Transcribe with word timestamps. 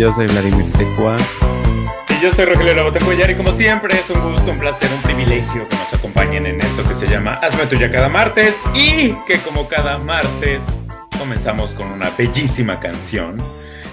Yo 0.00 0.10
soy 0.14 0.28
Vladimir 0.28 0.64
Secua. 0.78 1.14
Y 2.08 2.22
yo 2.22 2.32
soy 2.32 2.46
Rogelio 2.46 2.72
Labotecuellar 2.72 3.32
y 3.32 3.34
como 3.34 3.52
siempre 3.52 3.98
es 3.98 4.08
un 4.08 4.32
gusto, 4.32 4.50
un 4.50 4.58
placer, 4.58 4.88
un 4.94 5.02
privilegio 5.02 5.68
que 5.68 5.76
nos 5.76 5.92
acompañen 5.92 6.46
en 6.46 6.58
esto 6.58 6.88
que 6.88 6.94
se 6.94 7.06
llama 7.06 7.34
Hazme 7.34 7.66
Tuya 7.66 7.92
cada 7.92 8.08
martes 8.08 8.56
y 8.72 9.12
que 9.26 9.36
como 9.44 9.68
cada 9.68 9.98
martes 9.98 10.80
comenzamos 11.18 11.74
con 11.74 11.92
una 11.92 12.08
bellísima 12.16 12.80
canción, 12.80 13.36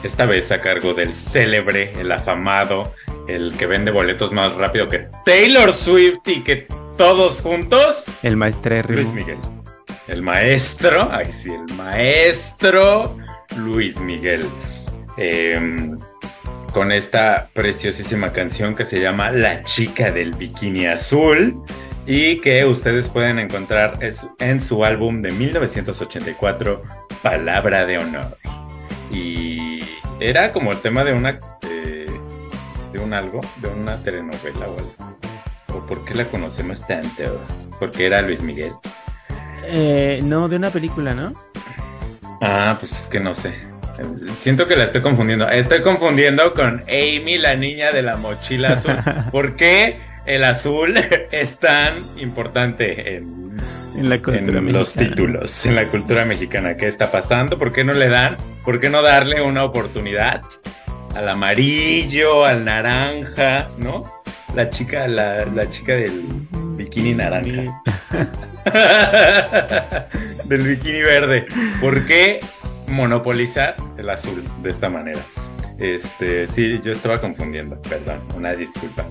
esta 0.02 0.26
vez 0.26 0.50
a 0.54 0.62
cargo 0.62 0.94
del 0.94 1.12
célebre, 1.12 1.92
el 2.00 2.10
afamado, 2.10 2.94
el 3.28 3.58
que 3.58 3.66
vende 3.66 3.92
boletos 3.92 4.32
más 4.32 4.56
rápido 4.56 4.88
que 4.88 5.10
Taylor 5.26 5.73
Swift 5.73 6.26
y 6.28 6.39
que 6.39 6.67
todos 6.98 7.42
juntos, 7.42 8.06
El 8.23 8.38
maestrérrimo. 8.38 9.02
Luis 9.02 9.14
Miguel. 9.14 9.39
El 10.08 10.22
maestro, 10.22 11.10
ay 11.12 11.34
sí, 11.34 11.52
el 11.54 11.76
maestro 11.76 13.17
Luis 13.58 14.00
Miguel. 14.00 14.45
Em, 15.18 15.98
con 16.73 16.92
esta 16.92 17.50
preciosísima 17.54 18.32
canción 18.32 18.76
que 18.76 18.86
se 18.86 19.00
llama 19.02 19.32
La 19.32 19.64
chica 19.64 20.12
del 20.12 20.32
bikini 20.34 20.86
azul 20.86 21.64
y 22.06 22.40
que 22.40 22.66
ustedes 22.66 23.10
pueden 23.10 23.40
encontrar 23.40 23.94
en 24.40 24.62
su 24.62 24.86
álbum 24.86 25.22
de 25.22 25.32
1984, 25.32 26.82
Palabra 27.23 27.86
de 27.86 27.98
Honor. 27.98 28.38
Y 29.12 29.82
era 30.20 30.52
como 30.52 30.72
el 30.72 30.80
tema 30.80 31.04
de 31.04 31.14
una... 31.14 31.40
eh, 31.70 32.06
de 32.94 33.00
un 33.00 33.14
algo, 33.14 33.42
de 33.58 33.68
una 33.70 33.98
telenovela 34.04 34.68
o 34.68 34.78
algo. 34.78 35.18
¿O 35.73 35.86
por 35.86 36.06
qué 36.06 36.14
la 36.14 36.26
conocemos 36.26 36.86
tanto? 36.86 37.23
Porque 37.80 38.06
era 38.06 38.22
Luis 38.22 38.42
Miguel. 38.42 38.73
Eh, 39.66 40.20
no, 40.23 40.48
de 40.48 40.56
una 40.56 40.70
película, 40.70 41.14
¿no? 41.14 41.34
Ah, 42.42 42.78
pues 42.80 43.04
es 43.04 43.10
que 43.10 43.20
no 43.20 43.34
sé. 43.34 43.56
Siento 44.40 44.67
que 44.67 44.76
la 44.76 44.86
estoy 44.86 45.02
confundiendo. 45.02 45.50
Estoy 45.50 45.81
confundiendo 45.81 46.53
con 46.53 46.84
Amy, 46.88 47.38
la 47.38 47.56
niña 47.56 47.92
de 47.92 48.02
la 48.02 48.17
mochila 48.17 48.73
azul. 48.73 48.95
¿Por 49.31 49.56
qué 49.56 50.00
el 50.26 50.44
azul 50.44 50.95
es 51.32 51.58
tan 51.58 51.94
importante 52.17 53.16
en, 53.16 53.58
En 53.95 54.10
la 54.10 54.17
cultura 54.20 54.60
en 54.60 54.72
los 54.72 54.94
títulos, 54.94 55.66
en 55.66 55.76
la 55.76 55.86
cultura 55.86 56.26
mexicana? 56.26 56.77
¿Qué 56.77 56.88
está 56.88 57.11
pasando? 57.11 57.58
¿Por 57.58 57.73
qué 57.73 57.83
no 57.83 57.94
le 57.94 58.10
dan? 58.10 58.38
¿Por 58.64 58.80
qué 58.80 58.89
no 58.89 59.02
darle 59.02 59.42
una 59.42 59.64
oportunidad 59.64 60.42
al 61.16 61.30
amarillo, 61.30 62.45
al 62.45 62.66
naranja, 62.66 63.70
¿no? 63.77 64.04
La 64.55 64.70
chica, 64.70 65.08
la, 65.08 65.45
la 65.45 65.70
chica 65.70 65.95
del 65.95 66.23
bikini 66.76 67.14
naranja. 67.16 67.82
del 70.45 70.61
bikini 70.64 71.02
verde. 71.02 71.45
¿Por 71.80 72.05
qué 72.05 72.39
monopolizar 72.87 73.75
el 73.98 74.09
azul 74.09 74.43
de 74.64 74.70
esta 74.70 74.89
manera? 74.89 75.20
Este, 75.80 76.48
sí, 76.48 76.81
yo 76.83 76.92
estaba 76.92 77.20
confundiendo, 77.21 77.80
perdón, 77.81 78.21
una 78.36 78.53
disculpa. 78.53 79.05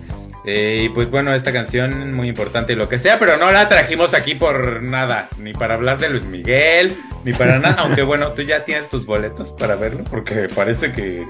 Eh, 0.44 0.82
y 0.84 0.88
pues 0.90 1.10
bueno, 1.10 1.34
esta 1.34 1.52
canción 1.52 2.12
muy 2.12 2.28
importante 2.28 2.72
y 2.72 2.76
lo 2.76 2.88
que 2.88 2.98
sea, 2.98 3.18
pero 3.18 3.36
no 3.36 3.50
la 3.50 3.68
trajimos 3.68 4.14
aquí 4.14 4.34
por 4.36 4.82
nada, 4.82 5.28
ni 5.38 5.52
para 5.52 5.74
hablar 5.74 5.98
de 5.98 6.10
Luis 6.10 6.24
Miguel, 6.24 6.96
ni 7.24 7.32
para 7.32 7.58
nada, 7.58 7.74
aunque 7.82 8.02
bueno, 8.02 8.30
tú 8.32 8.42
ya 8.42 8.64
tienes 8.64 8.88
tus 8.88 9.06
boletos 9.06 9.52
para 9.52 9.74
verlo, 9.76 10.04
porque 10.04 10.48
parece 10.54 10.92
que 10.92 11.24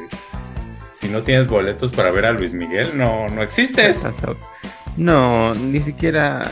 si 0.92 1.08
no 1.08 1.22
tienes 1.22 1.46
boletos 1.48 1.92
para 1.92 2.10
ver 2.10 2.26
a 2.26 2.32
Luis 2.32 2.52
Miguel, 2.52 2.90
no, 2.96 3.26
no 3.28 3.36
¿Qué 3.36 3.42
existes. 3.44 3.96
pasó? 3.98 4.36
No, 4.96 5.52
ni 5.52 5.80
siquiera. 5.80 6.50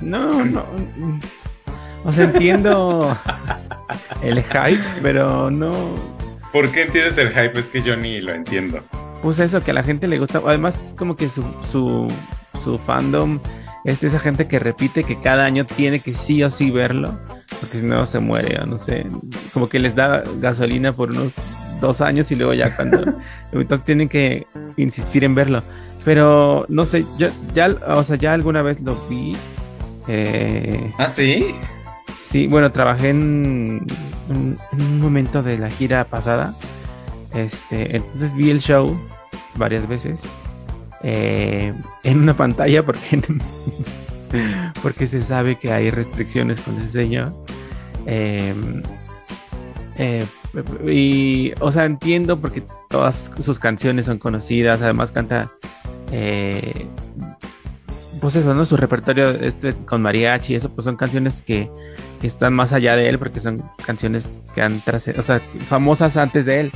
No, 0.00 0.44
no. 0.44 0.66
O 2.04 2.12
sea, 2.12 2.24
entiendo 2.24 3.16
el 4.22 4.42
hype, 4.42 4.84
pero 5.02 5.50
no. 5.50 5.72
¿Por 6.52 6.70
qué 6.70 6.82
entiendes 6.82 7.18
el 7.18 7.28
hype? 7.30 7.58
Es 7.58 7.66
que 7.66 7.82
yo 7.82 7.96
ni 7.96 8.20
lo 8.20 8.32
entiendo. 8.32 8.82
Pues 9.22 9.38
eso, 9.38 9.62
que 9.62 9.70
a 9.70 9.74
la 9.74 9.82
gente 9.82 10.06
le 10.06 10.18
gusta. 10.18 10.40
Además, 10.46 10.74
como 10.96 11.16
que 11.16 11.28
su, 11.28 11.42
su, 11.70 12.12
su 12.62 12.78
fandom 12.78 13.40
es 13.84 14.00
de 14.00 14.08
esa 14.08 14.18
gente 14.18 14.46
que 14.46 14.58
repite 14.58 15.04
que 15.04 15.20
cada 15.20 15.44
año 15.44 15.66
tiene 15.66 16.00
que 16.00 16.14
sí 16.14 16.42
o 16.42 16.50
sí 16.50 16.70
verlo, 16.70 17.18
porque 17.60 17.80
si 17.80 17.86
no 17.86 18.06
se 18.06 18.18
muere, 18.18 18.58
o 18.60 18.66
no 18.66 18.78
sé. 18.78 19.06
Como 19.52 19.68
que 19.68 19.78
les 19.78 19.94
da 19.94 20.22
gasolina 20.40 20.92
por 20.92 21.10
unos 21.10 21.32
dos 21.80 22.00
años 22.00 22.30
y 22.30 22.36
luego 22.36 22.54
ya 22.54 22.74
cuando. 22.76 23.14
entonces 23.52 23.84
tienen 23.84 24.08
que 24.08 24.46
insistir 24.76 25.24
en 25.24 25.34
verlo. 25.34 25.62
Pero 26.04 26.66
no 26.68 26.84
sé, 26.84 27.04
yo 27.18 27.28
ya, 27.54 27.68
o 27.88 28.02
sea, 28.02 28.16
ya 28.16 28.34
alguna 28.34 28.62
vez 28.62 28.80
lo 28.82 28.94
vi. 29.08 29.36
Eh, 30.06 30.92
¿Ah, 30.98 31.08
sí? 31.08 31.54
Sí, 32.12 32.46
bueno, 32.46 32.72
trabajé 32.72 33.10
en, 33.10 33.86
un 34.28 35.00
momento 35.00 35.42
de 35.42 35.58
la 35.58 35.70
gira 35.70 36.04
pasada. 36.04 36.54
Este, 37.34 37.96
entonces 37.96 38.34
vi 38.34 38.50
el 38.50 38.60
show 38.60 38.98
varias 39.56 39.88
veces 39.88 40.20
eh, 41.02 41.72
en 42.04 42.18
una 42.20 42.34
pantalla 42.34 42.84
porque, 42.84 43.20
porque 44.82 45.06
se 45.06 45.20
sabe 45.20 45.56
que 45.56 45.72
hay 45.72 45.90
restricciones 45.90 46.60
con 46.60 46.78
ese 46.78 46.88
señor. 46.88 47.32
Eh, 48.06 48.54
eh, 49.96 50.26
y, 50.86 51.52
o 51.60 51.70
sea, 51.72 51.84
entiendo 51.84 52.40
porque 52.40 52.62
todas 52.88 53.30
sus 53.40 53.58
canciones 53.58 54.06
son 54.06 54.18
conocidas. 54.18 54.82
Además, 54.82 55.12
canta, 55.12 55.50
eh, 56.12 56.86
pues 58.24 58.36
eso, 58.36 58.54
¿no? 58.54 58.64
Su 58.64 58.78
repertorio 58.78 59.28
este, 59.32 59.74
con 59.74 60.00
mariachi, 60.00 60.54
eso, 60.54 60.74
pues 60.74 60.86
son 60.86 60.96
canciones 60.96 61.42
que, 61.42 61.70
que 62.22 62.26
están 62.26 62.54
más 62.54 62.72
allá 62.72 62.96
de 62.96 63.06
él 63.10 63.18
porque 63.18 63.38
son 63.38 63.62
canciones 63.84 64.26
que 64.54 64.62
han 64.62 64.80
trascendido, 64.80 65.20
o 65.20 65.26
sea, 65.26 65.40
famosas 65.68 66.16
antes 66.16 66.46
de 66.46 66.60
él, 66.60 66.72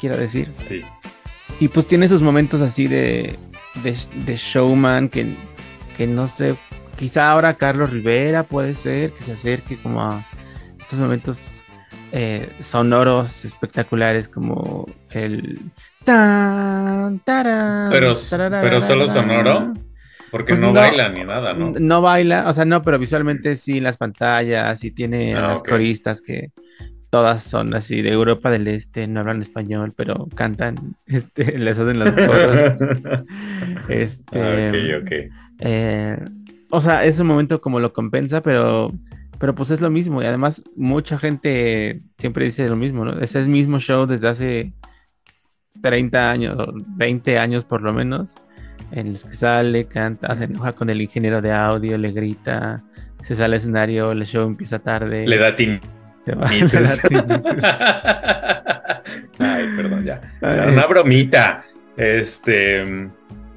quiero 0.00 0.16
decir. 0.16 0.50
Sí. 0.66 0.82
Y 1.60 1.68
pues 1.68 1.86
tiene 1.86 2.08
sus 2.08 2.22
momentos 2.22 2.62
así 2.62 2.86
de, 2.86 3.36
de, 3.84 3.94
de 4.24 4.36
showman 4.38 5.10
que, 5.10 5.26
que 5.98 6.06
no 6.06 6.28
sé, 6.28 6.54
quizá 6.98 7.30
ahora 7.30 7.58
Carlos 7.58 7.90
Rivera 7.90 8.44
puede 8.44 8.74
ser 8.74 9.10
que 9.10 9.22
se 9.22 9.32
acerque 9.34 9.76
como 9.76 10.00
a 10.00 10.24
estos 10.80 10.98
momentos 10.98 11.36
eh, 12.12 12.48
sonoros 12.60 13.44
espectaculares 13.44 14.28
como 14.28 14.86
el... 15.10 15.60
tan, 16.04 17.18
tarán, 17.18 17.90
Pero, 17.90 18.16
tararara, 18.16 18.62
pero 18.62 18.80
solo 18.80 19.06
sonoro, 19.08 19.74
porque 20.36 20.52
Pues 20.52 20.60
no, 20.60 20.68
no. 20.68 20.72
baila 20.74 21.08
ni 21.08 21.24
nada, 21.24 21.54
¿no? 21.54 21.72
No 21.78 22.00
baila, 22.02 22.48
o 22.48 22.54
sea, 22.54 22.64
no, 22.64 22.82
pero 22.82 22.98
visualmente 22.98 23.56
sí 23.56 23.80
las 23.80 23.96
pantallas, 23.96 24.78
sí 24.80 24.90
tiene 24.90 25.34
Ah, 25.34 25.48
las 25.48 25.62
coristas 25.62 26.20
que 26.20 26.50
todas 27.10 27.42
son 27.42 27.74
así 27.74 28.02
de 28.02 28.10
Europa 28.12 28.50
del 28.50 28.68
Este, 28.68 29.06
no 29.06 29.20
hablan 29.20 29.40
español, 29.42 29.92
pero 29.96 30.26
cantan, 30.34 30.96
este, 31.06 31.58
les 31.58 31.78
hacen 31.78 31.98
las 31.98 32.12
coros. 32.12 33.24
Este, 33.88 34.40
Ah, 34.40 34.70
ok, 34.98 35.02
ok. 35.02 35.12
eh, 35.60 36.18
o 36.70 36.80
sea, 36.80 37.04
ese 37.04 37.22
momento 37.24 37.60
como 37.60 37.78
lo 37.80 37.92
compensa, 37.92 38.42
pero, 38.42 38.92
pero 39.38 39.54
pues 39.54 39.70
es 39.70 39.80
lo 39.80 39.88
mismo. 39.90 40.20
Y 40.22 40.26
además, 40.26 40.62
mucha 40.76 41.16
gente 41.18 42.02
siempre 42.18 42.44
dice 42.44 42.68
lo 42.68 42.76
mismo, 42.76 43.04
¿no? 43.04 43.18
Es 43.20 43.34
el 43.36 43.48
mismo 43.48 43.78
show 43.78 44.06
desde 44.06 44.28
hace 44.28 44.72
30 45.82 46.30
años, 46.30 46.58
o 46.58 46.72
20 46.74 47.38
años 47.38 47.64
por 47.64 47.82
lo 47.82 47.92
menos, 47.92 48.34
en 48.92 49.12
los 49.12 49.24
que 49.24 49.34
sale, 49.34 49.86
canta, 49.86 50.34
se 50.36 50.44
enoja 50.44 50.72
con 50.72 50.90
el 50.90 51.00
ingeniero 51.00 51.42
de 51.42 51.52
audio, 51.52 51.98
le 51.98 52.12
grita, 52.12 52.82
se 53.22 53.34
sale 53.34 53.46
al 53.46 53.54
escenario, 53.54 54.12
el 54.12 54.24
show 54.24 54.46
empieza 54.46 54.78
tarde. 54.78 55.26
Le 55.26 55.38
da 55.38 55.56
tin. 55.56 55.80
se 56.24 56.34
va. 56.34 56.48
Le 56.50 56.68
da. 56.68 58.16
Ay, 59.38 59.66
perdón, 59.76 60.04
ya. 60.04 60.20
Ay, 60.40 60.72
Una 60.72 60.86
bromita. 60.86 61.62
Este. 61.96 62.84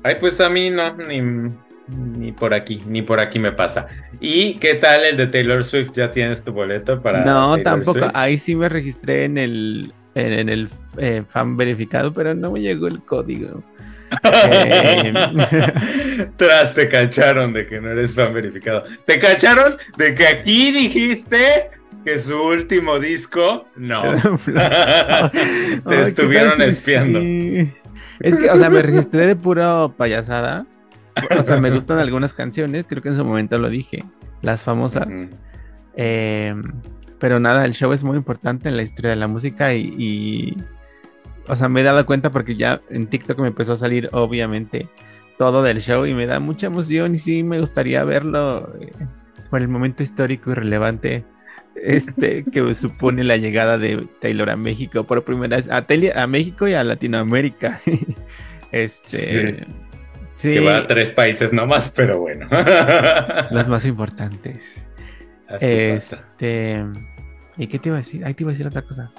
Ay, 0.03 0.15
pues 0.19 0.39
a 0.41 0.49
mí 0.49 0.69
no, 0.69 0.95
ni, 0.95 1.21
ni 1.87 2.31
por 2.31 2.53
aquí, 2.53 2.81
ni 2.87 3.01
por 3.01 3.19
aquí 3.19 3.39
me 3.39 3.51
pasa. 3.51 3.87
¿Y 4.19 4.55
qué 4.55 4.75
tal 4.75 5.05
el 5.05 5.17
de 5.17 5.27
Taylor 5.27 5.63
Swift? 5.63 5.91
¿Ya 5.93 6.11
tienes 6.11 6.43
tu 6.43 6.51
boleto 6.51 7.01
para 7.01 7.23
No, 7.23 7.49
Taylor 7.55 7.63
tampoco. 7.63 7.99
Swift? 7.99 8.11
Ahí 8.13 8.37
sí 8.37 8.55
me 8.55 8.69
registré 8.69 9.25
en 9.25 9.37
el, 9.37 9.93
en, 10.15 10.33
en 10.33 10.49
el 10.49 10.69
eh, 10.97 11.23
fan 11.27 11.57
verificado, 11.57 12.13
pero 12.13 12.33
no 12.33 12.51
me 12.51 12.61
llegó 12.61 12.87
el 12.87 13.01
código. 13.03 13.63
Eh, 14.23 15.13
Tras 16.37 16.73
te 16.73 16.89
cacharon 16.89 17.53
de 17.53 17.67
que 17.67 17.79
no 17.79 17.89
eres 17.91 18.15
fan 18.15 18.33
verificado. 18.33 18.83
Te 19.05 19.19
cacharon 19.19 19.77
de 19.97 20.15
que 20.15 20.27
aquí 20.27 20.71
dijiste 20.71 21.69
que 22.03 22.19
su 22.19 22.41
último 22.41 22.99
disco, 22.99 23.67
no. 23.75 24.01
Te 24.45 24.51
¿qué 25.87 26.01
estuvieron 26.01 26.61
espiando. 26.61 27.19
sí? 27.19 27.73
Es 28.19 28.35
que, 28.35 28.49
o 28.49 28.57
sea, 28.57 28.69
me 28.69 28.81
registré 28.81 29.27
de 29.27 29.35
pura 29.35 29.89
payasada. 29.95 30.65
O 31.37 31.43
sea, 31.43 31.59
me 31.59 31.71
gustan 31.71 31.99
algunas 31.99 32.33
canciones, 32.33 32.85
creo 32.87 33.01
que 33.01 33.09
en 33.09 33.15
su 33.15 33.25
momento 33.25 33.57
lo 33.57 33.69
dije, 33.69 34.05
las 34.41 34.61
famosas. 34.61 35.07
Eh, 35.95 36.55
pero 37.19 37.39
nada, 37.39 37.65
el 37.65 37.73
show 37.73 37.91
es 37.91 38.03
muy 38.03 38.17
importante 38.17 38.69
en 38.69 38.77
la 38.77 38.83
historia 38.83 39.11
de 39.11 39.17
la 39.17 39.27
música 39.27 39.73
y, 39.73 39.93
y, 39.97 40.57
o 41.49 41.55
sea, 41.55 41.67
me 41.67 41.81
he 41.81 41.83
dado 41.83 42.05
cuenta 42.05 42.31
porque 42.31 42.55
ya 42.55 42.81
en 42.89 43.07
TikTok 43.07 43.39
me 43.39 43.47
empezó 43.47 43.73
a 43.73 43.77
salir 43.77 44.07
obviamente 44.11 44.87
todo 45.37 45.63
del 45.63 45.81
show 45.81 46.05
y 46.05 46.13
me 46.13 46.27
da 46.27 46.39
mucha 46.39 46.67
emoción 46.67 47.15
y 47.15 47.19
sí 47.19 47.43
me 47.43 47.59
gustaría 47.59 48.03
verlo 48.03 48.73
eh, 48.79 48.91
por 49.49 49.61
el 49.61 49.67
momento 49.67 50.03
histórico 50.03 50.51
y 50.51 50.53
relevante 50.53 51.25
este 51.75 52.43
que 52.51 52.73
supone 52.75 53.23
la 53.23 53.37
llegada 53.37 53.77
de 53.77 54.07
Taylor 54.21 54.49
a 54.49 54.55
México 54.55 55.05
por 55.05 55.23
primera 55.23 55.57
vez 55.57 55.67
a, 55.69 56.27
México 56.27 56.67
y 56.67 56.73
a 56.73 56.83
Latinoamérica. 56.83 57.81
este, 58.71 59.65
sí, 60.35 60.53
Que 60.53 60.59
va 60.59 60.77
a 60.77 60.87
tres 60.87 61.11
países 61.11 61.53
nomás, 61.53 61.91
pero 61.95 62.19
bueno. 62.19 62.47
los 63.51 63.67
más 63.67 63.85
importantes. 63.85 64.83
Así 65.47 65.93
pasa. 65.95 66.15
Este. 66.15 66.85
¿Y 67.57 67.67
qué 67.67 67.79
te 67.79 67.89
iba 67.89 67.97
a 67.97 68.01
decir? 68.01 68.23
Ay, 68.23 68.33
te 68.35 68.43
iba 68.43 68.51
a 68.51 68.53
decir 68.53 68.67
otra 68.67 68.83
cosa. 68.83 69.11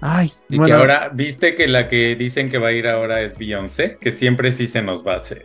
Ay, 0.00 0.32
Y 0.48 0.58
bueno, 0.58 0.64
que 0.64 0.72
ahora, 0.72 1.10
¿viste 1.14 1.54
que 1.54 1.66
la 1.68 1.88
que 1.88 2.16
dicen 2.16 2.48
que 2.50 2.58
va 2.58 2.68
a 2.68 2.72
ir 2.72 2.86
ahora 2.88 3.22
es 3.22 3.36
Beyoncé? 3.36 3.98
Que 4.00 4.12
siempre 4.12 4.52
sí 4.52 4.66
se 4.68 4.82
nos 4.82 5.06
va 5.06 5.14
a 5.14 5.16
hacer. 5.16 5.44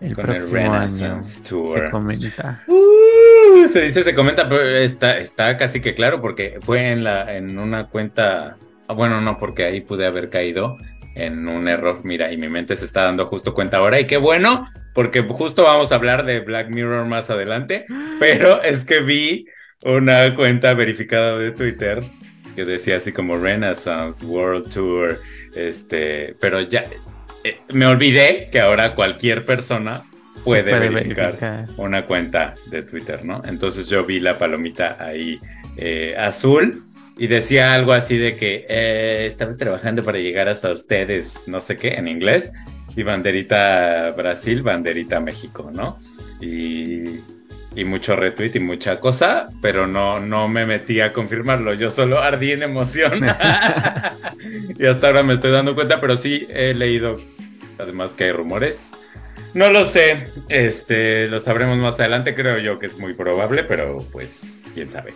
el 0.00 0.18
con 0.18 0.32
el 0.32 0.48
próximo 0.48 0.72
año 0.74 1.20
Renaissance 1.20 1.42
Tour. 1.42 1.68
se 1.72 1.88
comenta. 1.88 2.64
Uh, 2.66 3.66
se 3.66 3.80
dice, 3.82 4.04
se 4.04 4.14
comenta, 4.14 4.48
pero 4.48 4.62
está, 4.68 5.18
está 5.18 5.56
casi 5.56 5.80
que 5.80 5.94
claro 5.94 6.20
porque 6.20 6.58
fue 6.60 6.90
en 6.90 7.04
la, 7.04 7.34
en 7.36 7.58
una 7.58 7.88
cuenta. 7.88 8.60
ah, 8.88 8.94
Bueno, 8.94 9.20
no, 9.20 9.38
porque 9.38 9.64
ahí 9.64 9.80
pude 9.80 10.06
haber 10.06 10.30
caído 10.30 10.78
en 11.14 11.48
un 11.48 11.68
error. 11.68 12.00
Mira, 12.04 12.32
y 12.32 12.36
mi 12.36 12.48
mente 12.48 12.76
se 12.76 12.84
está 12.84 13.04
dando 13.04 13.26
justo 13.26 13.54
cuenta 13.54 13.78
ahora. 13.78 14.00
Y 14.00 14.06
qué 14.06 14.16
bueno, 14.18 14.66
porque 14.94 15.22
justo 15.22 15.64
vamos 15.64 15.92
a 15.92 15.96
hablar 15.96 16.24
de 16.26 16.40
Black 16.40 16.68
Mirror 16.70 17.06
más 17.06 17.30
adelante. 17.30 17.86
Pero 18.20 18.62
es 18.62 18.84
que 18.84 19.00
vi 19.00 19.46
una 19.82 20.34
cuenta 20.34 20.74
verificada 20.74 21.38
de 21.38 21.52
Twitter 21.52 22.02
que 22.56 22.64
decía 22.64 22.96
así 22.96 23.12
como 23.12 23.38
Renaissance 23.38 24.26
World 24.26 24.72
Tour. 24.72 25.20
Este, 25.54 26.34
pero 26.40 26.60
ya 26.62 26.84
eh, 27.44 27.60
me 27.68 27.86
olvidé 27.86 28.48
que 28.50 28.58
ahora 28.58 28.94
cualquier 28.96 29.46
persona 29.46 30.04
puede, 30.42 30.64
Se 30.64 30.70
puede 30.70 30.88
verificar, 30.88 31.38
verificar. 31.38 31.68
una 31.76 32.06
cuenta 32.06 32.54
de 32.70 32.82
Twitter, 32.82 33.24
¿no? 33.24 33.42
Entonces 33.44 33.88
yo 33.88 34.04
vi 34.04 34.18
la 34.18 34.38
palomita 34.38 34.96
ahí 34.98 35.40
eh, 35.76 36.16
azul 36.18 36.82
y 37.18 37.28
decía 37.28 37.74
algo 37.74 37.92
así 37.92 38.18
de 38.18 38.36
que 38.36 38.66
eh, 38.68 39.26
estamos 39.26 39.56
trabajando 39.58 40.02
para 40.02 40.18
llegar 40.18 40.48
hasta 40.48 40.70
ustedes, 40.70 41.44
no 41.46 41.60
sé 41.60 41.76
qué, 41.76 41.94
en 41.94 42.08
inglés, 42.08 42.52
y 42.96 43.02
banderita 43.02 44.12
Brasil, 44.16 44.62
banderita 44.62 45.20
México, 45.20 45.70
¿no? 45.72 45.98
Y, 46.40 47.20
y 47.76 47.84
mucho 47.84 48.16
retweet 48.16 48.52
y 48.54 48.60
mucha 48.60 48.98
cosa, 48.98 49.50
pero 49.60 49.86
no, 49.86 50.18
no 50.18 50.48
me 50.48 50.64
metí 50.64 51.02
a 51.02 51.12
confirmarlo, 51.12 51.74
yo 51.74 51.90
solo 51.90 52.18
ardí 52.18 52.52
en 52.52 52.62
emoción. 52.62 53.20
y 54.78 54.86
hasta 54.86 55.06
ahora 55.06 55.22
me 55.22 55.34
estoy 55.34 55.52
dando 55.52 55.74
cuenta, 55.74 56.00
pero 56.00 56.16
sí 56.16 56.46
he 56.48 56.72
leído, 56.72 57.20
además 57.78 58.14
que 58.14 58.24
hay 58.24 58.32
rumores. 58.32 58.92
No 59.52 59.70
lo 59.70 59.84
sé, 59.84 60.28
este, 60.48 61.28
lo 61.28 61.38
sabremos 61.38 61.76
más 61.76 62.00
adelante, 62.00 62.34
creo 62.34 62.58
yo 62.58 62.78
que 62.78 62.86
es 62.86 62.98
muy 62.98 63.12
probable, 63.12 63.62
pero 63.64 63.98
pues, 64.10 64.62
quién 64.74 64.88
sabe. 64.88 65.12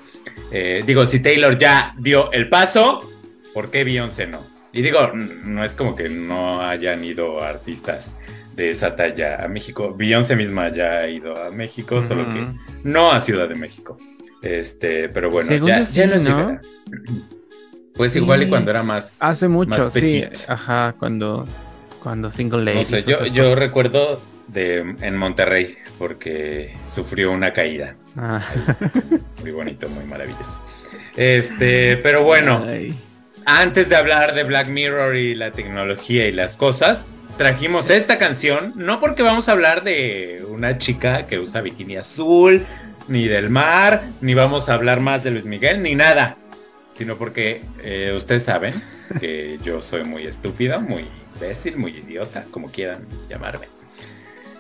Eh, 0.52 0.82
digo, 0.86 1.06
si 1.06 1.20
Taylor 1.20 1.58
ya 1.58 1.94
dio 1.98 2.30
el 2.32 2.50
paso, 2.50 3.10
¿por 3.54 3.70
qué 3.70 3.84
Beyoncé 3.84 4.26
no? 4.26 4.46
Y 4.72 4.82
digo, 4.82 5.12
no 5.14 5.64
es 5.64 5.72
como 5.76 5.96
que 5.96 6.08
no 6.08 6.60
hayan 6.60 7.04
ido 7.04 7.42
artistas 7.42 8.16
de 8.60 8.70
esa 8.70 8.94
talla 8.94 9.42
a 9.42 9.48
México. 9.48 9.94
Beyoncé 9.96 10.36
misma 10.36 10.68
ya 10.68 10.98
ha 10.98 11.08
ido 11.08 11.34
a 11.34 11.50
México, 11.50 12.02
solo 12.02 12.24
que 12.30 12.46
no 12.84 13.10
a 13.10 13.20
Ciudad 13.20 13.48
de 13.48 13.54
México. 13.54 13.96
Este, 14.42 15.08
pero 15.08 15.30
bueno, 15.30 15.48
Según 15.48 15.68
ya, 15.68 15.80
ya 15.82 16.06
nos 16.06 16.22
¿no? 16.22 16.60
Pues 17.94 18.12
Sí. 18.12 18.18
igual 18.18 18.42
y 18.42 18.48
cuando 18.48 18.70
era 18.70 18.82
más. 18.82 19.16
Hace 19.22 19.48
mucho, 19.48 19.70
más 19.70 19.92
sí. 19.94 20.24
Ajá, 20.46 20.94
cuando, 20.98 21.46
cuando 22.02 22.30
Single 22.30 22.64
Lady. 22.64 22.76
No 22.78 22.84
sé, 22.84 23.04
yo, 23.04 23.24
yo 23.24 23.54
recuerdo 23.54 24.20
de 24.48 24.80
en 25.00 25.16
Monterrey, 25.16 25.76
porque 25.98 26.74
sufrió 26.86 27.32
una 27.32 27.54
caída. 27.54 27.96
Ah. 28.16 28.42
Muy 29.40 29.52
bonito, 29.52 29.88
muy 29.88 30.04
maravilloso. 30.04 30.62
Este, 31.16 31.96
pero 31.96 32.24
bueno, 32.24 32.62
Ay. 32.66 32.94
antes 33.46 33.88
de 33.88 33.96
hablar 33.96 34.34
de 34.34 34.44
Black 34.44 34.68
Mirror 34.68 35.16
y 35.16 35.34
la 35.34 35.50
tecnología 35.52 36.26
y 36.28 36.32
las 36.32 36.56
cosas, 36.58 37.14
trajimos 37.40 37.88
esta 37.88 38.18
canción, 38.18 38.74
no 38.76 39.00
porque 39.00 39.22
vamos 39.22 39.48
a 39.48 39.52
hablar 39.52 39.82
de 39.82 40.44
una 40.46 40.76
chica 40.76 41.24
que 41.24 41.38
usa 41.38 41.62
bikini 41.62 41.96
azul, 41.96 42.66
ni 43.08 43.28
del 43.28 43.48
mar, 43.48 44.10
ni 44.20 44.34
vamos 44.34 44.68
a 44.68 44.74
hablar 44.74 45.00
más 45.00 45.24
de 45.24 45.30
Luis 45.30 45.46
Miguel, 45.46 45.82
ni 45.82 45.94
nada, 45.94 46.36
sino 46.98 47.16
porque 47.16 47.62
eh, 47.82 48.12
ustedes 48.14 48.44
saben 48.44 48.82
que 49.18 49.58
yo 49.64 49.80
soy 49.80 50.04
muy 50.04 50.26
estúpido, 50.26 50.82
muy 50.82 51.06
imbécil, 51.34 51.78
muy 51.78 51.92
idiota, 51.92 52.44
como 52.50 52.70
quieran 52.70 53.06
llamarme. 53.30 53.68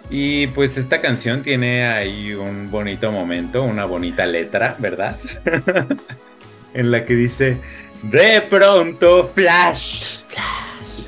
Y 0.08 0.46
pues 0.46 0.78
esta 0.78 1.02
canción 1.02 1.42
tiene 1.42 1.86
ahí 1.86 2.32
un 2.32 2.70
bonito 2.70 3.12
momento, 3.12 3.62
una 3.62 3.84
bonita 3.84 4.24
letra, 4.24 4.74
¿verdad? 4.78 5.18
en 6.72 6.90
la 6.90 7.04
que 7.04 7.12
dice, 7.12 7.58
de 8.04 8.40
pronto 8.40 9.30
Flash. 9.34 10.22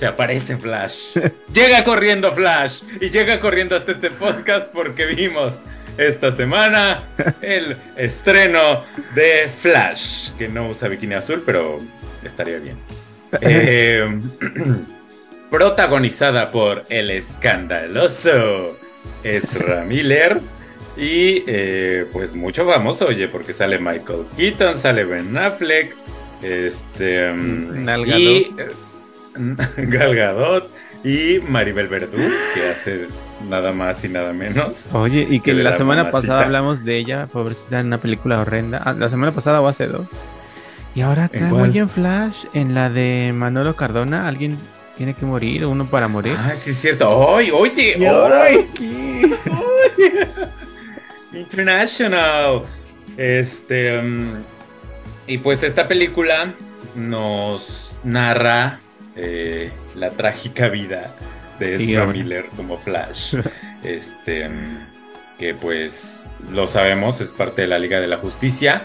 Se 0.03 0.09
aparece 0.09 0.57
Flash. 0.57 1.17
llega 1.55 1.85
corriendo 1.85 2.33
Flash. 2.33 2.83
Y 3.01 3.11
llega 3.11 3.39
corriendo 3.39 3.77
hasta 3.77 3.93
este 3.93 4.11
podcast 4.11 4.67
porque 4.73 5.07
vimos 5.07 5.55
esta 5.97 6.37
semana 6.37 7.05
el 7.41 7.77
estreno 7.97 8.83
de 9.15 9.49
Flash. 9.57 10.33
Que 10.33 10.49
no 10.49 10.71
usa 10.71 10.89
bikini 10.89 11.15
azul, 11.15 11.45
pero 11.47 11.81
estaría 12.25 12.59
bien. 12.59 12.77
Eh, 13.41 14.21
protagonizada 15.51 16.51
por 16.51 16.85
el 16.91 17.11
escandaloso 17.13 18.77
Ezra 19.23 19.85
Miller. 19.85 20.41
Y 20.97 21.45
eh, 21.47 22.07
pues 22.13 22.35
mucho 22.35 22.67
famoso, 22.67 23.07
oye, 23.07 23.29
porque 23.29 23.53
sale 23.53 23.79
Michael 23.79 24.27
Keaton, 24.37 24.77
sale 24.77 25.05
Ben 25.05 25.35
Affleck, 25.39 25.95
este 26.43 27.33
Gal 27.85 28.07
y 28.07 28.53
eh, 28.59 28.69
Gal 29.77 30.15
Gadot 30.15 30.71
y 31.05 31.41
Maribel 31.41 31.89
Verdú, 31.89 32.19
que 32.55 32.69
hace 32.69 33.09
nada 33.49 33.73
más 33.73 34.05
y 34.05 34.09
nada 34.09 34.33
menos. 34.33 34.89
Oye, 34.93 35.27
y 35.29 35.41
que 35.41 35.53
la, 35.55 35.77
semana 35.77 36.05
mamacita. 36.05 36.21
pasada 36.21 36.45
hablamos 36.45 36.85
de 36.85 36.97
ella, 36.97 37.27
pobrecita, 37.27 37.81
en 37.81 37.87
una 37.87 37.99
película 37.99 38.41
horrenda. 38.41 38.81
Ah, 38.85 38.93
la 38.93 39.09
semana 39.09 39.33
pasada 39.33 39.61
o 39.61 39.67
hace 39.67 39.87
dos. 39.87 40.07
Y 40.95 41.01
ahora 41.01 41.31
¿En 41.33 41.45
acá 41.45 41.55
muy 41.55 41.77
en 41.77 41.89
Flash, 41.89 42.45
en 42.53 42.75
la 42.75 42.91
de 42.91 43.33
Manolo 43.35 43.75
Cardona, 43.75 44.29
alguien 44.29 44.59
tiene 44.97 45.15
que 45.15 45.25
morir, 45.25 45.67
uno 45.67 45.87
para 45.87 46.07
morir. 46.07 46.37
Ah, 46.39 46.55
sí 46.55 46.71
es 46.71 46.79
cierto. 46.79 47.09
¡Oye, 47.11 47.51
oye! 47.51 47.97
¿Y 47.99 48.05
ahora 48.05 48.43
¡Oye! 48.43 48.69
qué? 48.75 49.37
International. 51.39 52.63
Este. 53.17 53.99
um, 53.99 54.35
y 55.27 55.39
pues 55.39 55.63
esta 55.63 55.89
película 55.89 56.55
nos 56.95 57.97
narra 58.05 58.81
eh, 59.17 59.71
la 59.95 60.11
trágica 60.11 60.69
vida 60.69 61.15
de 61.59 61.77
Ezra. 61.77 62.07
Miller 62.07 62.47
como 62.57 62.77
Flash. 62.77 63.37
este. 63.85 64.49
que 65.39 65.55
pues 65.55 66.29
lo 66.51 66.67
sabemos, 66.67 67.21
es 67.21 67.33
parte 67.33 67.63
de 67.63 67.69
la 67.69 67.79
Liga 67.79 68.01
de 68.01 68.09
la 68.09 68.17
Justicia. 68.17 68.83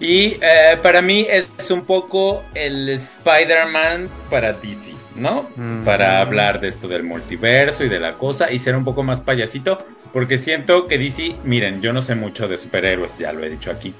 Y 0.00 0.38
eh, 0.42 0.78
para 0.80 1.02
mí 1.02 1.26
es 1.28 1.70
un 1.70 1.84
poco 1.84 2.44
el 2.54 2.88
Spider-Man 2.88 4.08
para 4.30 4.52
DC, 4.52 4.94
¿no? 5.16 5.48
Mm. 5.56 5.84
Para 5.84 6.20
hablar 6.20 6.60
de 6.60 6.68
esto 6.68 6.86
del 6.86 7.02
multiverso 7.02 7.84
y 7.84 7.88
de 7.88 7.98
la 7.98 8.14
cosa 8.14 8.52
y 8.52 8.60
ser 8.60 8.76
un 8.76 8.84
poco 8.84 9.02
más 9.02 9.20
payasito, 9.20 9.78
porque 10.12 10.38
siento 10.38 10.86
que 10.86 10.98
DC, 10.98 11.36
miren, 11.42 11.82
yo 11.82 11.92
no 11.92 12.00
sé 12.00 12.14
mucho 12.14 12.46
de 12.46 12.56
superhéroes, 12.56 13.18
ya 13.18 13.32
lo 13.32 13.42
he 13.42 13.50
dicho 13.50 13.72
aquí, 13.72 13.92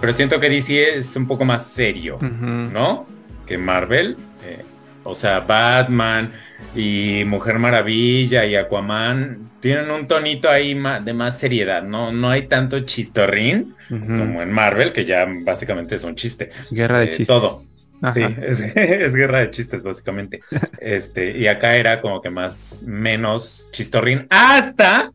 pero 0.00 0.12
siento 0.12 0.40
que 0.40 0.50
DC 0.50 0.98
es 0.98 1.14
un 1.14 1.28
poco 1.28 1.44
más 1.44 1.66
serio. 1.66 2.18
¿no? 2.20 3.06
Que 3.46 3.58
Marvel. 3.58 4.16
eh, 4.44 4.64
o 5.08 5.14
sea, 5.14 5.40
Batman 5.40 6.32
y 6.74 7.22
Mujer 7.26 7.58
Maravilla 7.58 8.44
y 8.44 8.56
Aquaman 8.56 9.50
tienen 9.60 9.90
un 9.90 10.06
tonito 10.06 10.48
ahí 10.50 10.78
de 11.04 11.14
más 11.14 11.38
seriedad, 11.38 11.82
¿no? 11.82 12.12
No 12.12 12.30
hay 12.30 12.42
tanto 12.42 12.80
chistorrín 12.80 13.74
como 13.88 14.42
en 14.42 14.50
Marvel, 14.52 14.92
que 14.92 15.04
ya 15.04 15.26
básicamente 15.44 15.94
es 15.94 16.04
un 16.04 16.14
chiste. 16.14 16.50
Guerra 16.70 17.00
de 17.00 17.06
Eh, 17.06 17.08
chistes. 17.08 17.26
Todo. 17.28 17.62
Ajá. 18.02 18.12
Sí, 18.12 18.22
es, 18.42 18.60
es 18.60 19.14
guerra 19.14 19.40
de 19.40 19.50
chistes, 19.50 19.82
básicamente. 19.82 20.40
Este, 20.80 21.36
y 21.36 21.46
acá 21.48 21.76
era 21.76 22.00
como 22.00 22.20
que 22.20 22.30
más, 22.30 22.84
menos 22.86 23.68
chistorrín, 23.72 24.26
hasta 24.30 25.12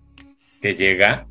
que 0.62 0.76
llega 0.76 1.28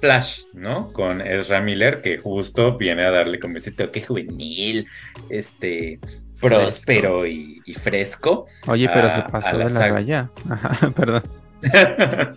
Flash, 0.00 0.42
¿no? 0.52 0.92
Con 0.92 1.20
Ezra 1.20 1.60
Miller, 1.60 2.02
que 2.02 2.18
justo 2.18 2.76
viene 2.76 3.02
a 3.04 3.10
darle 3.10 3.40
como 3.40 3.56
ese 3.56 3.72
toque 3.72 4.02
juvenil, 4.02 4.86
este, 5.30 5.98
próspero 6.40 7.26
y, 7.26 7.62
y 7.64 7.74
fresco. 7.74 8.46
Oye, 8.66 8.88
pero 8.92 9.08
a- 9.08 9.16
se 9.16 9.22
pasó 9.30 9.52
la 9.56 9.64
de 9.66 9.72
la 9.72 9.78
saga. 9.80 9.94
raya. 9.94 10.30
Ajá, 10.50 10.90
perdón. 10.90 11.22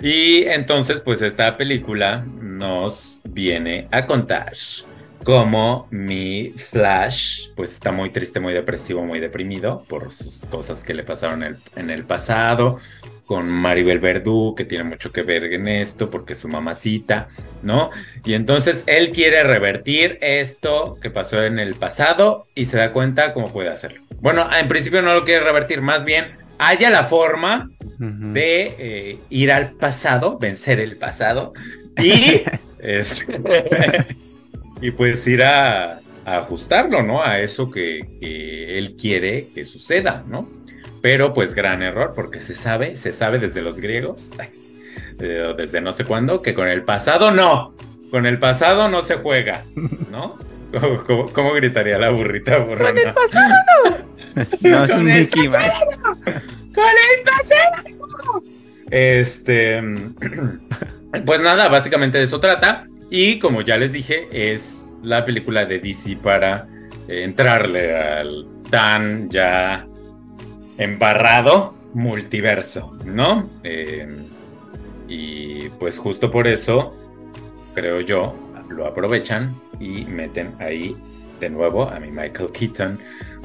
y 0.00 0.42
entonces, 0.44 1.00
pues 1.00 1.22
esta 1.22 1.56
película 1.56 2.24
nos 2.40 3.20
viene 3.24 3.88
a 3.90 4.06
contar 4.06 4.52
cómo 5.24 5.86
mi 5.90 6.50
Flash, 6.56 7.50
pues 7.56 7.72
está 7.72 7.92
muy 7.92 8.10
triste, 8.10 8.40
muy 8.40 8.52
depresivo, 8.54 9.04
muy 9.04 9.20
deprimido 9.20 9.84
por 9.88 10.12
sus 10.12 10.46
cosas 10.46 10.84
que 10.84 10.94
le 10.94 11.02
pasaron 11.02 11.42
en 11.42 11.54
el, 11.54 11.58
en 11.76 11.90
el 11.90 12.04
pasado, 12.04 12.76
con 13.28 13.50
Maribel 13.50 13.98
Verdú, 13.98 14.54
que 14.56 14.64
tiene 14.64 14.84
mucho 14.84 15.12
que 15.12 15.22
ver 15.22 15.44
en 15.52 15.68
esto, 15.68 16.08
porque 16.08 16.32
es 16.32 16.38
su 16.38 16.48
mamacita, 16.48 17.28
¿no? 17.62 17.90
Y 18.24 18.32
entonces 18.32 18.84
él 18.86 19.12
quiere 19.12 19.42
revertir 19.42 20.16
esto 20.22 20.96
que 21.02 21.10
pasó 21.10 21.44
en 21.44 21.58
el 21.58 21.74
pasado 21.74 22.46
y 22.54 22.64
se 22.64 22.78
da 22.78 22.94
cuenta 22.94 23.34
cómo 23.34 23.52
puede 23.52 23.68
hacerlo. 23.68 24.00
Bueno, 24.20 24.48
en 24.58 24.66
principio 24.66 25.02
no 25.02 25.12
lo 25.12 25.26
quiere 25.26 25.44
revertir, 25.44 25.82
más 25.82 26.04
bien 26.04 26.38
haya 26.58 26.88
la 26.88 27.04
forma 27.04 27.70
de 27.98 28.74
eh, 28.78 29.18
ir 29.28 29.52
al 29.52 29.72
pasado, 29.72 30.38
vencer 30.38 30.80
el 30.80 30.96
pasado 30.96 31.52
y, 31.98 32.40
este, 32.78 34.06
y 34.80 34.90
pues 34.92 35.26
ir 35.26 35.42
a, 35.42 36.00
a 36.24 36.38
ajustarlo, 36.38 37.02
¿no? 37.02 37.22
A 37.22 37.40
eso 37.40 37.70
que, 37.70 38.08
que 38.22 38.78
él 38.78 38.96
quiere 38.96 39.48
que 39.54 39.66
suceda, 39.66 40.24
¿no? 40.26 40.48
Pero 41.00 41.32
pues 41.34 41.54
gran 41.54 41.82
error 41.82 42.12
porque 42.14 42.40
se 42.40 42.54
sabe, 42.54 42.96
se 42.96 43.12
sabe 43.12 43.38
desde 43.38 43.62
los 43.62 43.78
griegos, 43.80 44.30
eh, 45.20 45.54
desde 45.56 45.80
no 45.80 45.92
sé 45.92 46.04
cuándo, 46.04 46.42
que 46.42 46.54
con 46.54 46.68
el 46.68 46.82
pasado 46.82 47.30
no, 47.30 47.74
con 48.10 48.26
el 48.26 48.38
pasado 48.38 48.88
no 48.88 49.02
se 49.02 49.16
juega, 49.16 49.64
¿no? 50.10 50.38
¿Cómo, 50.78 51.02
cómo- 51.04 51.26
cómo 51.32 51.52
gritaría 51.54 51.96
la 51.98 52.10
burrita 52.10 52.58
burrona? 52.58 53.14
No, 54.60 54.84
es 54.84 54.90
Con 54.90 55.00
un 55.00 55.10
el 55.10 55.20
Mickey 55.22 55.48
Mouse. 55.48 55.64
¡Con 56.74 56.84
el 56.84 57.22
pasado! 57.24 58.42
Este. 58.90 59.82
Pues 61.24 61.40
nada, 61.40 61.68
básicamente 61.68 62.18
de 62.18 62.24
eso 62.24 62.38
trata. 62.38 62.82
Y 63.10 63.38
como 63.38 63.62
ya 63.62 63.78
les 63.78 63.94
dije, 63.94 64.28
es 64.30 64.86
la 65.02 65.24
película 65.24 65.64
de 65.64 65.78
DC 65.78 66.16
para 66.22 66.68
eh, 67.08 67.22
entrarle 67.24 67.96
al 67.96 68.46
tan 68.70 69.30
ya 69.30 69.86
embarrado 70.78 71.74
multiverso, 71.94 72.96
¿no? 73.04 73.50
Eh, 73.64 74.08
y 75.08 75.68
pues 75.70 75.98
justo 75.98 76.30
por 76.30 76.46
eso, 76.46 76.94
creo 77.74 78.00
yo, 78.00 78.34
lo 78.68 78.86
aprovechan 78.86 79.54
y 79.80 80.04
meten 80.04 80.54
ahí 80.58 80.96
de 81.40 81.50
nuevo 81.50 81.88
a 81.88 81.98
mi 82.00 82.10
Michael 82.10 82.52
Keaton 82.52 82.98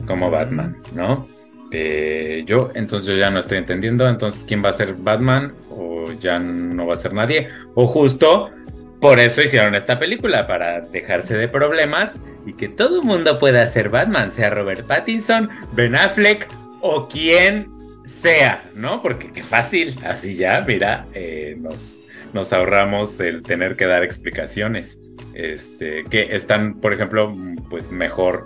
como 0.05 0.29
Batman, 0.29 0.77
¿no? 0.93 1.27
Eh, 1.71 2.43
yo, 2.45 2.71
entonces 2.75 3.07
yo 3.07 3.15
ya 3.15 3.31
no 3.31 3.39
estoy 3.39 3.57
entendiendo, 3.57 4.07
entonces 4.07 4.45
quién 4.45 4.63
va 4.63 4.69
a 4.69 4.73
ser 4.73 4.93
Batman 4.93 5.53
o 5.71 6.05
ya 6.19 6.37
no 6.37 6.85
va 6.85 6.93
a 6.93 6.97
ser 6.97 7.13
nadie, 7.13 7.47
o 7.73 7.87
justo 7.87 8.51
por 8.99 9.19
eso 9.19 9.41
hicieron 9.41 9.75
esta 9.75 9.99
película, 9.99 10.47
para 10.47 10.79
dejarse 10.79 11.35
de 11.35 11.49
problemas 11.49 12.21
y 12.45 12.53
que 12.53 12.69
todo 12.69 13.01
el 13.01 13.05
mundo 13.05 13.37
pueda 13.37 13.65
ser 13.67 13.89
Batman, 13.89 14.31
sea 14.31 14.49
Robert 14.49 14.87
Pattinson, 14.87 15.49
Ben 15.73 15.95
Affleck 15.95 16.47
o 16.85 17.07
quien 17.07 17.69
sea, 18.05 18.61
¿no? 18.75 19.01
Porque 19.01 19.31
qué 19.31 19.41
fácil, 19.41 19.95
así 20.05 20.35
ya, 20.35 20.59
mira, 20.67 21.07
eh, 21.13 21.55
nos, 21.57 21.99
nos 22.33 22.51
ahorramos 22.51 23.21
el 23.21 23.41
tener 23.41 23.77
que 23.77 23.85
dar 23.85 24.03
explicaciones, 24.03 24.99
este, 25.33 26.03
que 26.09 26.35
están, 26.35 26.81
por 26.81 26.91
ejemplo, 26.93 27.33
pues 27.69 27.89
mejor 27.89 28.45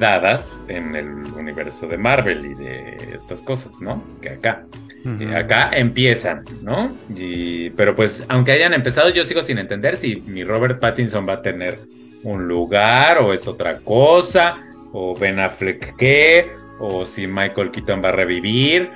dadas 0.00 0.62
en 0.68 0.96
el 0.96 1.08
universo 1.36 1.86
de 1.86 1.98
Marvel 1.98 2.46
y 2.46 2.54
de 2.54 2.96
estas 3.14 3.40
cosas, 3.42 3.82
¿no? 3.82 4.02
Que 4.22 4.30
acá. 4.30 4.64
Eh, 5.04 5.36
acá 5.36 5.70
empiezan, 5.74 6.44
¿no? 6.62 6.96
Y, 7.14 7.70
pero 7.70 7.94
pues, 7.94 8.24
aunque 8.28 8.52
hayan 8.52 8.72
empezado, 8.72 9.10
yo 9.10 9.26
sigo 9.26 9.42
sin 9.42 9.58
entender 9.58 9.98
si 9.98 10.16
mi 10.26 10.42
Robert 10.42 10.80
Pattinson 10.80 11.28
va 11.28 11.34
a 11.34 11.42
tener 11.42 11.78
un 12.22 12.48
lugar 12.48 13.18
o 13.18 13.34
es 13.34 13.46
otra 13.46 13.76
cosa, 13.78 14.56
o 14.92 15.14
Ben 15.14 15.38
Affleck 15.38 15.96
qué, 15.96 16.50
o 16.78 17.04
si 17.04 17.26
Michael 17.26 17.70
Keaton 17.70 18.02
va 18.02 18.10
a 18.10 18.12
revivir. 18.12 18.90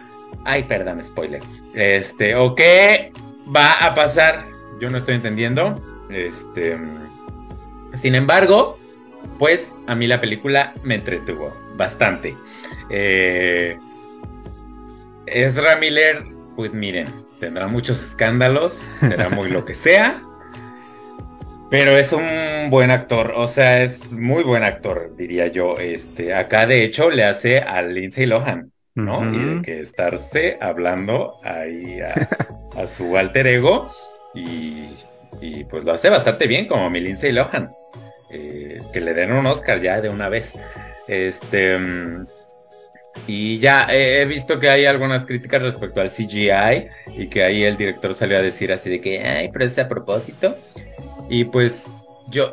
Ay, 0.44 0.64
perdón, 0.64 1.02
spoiler. 1.02 1.42
Este, 1.74 2.34
o 2.34 2.54
qué 2.54 3.12
va 3.54 3.72
a 3.72 3.94
pasar, 3.94 4.46
yo 4.80 4.90
no 4.90 4.98
estoy 4.98 5.14
entendiendo. 5.14 5.80
Este, 6.10 6.78
sin 7.94 8.14
embargo, 8.14 8.78
pues 9.38 9.72
a 9.86 9.94
mí 9.94 10.06
la 10.06 10.20
película 10.20 10.74
me 10.82 10.96
entretuvo 10.96 11.56
bastante. 11.76 12.36
Eh, 12.90 13.78
Ezra 15.26 15.76
Miller, 15.76 16.24
pues 16.56 16.74
miren, 16.74 17.06
tendrá 17.40 17.66
muchos 17.66 18.02
escándalos, 18.02 18.78
será 19.00 19.28
muy 19.28 19.48
lo 19.48 19.64
que 19.64 19.74
sea, 19.74 20.22
pero 21.72 21.96
es 21.96 22.12
un 22.12 22.68
buen 22.68 22.90
actor, 22.90 23.32
o 23.34 23.46
sea, 23.46 23.82
es 23.82 24.12
muy 24.12 24.42
buen 24.42 24.62
actor, 24.62 25.16
diría 25.16 25.46
yo. 25.46 25.78
Este, 25.78 26.34
acá 26.34 26.66
de 26.66 26.84
hecho 26.84 27.10
le 27.10 27.24
hace 27.24 27.60
a 27.60 27.80
Lindsay 27.80 28.26
Lohan, 28.26 28.70
¿no? 28.94 29.24
Y 29.34 29.42
de 29.42 29.62
que 29.62 29.80
estarse 29.80 30.58
hablando 30.60 31.32
ahí 31.42 31.98
a, 32.00 32.28
a 32.76 32.86
su 32.86 33.16
alter 33.16 33.46
ego 33.46 33.88
y, 34.34 34.84
y, 35.40 35.64
pues 35.64 35.84
lo 35.84 35.94
hace 35.94 36.10
bastante 36.10 36.46
bien 36.46 36.66
como 36.66 36.90
mi 36.90 37.00
Lindsay 37.00 37.32
Lohan. 37.32 37.70
Eh, 38.30 38.82
que 38.92 39.00
le 39.00 39.14
den 39.14 39.32
un 39.32 39.46
Oscar 39.46 39.80
ya 39.80 40.02
de 40.02 40.10
una 40.10 40.28
vez. 40.28 40.52
Este. 41.08 41.78
Y 43.26 43.58
ya 43.60 43.86
he 43.90 44.26
visto 44.26 44.58
que 44.58 44.68
hay 44.68 44.84
algunas 44.84 45.24
críticas 45.24 45.62
respecto 45.62 46.02
al 46.02 46.10
CGI 46.10 46.88
y 47.16 47.28
que 47.28 47.42
ahí 47.44 47.62
el 47.62 47.78
director 47.78 48.12
salió 48.12 48.36
a 48.36 48.42
decir 48.42 48.72
así 48.74 48.90
de 48.90 49.00
que, 49.00 49.22
ay, 49.24 49.48
pero 49.50 49.64
es 49.64 49.78
a 49.78 49.88
propósito. 49.88 50.54
Y 51.32 51.46
pues 51.46 51.86
yo 52.28 52.52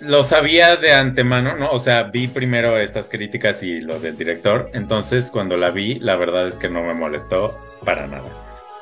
lo 0.00 0.22
sabía 0.22 0.76
de 0.76 0.94
antemano, 0.94 1.54
¿no? 1.54 1.70
O 1.70 1.78
sea, 1.78 2.04
vi 2.04 2.28
primero 2.28 2.78
estas 2.78 3.10
críticas 3.10 3.62
y 3.62 3.82
lo 3.82 4.00
del 4.00 4.16
director. 4.16 4.70
Entonces, 4.72 5.30
cuando 5.30 5.58
la 5.58 5.70
vi, 5.70 5.98
la 5.98 6.16
verdad 6.16 6.46
es 6.46 6.56
que 6.56 6.70
no 6.70 6.82
me 6.82 6.94
molestó 6.94 7.60
para 7.84 8.06
nada. 8.06 8.30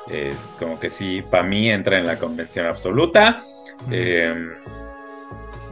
Es 0.09 0.37
como 0.57 0.79
que 0.79 0.89
sí, 0.89 1.21
para 1.21 1.43
mí 1.43 1.69
entra 1.69 1.99
en 1.99 2.07
la 2.07 2.17
convención 2.17 2.65
absoluta. 2.65 3.43
Eh, 3.91 4.33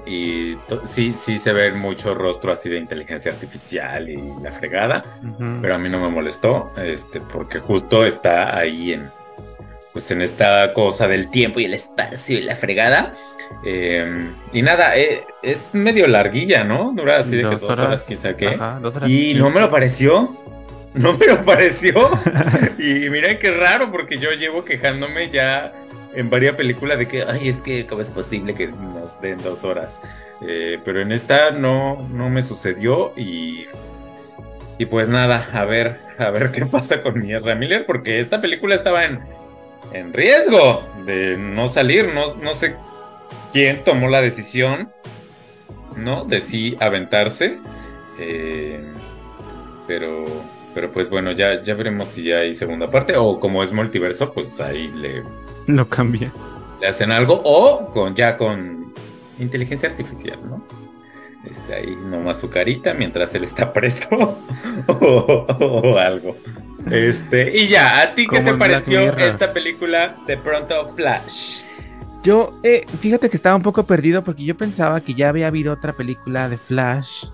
y 0.05 0.57
sí, 0.83 1.13
sí 1.13 1.39
se 1.39 1.53
ve 1.53 1.71
mucho 1.71 2.13
rostro 2.13 2.51
así 2.51 2.67
de 2.67 2.77
inteligencia 2.77 3.31
artificial 3.31 4.09
y 4.09 4.21
la 4.41 4.51
fregada. 4.51 5.05
Pero 5.61 5.73
a 5.73 5.77
mí 5.77 5.87
no 5.87 6.01
me 6.01 6.09
molestó, 6.09 6.73
este, 6.83 7.21
porque 7.21 7.59
justo 7.59 8.05
está 8.05 8.57
ahí 8.57 8.91
en, 8.91 9.09
pues 9.93 10.09
en 10.09 10.23
esta 10.23 10.73
cosa 10.73 11.07
del 11.07 11.29
tiempo 11.29 11.59
y 11.59 11.65
el 11.65 11.75
espacio 11.75 12.39
y 12.39 12.41
la 12.41 12.55
fregada. 12.55 13.13
Eh, 13.63 14.31
y 14.51 14.61
nada, 14.63 14.97
eh, 14.97 15.23
es 15.43 15.73
medio 15.73 16.07
larguilla, 16.07 16.63
¿no? 16.63 16.93
Dura 16.95 17.19
así 17.19 17.35
de 17.35 17.43
que 17.43 17.55
dos 17.55 17.63
horas, 17.63 18.03
quizá 18.03 18.35
que. 18.35 18.49
Ajá, 18.49 18.79
dos 18.81 18.95
horas 18.95 19.09
Y 19.09 19.35
no 19.35 19.51
me 19.51 19.61
lo 19.61 19.69
pareció. 19.69 20.35
No 20.95 21.13
me 21.13 21.27
lo 21.27 21.43
pareció. 21.43 21.93
y 22.79 23.09
miren 23.09 23.37
qué 23.39 23.51
raro, 23.51 23.91
porque 23.91 24.17
yo 24.17 24.31
llevo 24.31 24.65
quejándome 24.65 25.29
ya 25.29 25.73
en 26.15 26.29
varias 26.29 26.55
películas 26.55 26.97
de 26.97 27.07
que, 27.07 27.23
ay, 27.27 27.49
es 27.49 27.61
que 27.61 27.85
cómo 27.85 28.01
es 28.01 28.11
posible 28.11 28.55
que 28.55 28.67
nos 28.67 29.21
den 29.21 29.41
dos 29.43 29.63
horas. 29.63 29.99
Eh, 30.41 30.79
pero 30.83 31.01
en 31.01 31.11
esta 31.11 31.51
no, 31.51 32.07
no 32.11 32.29
me 32.29 32.43
sucedió 32.43 33.13
y, 33.15 33.65
y 34.77 34.85
pues 34.85 35.07
nada, 35.07 35.49
a 35.53 35.65
ver, 35.65 35.99
a 36.17 36.31
ver 36.31 36.51
qué 36.51 36.65
pasa 36.71 37.01
con 37.01 37.19
mi 37.19 37.33
Ezra 37.33 37.55
Miller, 37.55 37.85
porque 37.85 38.19
esta 38.19 38.41
película 38.41 38.75
estaba 38.75 39.05
en, 39.05 39.19
en 39.91 40.13
riesgo 40.13 40.83
de 41.05 41.37
no 41.37 41.69
salir, 41.69 42.11
no, 42.13 42.35
no 42.35 42.55
sé 42.55 42.75
quién 43.51 43.83
tomó 43.83 44.07
la 44.07 44.21
decisión, 44.21 44.91
¿no? 45.97 46.25
De 46.25 46.41
sí 46.41 46.75
aventarse. 46.79 47.59
Eh, 48.19 48.81
pero, 49.87 50.25
pero 50.73 50.91
pues 50.91 51.09
bueno, 51.09 51.31
ya, 51.31 51.61
ya 51.61 51.73
veremos 51.75 52.07
si 52.09 52.31
hay 52.31 52.55
segunda 52.55 52.89
parte. 52.89 53.15
O 53.17 53.39
como 53.39 53.63
es 53.63 53.73
multiverso, 53.73 54.33
pues 54.33 54.59
ahí 54.59 54.87
le, 54.95 55.23
Lo 55.67 55.87
cambié. 55.87 56.31
le 56.81 56.87
hacen 56.87 57.11
algo. 57.11 57.41
O 57.43 57.89
con 57.91 58.15
ya 58.15 58.37
con 58.37 58.93
inteligencia 59.39 59.89
artificial, 59.89 60.39
¿no? 60.47 60.65
Este, 61.49 61.75
ahí 61.75 61.97
nomás 62.05 62.39
su 62.39 62.49
carita 62.49 62.93
mientras 62.93 63.35
él 63.35 63.43
está 63.43 63.73
preso. 63.73 64.07
o, 64.87 65.45
o 65.49 65.97
algo. 65.97 66.37
Este, 66.91 67.55
y 67.57 67.67
ya, 67.69 68.01
¿a 68.01 68.15
ti 68.15 68.27
qué 68.27 68.39
te 68.41 68.53
pareció 68.55 69.15
esta 69.17 69.53
película 69.53 70.17
de 70.27 70.37
pronto 70.37 70.87
Flash? 70.89 71.61
Yo, 72.23 72.59
eh, 72.63 72.85
fíjate 72.99 73.29
que 73.29 73.35
estaba 73.37 73.55
un 73.55 73.61
poco 73.63 73.83
perdido 73.85 74.23
porque 74.23 74.43
yo 74.43 74.55
pensaba 74.55 75.01
que 75.01 75.13
ya 75.13 75.29
había 75.29 75.47
habido 75.47 75.73
otra 75.73 75.93
película 75.93 76.47
de 76.49 76.57
Flash 76.57 77.25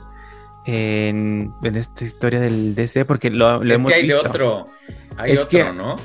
en, 0.65 1.53
en 1.63 1.75
esta 1.75 2.03
historia 2.03 2.39
del 2.39 2.75
DC, 2.75 3.06
porque 3.06 3.29
lo, 3.29 3.63
lo 3.63 3.74
es 3.74 3.79
hemos 3.79 3.91
que 3.91 3.98
hay 3.98 4.03
visto. 4.03 4.22
de 4.24 4.29
otro. 4.29 4.65
Hay 5.18 5.32
Es 5.34 5.44
otro, 5.44 5.50
que- 5.50 5.74
¿no? 5.74 5.96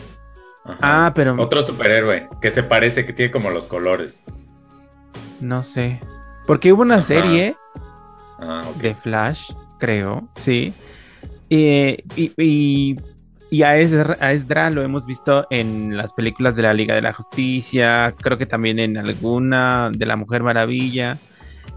Ah, 0.80 1.12
pero. 1.14 1.36
Otro 1.40 1.62
superhéroe 1.62 2.28
que 2.40 2.50
se 2.50 2.62
parece, 2.62 3.04
que 3.04 3.12
tiene 3.12 3.30
como 3.30 3.50
los 3.50 3.66
colores. 3.66 4.22
No 5.40 5.62
sé. 5.62 6.00
Porque 6.46 6.72
hubo 6.72 6.82
una 6.82 6.96
Ajá. 6.96 7.02
serie 7.06 7.56
Ah, 8.38 8.64
de 8.80 8.94
Flash, 8.94 9.50
creo, 9.78 10.28
sí. 10.36 10.72
Eh, 11.50 12.02
y, 12.16 12.32
y, 12.36 12.96
y 13.54 13.62
a, 13.62 13.76
Ezra, 13.78 14.16
a 14.18 14.32
Ezra 14.32 14.68
lo 14.68 14.82
hemos 14.82 15.06
visto 15.06 15.46
en 15.48 15.96
las 15.96 16.12
películas 16.12 16.56
de 16.56 16.62
la 16.62 16.74
Liga 16.74 16.96
de 16.96 17.02
la 17.02 17.12
Justicia, 17.12 18.12
creo 18.20 18.36
que 18.36 18.46
también 18.46 18.80
en 18.80 18.96
alguna 18.96 19.92
de 19.96 20.06
la 20.06 20.16
Mujer 20.16 20.42
Maravilla. 20.42 21.18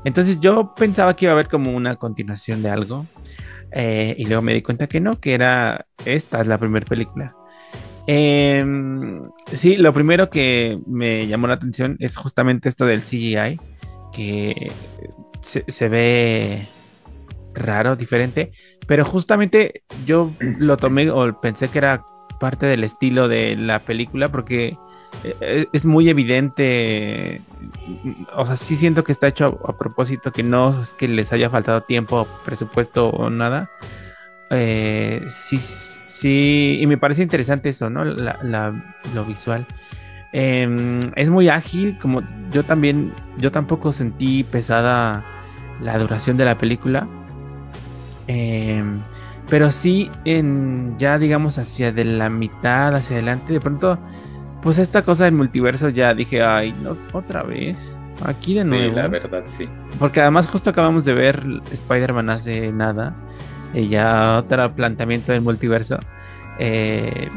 Entonces 0.03 0.39
yo 0.39 0.73
pensaba 0.73 1.15
que 1.15 1.25
iba 1.25 1.33
a 1.33 1.35
haber 1.35 1.47
como 1.47 1.75
una 1.75 1.95
continuación 1.95 2.63
de 2.63 2.71
algo. 2.71 3.05
eh, 3.71 4.15
y 4.17 4.25
luego 4.25 4.41
me 4.41 4.55
di 4.55 4.63
cuenta 4.63 4.87
que 4.87 4.99
no, 4.99 5.19
que 5.19 5.35
era 5.35 5.85
esta 6.03 6.41
es 6.41 6.47
la 6.47 6.57
primera 6.57 6.85
película. 6.87 7.35
Em, 8.07 9.29
sí, 9.53 9.77
lo 9.77 9.93
primero 9.93 10.31
que 10.31 10.79
me 10.87 11.27
llamó 11.27 11.45
la 11.45 11.55
atención 11.55 11.95
es 11.99 12.15
justamente 12.15 12.69
esto 12.69 12.85
del 12.87 13.03
CGI, 13.03 13.59
que 14.11 14.71
se, 15.41 15.63
se 15.67 15.89
ve 15.89 16.67
raro, 17.57 17.95
diferente, 17.95 18.51
pero 18.87 19.05
justamente 19.05 19.83
yo 20.05 20.31
lo 20.39 20.77
tomé 20.77 21.09
o 21.11 21.39
pensé 21.41 21.69
que 21.69 21.79
era 21.79 22.03
parte 22.39 22.65
del 22.67 22.83
estilo 22.83 23.27
de 23.27 23.55
la 23.57 23.79
película 23.79 24.29
porque 24.29 24.77
eh, 25.23 25.67
es 25.73 25.85
muy 25.85 26.09
evidente, 26.09 27.41
o 28.35 28.45
sea, 28.45 28.55
sí 28.55 28.75
siento 28.75 29.03
que 29.03 29.11
está 29.11 29.27
hecho 29.27 29.59
a, 29.67 29.71
a 29.71 29.77
propósito, 29.77 30.31
que 30.31 30.43
no 30.43 30.81
es 30.81 30.93
que 30.93 31.07
les 31.07 31.31
haya 31.33 31.49
faltado 31.49 31.81
tiempo, 31.81 32.27
presupuesto 32.45 33.09
o 33.09 33.29
nada. 33.29 33.69
Eh, 34.49 35.23
sí, 35.29 35.57
sí, 35.59 36.79
y 36.81 36.87
me 36.87 36.97
parece 36.97 37.23
interesante 37.23 37.69
eso, 37.69 37.89
¿no? 37.89 38.05
La, 38.05 38.39
la- 38.43 38.95
lo 39.13 39.25
visual. 39.25 39.65
Em, 40.33 40.99
es 41.15 41.29
muy 41.29 41.49
ágil, 41.49 41.97
como 41.99 42.21
yo 42.51 42.63
también, 42.65 43.13
yo 43.37 43.51
tampoco 43.51 43.91
sentí 43.93 44.43
pesada 44.43 45.25
la 45.81 45.97
duración 45.99 46.37
de 46.37 46.45
la 46.45 46.57
película. 46.57 47.07
Em, 48.27 49.07
pero 49.49 49.71
sí, 49.71 50.11
en 50.25 50.97
ya 50.97 51.19
digamos 51.19 51.57
hacia 51.57 51.91
de 51.93 52.05
la 52.05 52.29
mitad, 52.29 52.95
hacia 52.95 53.15
adelante, 53.17 53.53
de 53.53 53.61
pronto, 53.61 53.99
pues 54.61 54.77
esta 54.77 55.03
cosa 55.03 55.25
del 55.25 55.33
multiverso 55.35 55.89
ya 55.89 56.13
dije, 56.15 56.43
ay, 56.43 56.73
no, 56.73 56.97
otra 57.13 57.43
vez, 57.43 57.99
aquí 58.19 58.55
de 58.55 58.65
sí, 58.65 58.67
nuevo. 58.67 59.01
la 59.01 59.07
verdad, 59.07 59.43
sí. 59.45 59.69
Porque 59.99 60.21
además 60.21 60.47
justo 60.47 60.69
acabamos 60.69 61.05
de 61.05 61.13
ver 61.13 61.43
Spider-Man 61.71 62.29
hace 62.29 62.71
nada. 62.73 63.15
Y 63.73 63.89
ya 63.89 64.37
otro 64.39 64.73
planteamiento 64.75 65.31
del 65.33 65.41
multiverso. 65.41 66.05
Eh, 66.57 67.31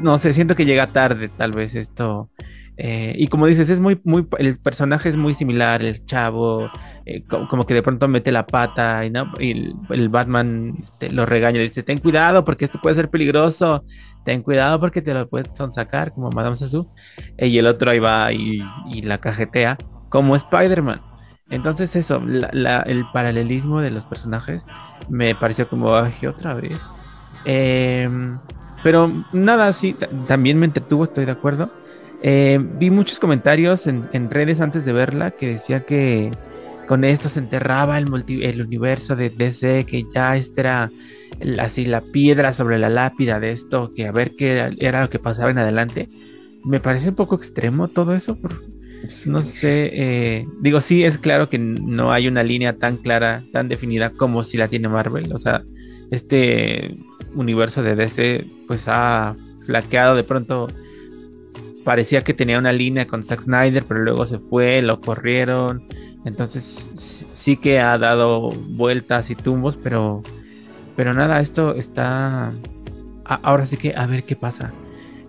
no 0.00 0.18
sé, 0.18 0.32
siento 0.32 0.54
que 0.56 0.64
llega 0.66 0.92
tarde 0.92 1.28
tal 1.28 1.52
vez 1.52 1.74
esto. 1.74 2.30
Eh, 2.76 3.14
y 3.18 3.26
como 3.28 3.46
dices, 3.46 3.68
es 3.70 3.78
muy, 3.80 4.00
muy, 4.04 4.26
el 4.38 4.58
personaje 4.58 5.08
es 5.10 5.16
muy 5.16 5.34
similar, 5.34 5.82
el 5.82 6.04
chavo, 6.06 6.70
eh, 7.04 7.24
co- 7.26 7.46
como, 7.48 7.66
que 7.66 7.74
de 7.74 7.82
pronto 7.82 8.08
mete 8.08 8.32
la 8.32 8.46
pata 8.46 9.04
y, 9.04 9.10
¿no? 9.10 9.30
y 9.38 9.74
el, 9.90 10.08
Batman 10.08 10.74
este, 10.80 11.10
lo 11.10 11.26
regaña 11.26 11.60
y 11.60 11.64
dice, 11.64 11.82
ten 11.82 11.98
cuidado 11.98 12.44
porque 12.44 12.64
esto 12.64 12.80
puede 12.80 12.96
ser 12.96 13.10
peligroso, 13.10 13.84
ten 14.24 14.42
cuidado 14.42 14.80
porque 14.80 15.02
te 15.02 15.12
lo 15.14 15.28
pueden 15.28 15.46
sacar, 15.72 16.12
como 16.12 16.30
Madame 16.30 16.56
Sassou. 16.56 16.88
Eh, 17.36 17.48
y 17.48 17.58
el 17.58 17.66
otro 17.66 17.90
ahí 17.90 17.98
va 17.98 18.32
y, 18.32 18.60
y 18.86 19.02
la 19.02 19.18
cajetea, 19.18 19.76
como 20.08 20.36
Spider-Man. 20.36 21.02
Entonces 21.50 21.94
eso, 21.96 22.20
la- 22.24 22.50
la- 22.52 22.82
el 22.82 23.10
paralelismo 23.10 23.80
de 23.80 23.90
los 23.90 24.06
personajes 24.06 24.64
me 25.08 25.34
pareció 25.34 25.68
como, 25.68 25.88
otra 25.88 26.54
vez. 26.54 26.94
Em, 27.44 28.38
pero 28.82 29.12
nada, 29.32 29.72
sí, 29.72 29.94
ta- 29.94 30.08
también 30.26 30.58
me 30.58 30.66
entretuvo, 30.66 31.04
estoy 31.04 31.24
de 31.24 31.32
acuerdo. 31.32 31.79
Eh, 32.22 32.58
vi 32.78 32.90
muchos 32.90 33.18
comentarios 33.18 33.86
en, 33.86 34.08
redes 34.30 34.60
antes 34.60 34.84
de 34.84 34.92
verla 34.92 35.30
que 35.32 35.48
decía 35.48 35.84
que 35.86 36.30
con 36.86 37.04
esto 37.04 37.28
se 37.28 37.38
enterraba 37.40 37.98
el, 37.98 38.06
multi- 38.08 38.44
el 38.44 38.60
universo 38.60 39.16
de 39.16 39.30
DC, 39.30 39.86
que 39.86 40.04
ya 40.12 40.36
esta 40.36 40.60
era 40.60 40.90
así 41.58 41.86
la 41.86 42.02
piedra 42.02 42.52
sobre 42.52 42.78
la 42.78 42.90
lápida 42.90 43.40
de 43.40 43.52
esto, 43.52 43.92
que 43.94 44.06
a 44.06 44.12
ver 44.12 44.32
qué 44.36 44.74
era 44.80 45.02
lo 45.02 45.10
que 45.10 45.18
pasaba 45.18 45.50
en 45.50 45.58
adelante. 45.58 46.08
Me 46.64 46.80
parece 46.80 47.08
un 47.10 47.14
poco 47.14 47.36
extremo 47.36 47.88
todo 47.88 48.14
eso, 48.14 48.38
no 49.24 49.40
sé, 49.42 49.90
eh, 49.94 50.46
digo, 50.60 50.80
sí, 50.80 51.04
es 51.04 51.18
claro 51.18 51.48
que 51.48 51.58
no 51.58 52.12
hay 52.12 52.28
una 52.28 52.42
línea 52.42 52.76
tan 52.78 52.98
clara, 52.98 53.44
tan 53.52 53.68
definida 53.68 54.10
como 54.10 54.44
si 54.44 54.56
la 54.58 54.68
tiene 54.68 54.88
Marvel. 54.88 55.32
O 55.32 55.38
sea, 55.38 55.64
este 56.10 56.96
universo 57.34 57.82
de 57.82 57.94
DC 57.96 58.44
pues 58.66 58.84
ha 58.88 59.36
flaqueado 59.64 60.16
de 60.16 60.24
pronto. 60.24 60.68
Parecía 61.90 62.22
que 62.22 62.34
tenía 62.34 62.56
una 62.56 62.72
línea 62.72 63.08
con 63.08 63.24
Zack 63.24 63.42
Snyder, 63.42 63.82
pero 63.82 63.98
luego 63.98 64.24
se 64.24 64.38
fue, 64.38 64.80
lo 64.80 65.00
corrieron. 65.00 65.82
Entonces 66.24 66.88
sí- 67.32 67.56
que 67.56 67.80
ha 67.80 67.98
dado 67.98 68.50
vueltas 68.50 69.28
y 69.28 69.34
tumbos, 69.34 69.76
pero, 69.76 70.22
pero 70.94 71.14
nada, 71.14 71.40
esto 71.40 71.74
está... 71.74 72.52
Ahora 73.24 73.66
sí 73.66 73.76
que 73.76 73.92
a 73.96 74.06
ver 74.06 74.22
qué 74.22 74.36
pasa. 74.36 74.70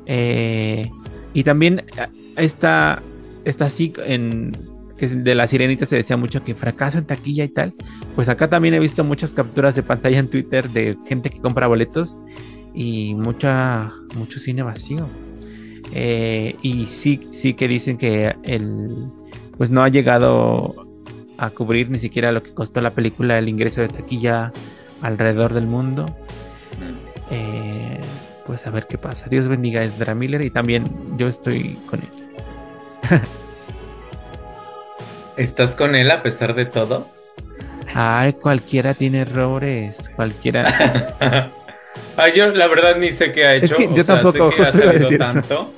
Eh, 0.06 0.92
y 1.34 1.44
también 1.44 1.80
eh, 1.80 2.08
esta, 2.36 3.02
esta 3.44 3.68
sí 3.68 3.92
en 4.06 4.56
que 5.00 5.08
de 5.08 5.34
la 5.34 5.48
sirenita 5.48 5.88
se 5.88 5.96
decía 5.96 6.16
mucho 6.16 6.44
que 6.44 6.54
fracaso 6.54 7.00
en 7.00 7.06
taquilla 7.06 7.44
y 7.44 7.50
tal. 7.50 7.74
Pues 8.16 8.30
acá 8.30 8.52
también 8.52 8.76
he 8.76 8.80
visto 8.80 9.04
muchas 9.04 9.34
capturas 9.34 9.74
de 9.74 9.82
pantalla 9.82 10.20
en 10.20 10.30
Twitter 10.30 10.70
de 10.70 10.96
gente 11.08 11.32
que 11.32 11.42
compra 11.42 11.66
boletos 11.66 12.16
y 12.76 13.16
mucha 13.16 13.92
mucho 14.16 14.38
cine 14.38 14.62
vacío. 14.62 15.10
Eh, 15.94 16.56
y 16.62 16.86
sí, 16.86 17.28
sí 17.32 17.54
que 17.54 17.68
dicen 17.68 17.98
que 17.98 18.36
el 18.44 19.08
pues 19.58 19.70
no 19.70 19.84
ha 19.84 19.90
llegado 19.90 20.88
a 21.38 21.50
cubrir 21.50 21.90
ni 21.90 22.00
siquiera 22.00 22.32
lo 22.32 22.42
que 22.42 22.54
costó 22.54 22.82
la 22.82 22.92
película 22.92 23.38
el 23.38 23.50
ingreso 23.50 23.82
de 23.82 23.90
taquilla 23.90 24.52
alrededor 25.02 25.54
del 25.54 25.68
mundo. 25.68 26.06
Eh, 27.30 28.00
pues 28.46 28.66
a 28.68 28.72
ver 28.72 28.88
qué 28.88 28.98
pasa. 28.98 29.28
Dios 29.30 29.48
bendiga 29.48 29.82
a 29.82 29.84
Ezra 29.84 30.16
Miller 30.16 30.42
y 30.42 30.50
también 30.50 30.86
yo 31.18 31.28
estoy 31.28 31.78
con 31.90 32.02
él. 32.02 32.10
¿Estás 35.38 35.76
con 35.76 35.96
él 35.96 36.12
a 36.12 36.24
pesar 36.24 36.56
de 36.56 36.66
todo? 36.66 37.08
Ay, 37.94 38.34
cualquiera 38.34 38.94
tiene 38.94 39.22
errores, 39.22 40.10
cualquiera. 40.16 41.52
Ah, 42.18 42.28
yo 42.30 42.52
la 42.52 42.68
verdad 42.68 42.98
ni 42.98 43.10
sé 43.10 43.32
qué 43.32 43.46
ha 43.46 43.56
hecho. 43.56 43.66
Es 43.66 43.74
que 43.74 43.88
o 43.88 43.96
yo 43.96 44.04
sea, 44.04 44.22
tampoco, 44.22 44.52
sé 44.52 44.58
que 44.58 44.64
ha 44.64 44.74
salido 44.74 45.18
tanto. 45.18 45.74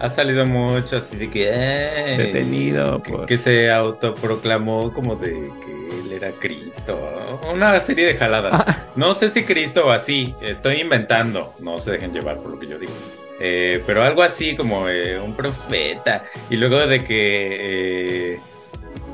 Ha 0.00 0.08
salido 0.08 0.46
mucho 0.46 0.96
así 0.98 1.16
de 1.16 1.30
que. 1.30 1.48
eh, 1.52 2.16
Detenido 2.18 3.02
que, 3.02 3.12
por- 3.12 3.26
que 3.26 3.36
se 3.36 3.70
autoproclamó 3.70 4.92
como 4.92 5.16
de 5.16 5.30
que 5.64 6.00
él 6.00 6.12
era 6.12 6.30
Cristo. 6.32 7.40
Una 7.52 7.78
serie 7.80 8.06
de 8.06 8.14
jaladas. 8.14 8.52
Ah. 8.54 8.86
No 8.96 9.14
sé 9.14 9.30
si 9.30 9.44
Cristo 9.44 9.86
o 9.86 9.90
así. 9.90 10.34
Estoy 10.40 10.76
inventando. 10.80 11.54
No 11.60 11.78
se 11.78 11.92
dejen 11.92 12.12
llevar 12.12 12.38
por 12.38 12.52
lo 12.52 12.58
que 12.58 12.66
yo 12.66 12.78
digo. 12.78 12.92
Eh, 13.40 13.82
pero 13.86 14.02
algo 14.02 14.22
así 14.22 14.54
como 14.56 14.88
eh, 14.88 15.18
un 15.18 15.34
profeta. 15.34 16.24
Y 16.50 16.56
luego 16.56 16.86
de 16.86 17.02
que. 17.04 18.34
eh, 18.34 18.40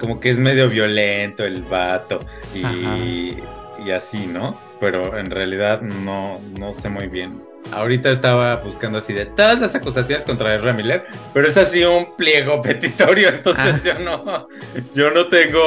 como 0.00 0.20
que 0.20 0.30
es 0.30 0.38
medio 0.38 0.68
violento 0.68 1.44
el 1.44 1.62
vato. 1.62 2.20
Y, 2.54 3.36
y 3.84 3.90
así, 3.90 4.26
¿no? 4.26 4.56
Pero 4.80 5.18
en 5.18 5.30
realidad 5.30 5.80
no, 5.80 6.40
no 6.58 6.70
sé 6.72 6.88
muy 6.88 7.08
bien. 7.08 7.42
Ahorita 7.70 8.10
estaba 8.10 8.56
buscando 8.56 8.98
así 8.98 9.12
de 9.12 9.26
todas 9.26 9.60
las 9.60 9.74
acusaciones 9.74 10.24
contra 10.24 10.54
Ezra 10.54 10.72
Miller, 10.72 11.04
pero 11.34 11.46
es 11.48 11.56
así 11.56 11.84
un 11.84 12.16
pliego 12.16 12.62
petitorio, 12.62 13.28
entonces 13.28 13.84
yo 13.84 13.94
no, 13.98 14.48
yo 14.94 15.10
no 15.10 15.26
tengo 15.26 15.60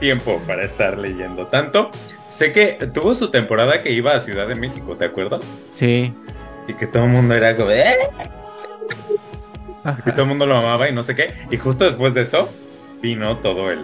tiempo 0.00 0.40
para 0.46 0.64
estar 0.64 0.96
leyendo 0.96 1.46
tanto. 1.48 1.90
Sé 2.30 2.52
que 2.52 2.78
tuvo 2.94 3.14
su 3.14 3.30
temporada 3.30 3.82
que 3.82 3.92
iba 3.92 4.14
a 4.14 4.20
Ciudad 4.20 4.48
de 4.48 4.54
México, 4.54 4.96
¿te 4.96 5.04
acuerdas? 5.04 5.42
Sí. 5.72 6.14
Y 6.66 6.72
que 6.74 6.86
todo 6.86 7.04
el 7.04 7.10
mundo 7.10 7.34
era 7.34 7.54
como, 7.54 7.70
"Eh", 7.70 7.84
y 10.06 10.10
todo 10.12 10.22
el 10.22 10.28
mundo 10.28 10.46
lo 10.46 10.56
amaba 10.56 10.88
y 10.88 10.92
no 10.92 11.02
sé 11.02 11.14
qué. 11.14 11.34
Y 11.50 11.56
justo 11.58 11.84
después 11.84 12.14
de 12.14 12.22
eso 12.22 12.48
vino 13.02 13.36
todo 13.38 13.70
el, 13.70 13.80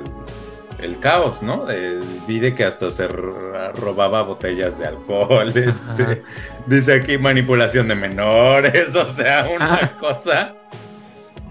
el 0.79 0.99
caos, 1.01 1.43
¿no? 1.43 1.69
Eh, 1.71 2.01
vi 2.27 2.38
de 2.38 2.55
que 2.55 2.64
hasta 2.64 2.91
se 2.91 3.09
ro- 3.09 3.73
robaba 3.73 4.23
botellas 4.23 4.79
de 4.79 4.87
alcohol, 4.87 5.49
este, 5.57 6.23
dice 6.67 6.95
aquí 6.95 7.19
manipulación 7.19 7.88
de 7.88 7.95
menores, 7.97 8.95
o 8.97 9.09
sea, 9.12 9.49
una 9.55 9.75
Ah. 9.75 9.91
cosa, 9.99 10.55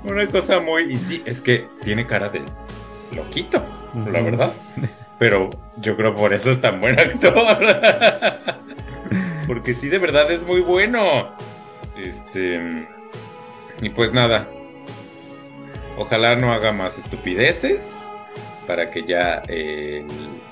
una 0.03 0.27
cosa 0.27 0.59
muy, 0.59 0.83
y 0.93 0.97
sí, 0.97 1.21
es 1.25 1.41
que 1.41 1.67
tiene 1.83 2.07
cara 2.07 2.29
de 2.29 2.41
loquito, 3.13 3.61
la 4.11 4.21
verdad, 4.21 4.53
pero 5.19 5.49
yo 5.77 5.95
creo 5.97 6.15
por 6.15 6.33
eso 6.33 6.51
es 6.51 6.61
tan 6.61 6.79
buen 6.79 6.97
actor, 6.99 7.33
porque 9.47 9.73
sí, 9.73 9.89
de 9.89 9.97
verdad 9.99 10.31
es 10.31 10.45
muy 10.45 10.61
bueno, 10.61 11.31
este, 11.97 12.87
y 13.81 13.89
pues 13.89 14.13
nada, 14.13 14.47
ojalá 15.97 16.35
no 16.35 16.53
haga 16.53 16.71
más 16.71 16.97
estupideces 16.97 18.06
para 18.67 18.91
que 18.91 19.03
ya 19.03 19.41
eh, 19.47 20.05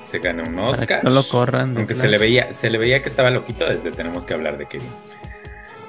se 0.03 0.19
gane 0.19 0.43
un 0.43 0.57
Oscar. 0.57 1.03
no 1.03 1.09
lo 1.11 1.27
corran. 1.27 1.77
Aunque 1.77 1.93
se 1.93 2.07
le 2.07 2.17
veía, 2.17 2.53
se 2.53 2.69
le 2.69 2.77
veía 2.77 3.01
que 3.01 3.09
estaba 3.09 3.29
loquito 3.29 3.65
desde 3.67 3.91
tenemos 3.91 4.25
que 4.25 4.33
hablar 4.33 4.57
de 4.57 4.67
Kevin. 4.67 4.89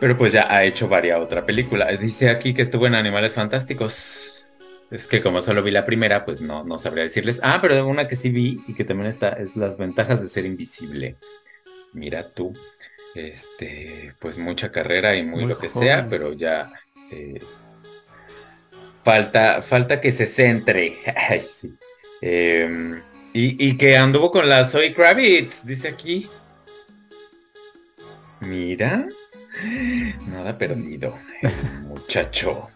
Pero 0.01 0.19
pues 0.19 0.33
ya 0.33 0.53
ha 0.53 0.65
hecho 0.65 0.89
varias 0.89 1.21
otra 1.21 1.47
película. 1.47 1.87
Dice 1.97 2.29
aquí 2.29 2.53
que 2.53 2.63
estuvo 2.63 2.87
en 2.87 2.95
Animales 2.95 3.35
Fantásticos. 3.35 4.49
Es 4.91 5.09
que 5.09 5.23
como 5.23 5.41
solo 5.43 5.63
vi 5.63 5.71
la 5.71 5.87
primera, 5.87 6.25
pues 6.25 6.41
no, 6.41 6.63
no 6.65 6.79
sabría 6.79 7.05
decirles. 7.05 7.41
Ah, 7.43 7.59
pero 7.61 7.87
una 7.87 8.07
que 8.07 8.15
sí 8.17 8.31
vi 8.31 8.61
y 8.69 8.75
que 8.75 8.85
también 8.85 9.09
está 9.09 9.31
es 9.31 9.57
Las 9.57 9.79
ventajas 9.79 10.21
de 10.21 10.29
ser 10.29 10.45
invisible. 10.45 11.17
Mira 11.93 12.31
tú. 12.33 12.53
Este, 13.15 14.15
pues 14.19 14.37
mucha 14.37 14.71
carrera 14.71 15.17
y 15.17 15.23
muy, 15.23 15.41
Muy 15.41 15.49
lo 15.49 15.59
que 15.59 15.69
joven. 15.71 15.89
sea, 15.89 16.07
pero 16.09 16.35
ya 16.35 16.71
eh, 17.11 17.41
falta, 19.03 19.63
falta 19.63 20.01
que 20.01 20.13
se 20.13 20.27
centre. 20.27 20.99
Ay, 21.31 21.41
sí. 21.41 21.75
Em, 22.21 23.03
y, 23.33 23.69
y 23.69 23.77
que 23.77 23.97
anduvo 23.97 24.31
con 24.31 24.49
la 24.49 24.65
Zoe 24.65 24.95
Kravitz, 24.95 25.65
dice 25.65 25.89
aquí. 25.89 26.29
Mira, 28.41 29.07
nada 30.27 30.57
perdido, 30.59 31.17
muchacho. 31.83 32.69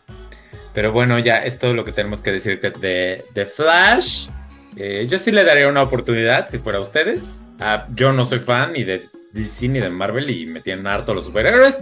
Pero 0.73 0.93
bueno, 0.93 1.19
ya 1.19 1.39
es 1.39 1.59
todo 1.59 1.75
lo 1.75 1.85
que 1.85 1.93
tenemos 1.93 2.23
que 2.23 2.33
decir 2.33 2.61
de, 2.61 3.25
de 3.35 3.47
Flash. 3.47 4.29
Eh, 4.77 5.07
yo 5.09 5.19
sí 5.19 5.33
le 5.33 5.45
daría 5.45 5.69
una 5.69 5.83
oportunidad 5.83 6.49
si 6.49 6.59
fuera 6.59 6.81
ustedes. 6.81 7.45
Ah, 7.59 7.87
yo 7.95 8.13
no 8.13 8.25
soy 8.25 8.39
fan 8.39 8.73
ni 8.73 8.85
de 8.85 9.09
DC 9.33 9.69
ni 9.69 9.81
de 9.81 9.91
Marvel 9.91 10.31
y 10.31 10.47
me 10.47 10.61
tienen 10.61 10.87
harto 10.87 11.13
los 11.13 11.25
superhéroes. 11.25 11.79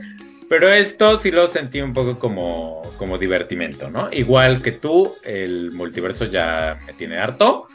Pero 0.48 0.68
esto 0.68 1.18
sí 1.18 1.30
lo 1.30 1.46
sentí 1.46 1.80
un 1.80 1.92
poco 1.92 2.18
como, 2.18 2.82
como 2.96 3.18
divertimento, 3.18 3.90
¿no? 3.90 4.08
Igual 4.12 4.62
que 4.62 4.72
tú, 4.72 5.14
el 5.22 5.72
multiverso 5.72 6.24
ya 6.26 6.78
me 6.86 6.94
tiene 6.94 7.18
harto. 7.18 7.68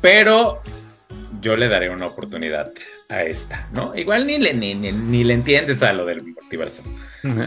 Pero 0.00 0.62
yo 1.40 1.56
le 1.56 1.68
daré 1.68 1.88
una 1.90 2.06
oportunidad 2.06 2.70
a 3.08 3.22
esta, 3.22 3.68
¿no? 3.72 3.94
Igual 3.96 4.26
ni 4.26 4.38
le, 4.38 4.54
ni, 4.54 4.74
ni- 4.74 4.92
ni 4.92 5.24
le 5.24 5.34
entiendes 5.34 5.82
a 5.82 5.92
lo 5.92 6.04
del 6.04 6.22
multiverso. 6.22 6.82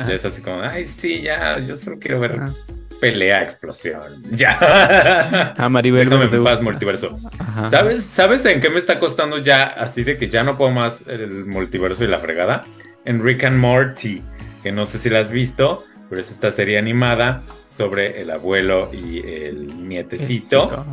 Es 0.10 0.25
así 0.25 0.41
como, 0.41 0.62
ay, 0.62 0.86
sí, 0.86 1.21
ya, 1.21 1.60
yo 1.60 1.75
solo 1.75 1.97
quiero 1.99 2.19
ver 2.19 2.39
pelea, 2.99 3.43
explosión. 3.43 4.23
Ya. 4.32 5.54
Ah, 5.58 5.69
Maribel 5.69 6.10
Déjame 6.10 6.34
en 6.36 6.43
paz, 6.43 6.62
multiverso. 6.62 7.15
Ajá. 7.39 7.69
¿Sabes, 7.69 8.04
¿Sabes 8.04 8.45
en 8.45 8.62
qué 8.62 8.69
me 8.69 8.78
está 8.78 8.99
costando 8.99 9.38
ya 9.38 9.63
así 9.65 10.04
de 10.04 10.17
que 10.17 10.30
ya 10.30 10.43
no 10.43 10.58
puedo 10.58 10.71
más 10.71 11.04
el 11.08 11.45
multiverso 11.45 12.04
y 12.04 12.08
la 12.08 12.19
fregada? 12.19 12.63
En 13.06 13.23
Rick 13.23 13.43
and 13.43 13.58
Morty, 13.60 14.21
que 14.65 14.71
no 14.71 14.88
sé 14.88 14.97
si 14.97 15.12
la 15.12 15.19
has 15.19 15.30
visto, 15.30 15.84
pero 16.10 16.19
es 16.19 16.32
esta 16.32 16.49
serie 16.49 16.80
animada 16.80 17.43
sobre 17.67 18.19
el 18.19 18.32
abuelo 18.32 18.89
y 18.91 19.19
el 19.19 19.88
nietecito 19.88 20.84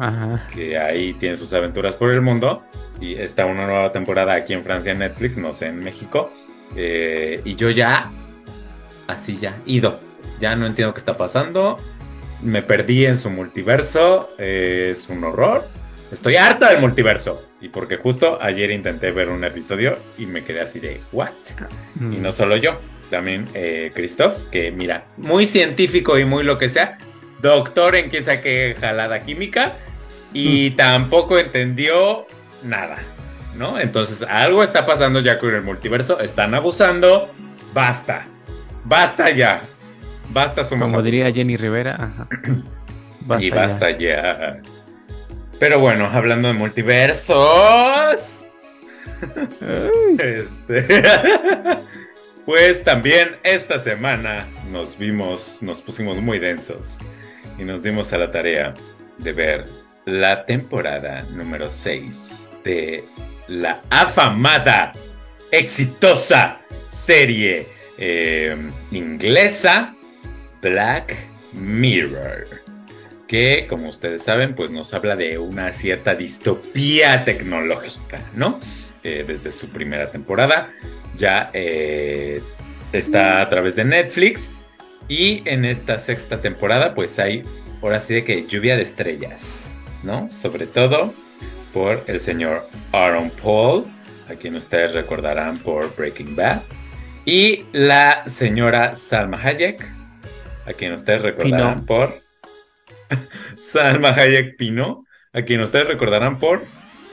que 0.55 0.77
ahí 0.77 1.15
tienen 1.15 1.39
sus 1.39 1.55
aventuras 1.55 1.97
por 1.97 2.11
el 2.11 2.21
mundo. 2.21 2.65
Y 3.01 3.15
está 3.15 3.47
una 3.47 3.65
nueva 3.67 3.91
temporada 3.91 4.35
aquí 4.35 4.53
en 4.53 4.63
Francia 4.63 4.93
en 4.93 4.99
Netflix, 4.99 5.39
no 5.39 5.55
sé, 5.55 5.69
en 5.69 5.79
México. 5.79 6.31
Eh, 6.77 7.41
y 7.47 7.55
yo 7.55 7.71
ya, 7.71 8.11
así 9.07 9.39
ya, 9.39 9.57
ido. 9.65 10.01
Ya 10.39 10.55
no 10.55 10.67
entiendo 10.67 10.93
qué 10.93 11.01
está 11.01 11.15
pasando. 11.15 11.79
Me 12.43 12.61
perdí 12.61 13.07
en 13.07 13.17
su 13.17 13.31
multiverso. 13.31 14.29
eh, 14.39 14.89
es 14.91 15.09
un 15.09 15.25
horror. 15.25 15.67
Estoy 16.11 16.37
harta 16.37 16.69
del 16.71 16.81
multiverso. 16.81 17.49
Y 17.63 17.71
porque 17.71 17.97
justo 17.97 18.37
ayer 18.39 18.71
intenté 18.71 19.13
ver 19.13 19.31
un 19.31 19.45
episodio 19.45 19.97
y 20.19 20.27
me 20.27 20.45
quedé 20.45 20.61
así 20.61 20.79
de, 20.79 21.01
¿what? 21.11 21.31
Y 21.99 22.05
Mm. 22.05 22.23
no 22.23 22.33
solo 22.33 22.57
yo, 22.59 22.77
también 23.13 23.47
eh, 23.55 23.93
Christoph, 23.95 24.45
que 24.51 24.73
mira, 24.73 25.05
muy 25.19 25.47
científico 25.47 26.19
y 26.19 26.25
muy 26.25 26.43
lo 26.43 26.59
que 26.59 26.69
sea, 26.69 26.99
doctor 27.43 27.95
en 27.95 28.09
quién 28.09 28.25
sabe 28.25 28.41
qué 28.41 28.77
jalada 28.81 29.23
química, 29.23 29.75
y 30.33 30.71
tampoco 30.73 31.39
entendió 31.39 32.27
nada, 32.65 32.97
¿no? 33.55 33.79
Entonces, 33.79 34.27
algo 34.29 34.65
está 34.65 34.87
pasando 34.87 35.21
ya 35.21 35.39
con 35.39 35.55
el 35.55 35.63
multiverso, 35.63 36.19
están 36.21 36.55
abusando, 36.55 37.31
basta, 37.75 38.27
basta 38.85 39.31
ya, 39.31 39.63
basta 40.31 40.65
somos 40.65 40.89
Como 40.89 41.03
diría. 41.03 41.31
Jenny 41.31 41.59
Rivera. 41.59 41.97
Ajá. 41.97 42.29
y 43.41 43.51
ya. 43.51 43.55
basta 43.55 43.91
ya. 43.91 44.63
Pero 45.61 45.79
bueno, 45.79 46.09
hablando 46.11 46.49
de 46.49 46.55
multiversos. 46.55 48.47
Este, 50.19 51.03
pues 52.45 52.83
también 52.83 53.37
esta 53.43 53.79
semana 53.79 54.47
nos 54.71 54.99
vimos, 54.99 55.59
nos 55.63 55.81
pusimos 55.81 56.17
muy 56.19 56.39
densos 56.39 56.99
y 57.59 57.65
nos 57.65 57.83
dimos 57.83 58.13
a 58.13 58.19
la 58.19 58.31
tarea 58.31 58.75
de 59.19 59.33
ver 59.33 59.67
la 60.05 60.45
temporada 60.45 61.23
número 61.31 61.71
6 61.71 62.53
de 62.65 63.05
la 63.49 63.83
afamada, 63.91 64.93
exitosa 65.51 66.61
serie 66.87 67.67
eh, 67.99 68.57
inglesa 68.91 69.95
Black 70.61 71.17
Mirror. 71.53 72.47
Que, 73.29 73.67
como 73.69 73.89
ustedes 73.89 74.25
saben, 74.25 74.55
pues 74.55 74.71
nos 74.71 74.93
habla 74.93 75.17
de 75.17 75.39
una 75.39 75.73
cierta 75.73 76.15
distopía 76.15 77.25
tecnológica, 77.25 78.19
¿no? 78.35 78.61
Eh, 79.05 79.25
desde 79.27 79.53
su 79.53 79.69
primera 79.69 80.11
temporada. 80.11 80.71
Ya 81.17 81.51
eh, 81.53 82.41
está 82.93 83.43
a 83.43 83.49
través 83.49 83.77
de 83.77 83.85
Netflix. 83.85 84.55
Y 85.09 85.43
en 85.45 85.65
esta 85.65 85.99
sexta 85.99 86.41
temporada, 86.41 86.95
pues 86.95 87.19
hay, 87.19 87.45
ahora 87.83 88.01
sí 88.01 88.15
de 88.15 88.25
que 88.25 88.47
lluvia 88.47 88.77
de 88.77 88.83
estrellas, 88.83 89.81
¿no? 90.03 90.31
Sobre 90.31 90.67
todo 90.67 91.13
por 91.73 92.05
el 92.07 92.21
señor 92.21 92.69
Aaron 92.93 93.31
Paul, 93.31 93.87
a 94.29 94.35
quien 94.35 94.55
ustedes 94.55 94.93
recordarán 94.93 95.59
por 95.59 95.95
Breaking 95.97 96.37
Bad. 96.37 96.63
Y 97.25 97.65
la 97.73 98.29
señora 98.29 98.95
Salma 98.95 99.39
Hayek, 99.43 99.87
a 100.67 100.73
quien 100.73 100.93
ustedes 100.93 101.23
recordarán 101.23 101.85
Pino. 101.85 101.87
por 101.87 102.21
Salma 103.61 104.11
Hayek 104.11 104.57
Pino, 104.57 105.05
a 105.33 105.43
quien 105.43 105.61
ustedes 105.61 105.87
recordarán 105.87 106.39
por 106.39 106.63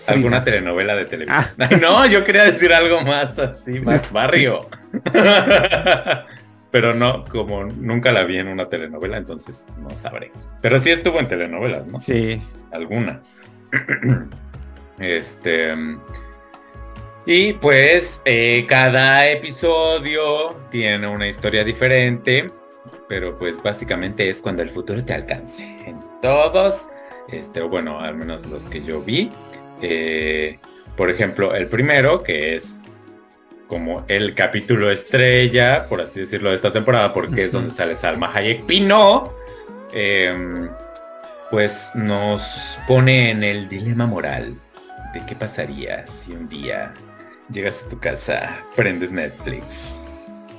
alguna 0.09 0.43
telenovela 0.43 0.95
de 0.95 1.05
televisión. 1.05 1.45
No, 1.81 2.05
yo 2.05 2.23
quería 2.25 2.43
decir 2.43 2.73
algo 2.73 3.01
más 3.01 3.37
así, 3.39 3.79
más 3.79 4.11
barrio. 4.11 4.61
Pero 6.71 6.93
no, 6.93 7.25
como 7.25 7.63
nunca 7.63 8.11
la 8.11 8.23
vi 8.23 8.37
en 8.37 8.47
una 8.47 8.69
telenovela, 8.69 9.17
entonces 9.17 9.65
no 9.77 9.89
sabré. 9.91 10.31
Pero 10.61 10.77
sí 10.77 10.91
estuvo 10.91 11.19
en 11.19 11.27
telenovelas, 11.27 11.87
¿no? 11.87 11.99
Sí. 11.99 12.41
Alguna. 12.71 13.21
Este. 14.99 15.73
Y 17.25 17.53
pues 17.53 18.21
eh, 18.25 18.65
cada 18.67 19.29
episodio 19.29 20.57
tiene 20.69 21.07
una 21.07 21.27
historia 21.27 21.63
diferente, 21.63 22.51
pero 23.07 23.37
pues 23.37 23.63
básicamente 23.63 24.27
es 24.29 24.41
cuando 24.41 24.61
el 24.61 24.69
futuro 24.69 25.03
te 25.05 25.13
alcance. 25.13 25.63
En 25.85 26.03
todos, 26.21 26.89
este, 27.31 27.61
o 27.61 27.69
bueno, 27.69 27.99
al 27.99 28.15
menos 28.15 28.45
los 28.47 28.69
que 28.69 28.81
yo 28.83 29.01
vi. 29.01 29.31
eh, 29.81 30.59
por 30.97 31.09
ejemplo, 31.09 31.55
el 31.55 31.67
primero, 31.67 32.23
que 32.23 32.55
es 32.55 32.75
como 33.67 34.03
el 34.07 34.33
capítulo 34.35 34.91
estrella, 34.91 35.85
por 35.87 36.01
así 36.01 36.19
decirlo, 36.21 36.49
de 36.49 36.55
esta 36.55 36.71
temporada, 36.71 37.13
porque 37.13 37.45
es 37.45 37.51
donde 37.53 37.71
sale 37.71 37.95
Salma 37.95 38.31
Hayek 38.33 38.65
Pino. 38.65 39.33
em, 39.93 40.69
pues 41.51 41.89
nos 41.95 42.79
pone 42.87 43.31
en 43.31 43.43
el 43.43 43.69
dilema 43.69 44.05
moral 44.05 44.55
de 45.13 45.25
qué 45.25 45.35
pasaría 45.35 46.05
si 46.05 46.33
un 46.33 46.47
día 46.49 46.93
llegas 47.51 47.83
a 47.83 47.89
tu 47.89 47.99
casa, 47.99 48.59
prendes 48.75 49.11
Netflix, 49.11 50.05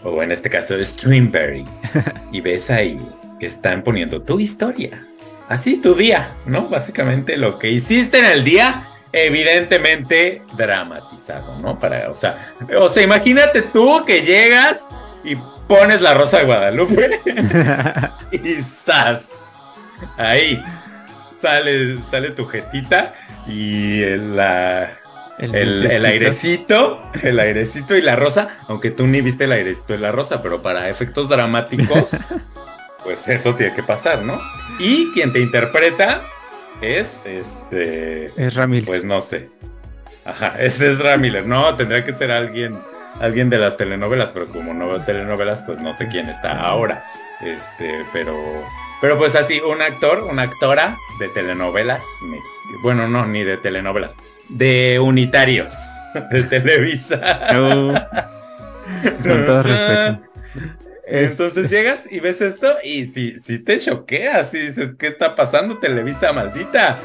o 0.03 0.23
en 0.23 0.33
este 0.33 0.51
caso 0.51 0.83
Streamberry, 0.83 1.65
y 2.33 2.41
ves 2.41 2.71
ahí 2.71 2.99
que 3.39 3.47
están 3.47 3.83
poniendo 3.83 4.23
tu 4.23 4.41
historia. 4.41 5.07
Así 5.51 5.77
tu 5.81 5.95
día, 5.95 6.37
¿no? 6.47 6.69
Básicamente 6.69 7.37
lo 7.37 7.59
que 7.59 7.71
hiciste 7.71 8.21
en 8.21 8.25
el 8.25 8.45
día, 8.45 8.83
evidentemente 9.13 10.43
dramatizado, 10.57 11.59
¿no? 11.59 11.79
Para, 11.79 12.09
o 12.11 12.15
sea, 12.15 12.55
o 12.79 12.89
sea, 12.89 13.03
imagínate 13.03 13.63
tú 13.63 14.05
que 14.07 14.23
llegas 14.23 14.89
y 15.25 15.37
pones 15.67 16.01
la 16.01 16.15
rosa 16.15 16.39
de 16.39 16.45
Guadalupe 16.45 17.21
y 18.33 18.55
¡zas! 18.63 19.31
Ahí 20.17 20.63
sale, 21.43 22.01
sale 22.11 22.31
tu 22.31 22.47
jetita 22.47 23.15
y 23.47 24.03
el, 24.03 24.37
la- 24.37 24.97
el, 25.39 25.55
el 25.55 25.81
vientecito. 26.03 26.07
airecito, 26.07 27.11
el 27.23 27.41
airecito 27.41 27.97
y 27.97 28.03
la 28.03 28.15
rosa, 28.15 28.49
aunque 28.69 28.91
tú 28.91 29.07
ni 29.07 29.21
viste 29.21 29.45
el 29.45 29.53
airecito 29.53 29.95
y 29.95 29.99
la 29.99 30.13
rosa, 30.13 30.43
pero 30.43 30.63
para 30.63 30.89
efectos 30.91 31.29
dramáticos, 31.31 32.11
pues 33.05 33.27
eso 33.29 33.55
tiene 33.55 33.75
que 33.75 33.83
pasar, 33.83 34.23
¿no? 34.23 34.41
Y 34.79 35.11
quien 35.13 35.33
te 35.33 35.41
interpreta 35.41 36.23
es 36.81 37.21
este, 37.25 38.27
Es 38.37 38.55
Ramil. 38.55 38.85
pues 38.85 39.05
no 39.05 39.21
sé. 39.21 39.49
Ajá, 40.25 40.49
ese 40.59 40.93
es 40.93 41.01
Ramírez. 41.01 41.47
No, 41.47 41.77
tendría 41.77 42.05
que 42.05 42.13
ser 42.13 42.33
alguien, 42.33 42.79
alguien 43.21 43.51
de 43.51 43.59
las 43.59 43.77
telenovelas, 43.77 44.33
pero 44.33 44.47
como 44.47 44.75
no 44.75 44.89
veo 44.89 45.01
telenovelas, 45.03 45.63
pues 45.63 45.81
no 45.81 45.93
sé 45.93 46.09
quién 46.09 46.29
está 46.29 46.61
ahora. 46.61 47.03
Este, 47.41 48.05
pero, 48.13 48.37
pero 49.01 49.19
pues 49.19 49.35
así, 49.35 49.61
un 49.61 49.83
actor, 49.83 50.23
una 50.25 50.43
actora 50.43 50.97
de 51.19 51.29
telenovelas, 51.29 52.05
bueno, 52.83 53.09
no, 53.09 53.27
ni 53.27 53.45
de 53.45 53.57
telenovelas, 53.57 54.17
de 54.49 54.99
unitarios 55.01 55.75
de 56.31 56.43
Televisa. 56.45 57.21
Uh, 57.53 57.95
con 59.23 59.47
todo 59.47 59.63
respeto. 59.63 60.30
Entonces 61.11 61.69
llegas 61.69 62.05
y 62.09 62.21
ves 62.21 62.41
esto 62.41 62.73
y 62.85 63.07
si, 63.07 63.41
si 63.41 63.59
te 63.59 63.81
choqueas 63.81 64.55
y 64.55 64.59
dices, 64.59 64.91
¿qué 64.97 65.09
está 65.09 65.35
pasando, 65.35 65.79
Televisa 65.79 66.33
maldita? 66.33 67.01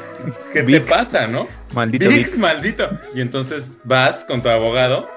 ¿Qué 0.52 0.62
te 0.62 0.80
pasa, 0.80 1.26
no? 1.26 1.48
Maldito 1.74 2.08
VIX, 2.08 2.18
VIX. 2.18 2.38
maldito. 2.38 2.90
Y 3.14 3.20
entonces 3.20 3.72
vas 3.82 4.24
con 4.24 4.42
tu 4.42 4.48
abogado 4.48 5.10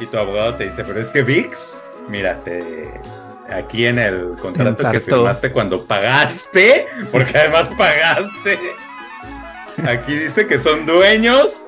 y 0.00 0.06
tu 0.06 0.18
abogado 0.18 0.56
te 0.56 0.64
dice, 0.64 0.82
pero 0.82 1.00
es 1.00 1.06
que 1.06 1.22
VIX, 1.22 1.56
mírate, 2.08 2.90
aquí 3.48 3.86
en 3.86 4.00
el 4.00 4.34
contrato 4.40 4.90
que 4.90 4.98
firmaste 4.98 5.52
cuando 5.52 5.86
pagaste, 5.86 6.88
porque 7.12 7.38
además 7.38 7.70
pagaste, 7.78 8.58
aquí 9.86 10.12
dice 10.12 10.48
que 10.48 10.58
son 10.58 10.86
dueños 10.86 11.62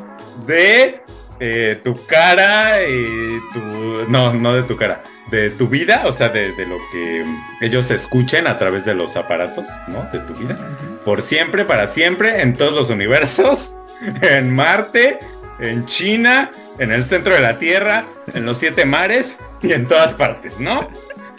de 0.48 1.00
eh, 1.40 1.80
tu 1.82 2.04
cara 2.06 2.82
y 2.82 3.40
tu... 3.52 4.06
No, 4.08 4.32
no 4.34 4.54
de 4.54 4.62
tu 4.62 4.76
cara, 4.76 5.02
de 5.30 5.50
tu 5.50 5.68
vida, 5.68 6.02
o 6.06 6.12
sea, 6.12 6.28
de, 6.28 6.52
de 6.52 6.66
lo 6.66 6.78
que 6.92 7.24
ellos 7.60 7.90
escuchen 7.90 8.46
a 8.46 8.58
través 8.58 8.84
de 8.84 8.94
los 8.94 9.16
aparatos, 9.16 9.66
¿no? 9.88 10.08
De 10.12 10.20
tu 10.20 10.34
vida. 10.34 10.58
Por 11.04 11.22
siempre, 11.22 11.64
para 11.64 11.86
siempre, 11.86 12.42
en 12.42 12.56
todos 12.56 12.74
los 12.74 12.90
universos, 12.90 13.74
en 14.22 14.54
Marte, 14.54 15.18
en 15.58 15.86
China, 15.86 16.50
en 16.78 16.92
el 16.92 17.04
centro 17.04 17.34
de 17.34 17.40
la 17.40 17.58
Tierra, 17.58 18.04
en 18.34 18.46
los 18.46 18.58
siete 18.58 18.84
mares 18.84 19.38
y 19.62 19.72
en 19.72 19.86
todas 19.86 20.14
partes, 20.14 20.58
¿no? 20.60 20.88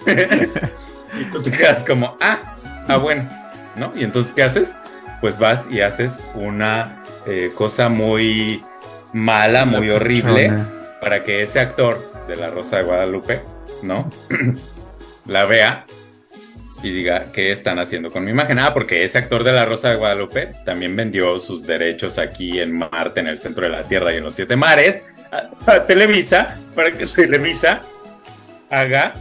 y 0.08 1.26
tú 1.26 1.42
te 1.42 1.52
quedas 1.52 1.84
como, 1.84 2.18
ah, 2.20 2.56
ah, 2.88 2.98
bueno, 2.98 3.30
¿no? 3.76 3.94
Y 3.96 4.04
entonces, 4.04 4.34
¿qué 4.34 4.44
haces? 4.44 4.76
Pues 5.22 5.38
vas 5.38 5.66
y 5.70 5.82
haces 5.82 6.20
una 6.36 7.04
eh, 7.26 7.52
cosa 7.56 7.90
muy 7.90 8.64
mala, 9.14 9.66
muy 9.66 9.90
horrible, 9.90 10.52
para 11.02 11.24
que 11.24 11.42
ese 11.42 11.60
actor 11.60 12.26
de 12.28 12.36
La 12.36 12.50
Rosa 12.50 12.78
de 12.78 12.84
Guadalupe, 12.84 13.42
¿no? 13.84 14.10
la 15.26 15.46
vea 15.46 15.86
y 16.84 16.92
diga 16.92 17.32
qué 17.34 17.52
están 17.52 17.80
haciendo 17.80 18.12
con 18.12 18.24
mi 18.24 18.32
imagen. 18.32 18.60
Ah, 18.60 18.74
porque 18.74 19.04
ese 19.04 19.18
actor 19.18 19.44
de 19.44 19.52
La 19.52 19.66
Rosa 19.66 19.90
de 19.90 19.96
Guadalupe 19.96 20.54
también 20.66 20.96
vendió 20.96 21.40
sus 21.40 21.66
derechos 21.66 22.18
aquí 22.18 22.60
en 22.60 22.78
Marte, 22.78 23.20
en 23.20 23.28
el 23.28 23.38
centro 23.38 23.66
de 23.66 23.72
la 23.72 23.84
Tierra 23.84 24.14
y 24.14 24.18
en 24.18 24.24
los 24.24 24.36
siete 24.36 24.56
mares, 24.56 25.02
a, 25.32 25.72
a 25.72 25.84
Televisa, 25.86 26.58
para 26.76 26.92
que 26.92 27.06
Televisa 27.16 27.82
haga 28.70 29.14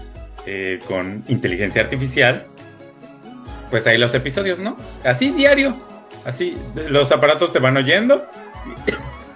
eh, 0.49 0.81
con 0.87 1.25
inteligencia 1.29 1.83
artificial, 1.83 2.45
pues 3.69 3.87
ahí 3.87 3.99
los 3.99 4.15
episodios, 4.15 4.59
¿no? 4.59 4.77
Así 5.05 5.33
diario, 5.33 5.77
así 6.25 6.57
los 6.89 7.11
aparatos 7.11 7.53
te 7.53 7.59
van 7.59 7.77
oyendo. 7.77 8.29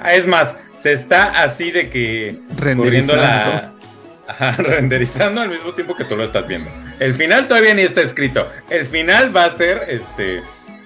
Ah, 0.03 0.15
es 0.15 0.27
más, 0.27 0.55
se 0.77 0.93
está 0.93 1.43
así 1.43 1.71
de 1.71 1.91
que 1.91 2.39
corriendo 2.59 3.15
la 3.17 3.75
Ajá, 4.31 4.53
renderizando 4.59 5.41
al 5.41 5.49
mismo 5.49 5.73
tiempo 5.73 5.97
que 5.97 6.05
tú 6.05 6.17
lo 6.17 6.25
estás 6.25 6.47
viendo. 6.47 6.71
El 7.01 7.15
final 7.15 7.49
todavía 7.49 7.75
ni 7.75 7.83
está 7.83 8.01
escrito. 8.01 8.47
El 8.69 8.87
final 8.87 9.37
va 9.37 9.45
a 9.45 9.51
ser 9.51 9.83
este 9.89 10.43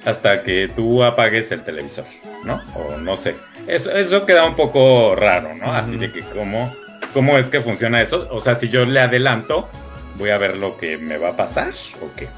hasta 0.07 0.42
que 0.42 0.70
tú 0.74 1.03
apagues 1.03 1.53
el 1.53 1.62
televisor, 1.62 2.05
¿no? 2.42 2.62
O 2.74 2.96
no 2.96 3.16
sé. 3.16 3.37
Eso, 3.66 3.90
eso 3.92 4.24
queda 4.24 4.46
un 4.46 4.55
poco 4.55 5.14
raro, 5.14 5.55
¿no? 5.55 5.72
Así 5.72 5.96
de 5.96 6.12
que 6.12 6.20
cómo, 6.20 6.74
cómo 7.12 7.37
es 7.38 7.46
que 7.46 7.61
funciona 7.61 8.00
eso. 8.00 8.29
O 8.31 8.40
sea, 8.40 8.55
si 8.55 8.68
yo 8.68 8.85
le 8.85 9.00
adelanto, 9.00 9.68
voy 10.16 10.31
a 10.31 10.38
ver 10.38 10.57
lo 10.57 10.79
que 10.79 10.96
me 10.96 11.18
va 11.18 11.31
a 11.31 11.37
pasar 11.37 11.72
o 12.00 12.14
qué. 12.16 12.29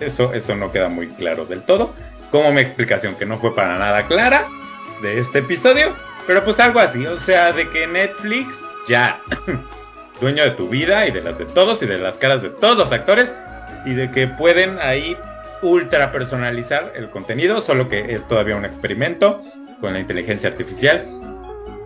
Eso, 0.00 0.32
eso 0.32 0.56
no 0.56 0.72
queda 0.72 0.88
muy 0.88 1.08
claro 1.08 1.44
del 1.44 1.62
todo. 1.62 1.94
Como 2.30 2.52
mi 2.52 2.60
explicación 2.60 3.14
que 3.16 3.26
no 3.26 3.38
fue 3.38 3.54
para 3.54 3.78
nada 3.78 4.06
clara 4.06 4.46
de 5.00 5.18
este 5.18 5.40
episodio. 5.40 5.94
Pero 6.26 6.44
pues 6.44 6.60
algo 6.60 6.80
así. 6.80 7.06
O 7.06 7.16
sea, 7.16 7.52
de 7.52 7.68
que 7.68 7.86
Netflix 7.86 8.60
ya 8.88 9.20
dueño 10.20 10.44
de 10.44 10.52
tu 10.52 10.68
vida 10.68 11.06
y 11.06 11.10
de 11.10 11.20
las 11.20 11.38
de 11.38 11.44
todos 11.44 11.82
y 11.82 11.86
de 11.86 11.98
las 11.98 12.16
caras 12.16 12.42
de 12.42 12.50
todos 12.50 12.76
los 12.76 12.92
actores 12.92 13.34
y 13.84 13.94
de 13.94 14.10
que 14.10 14.28
pueden 14.28 14.78
ahí 14.78 15.16
ultra 15.62 16.12
personalizar 16.12 16.92
el 16.96 17.08
contenido, 17.10 17.62
solo 17.62 17.88
que 17.88 18.14
es 18.14 18.26
todavía 18.26 18.56
un 18.56 18.64
experimento 18.64 19.40
con 19.80 19.92
la 19.92 20.00
inteligencia 20.00 20.48
artificial 20.48 21.06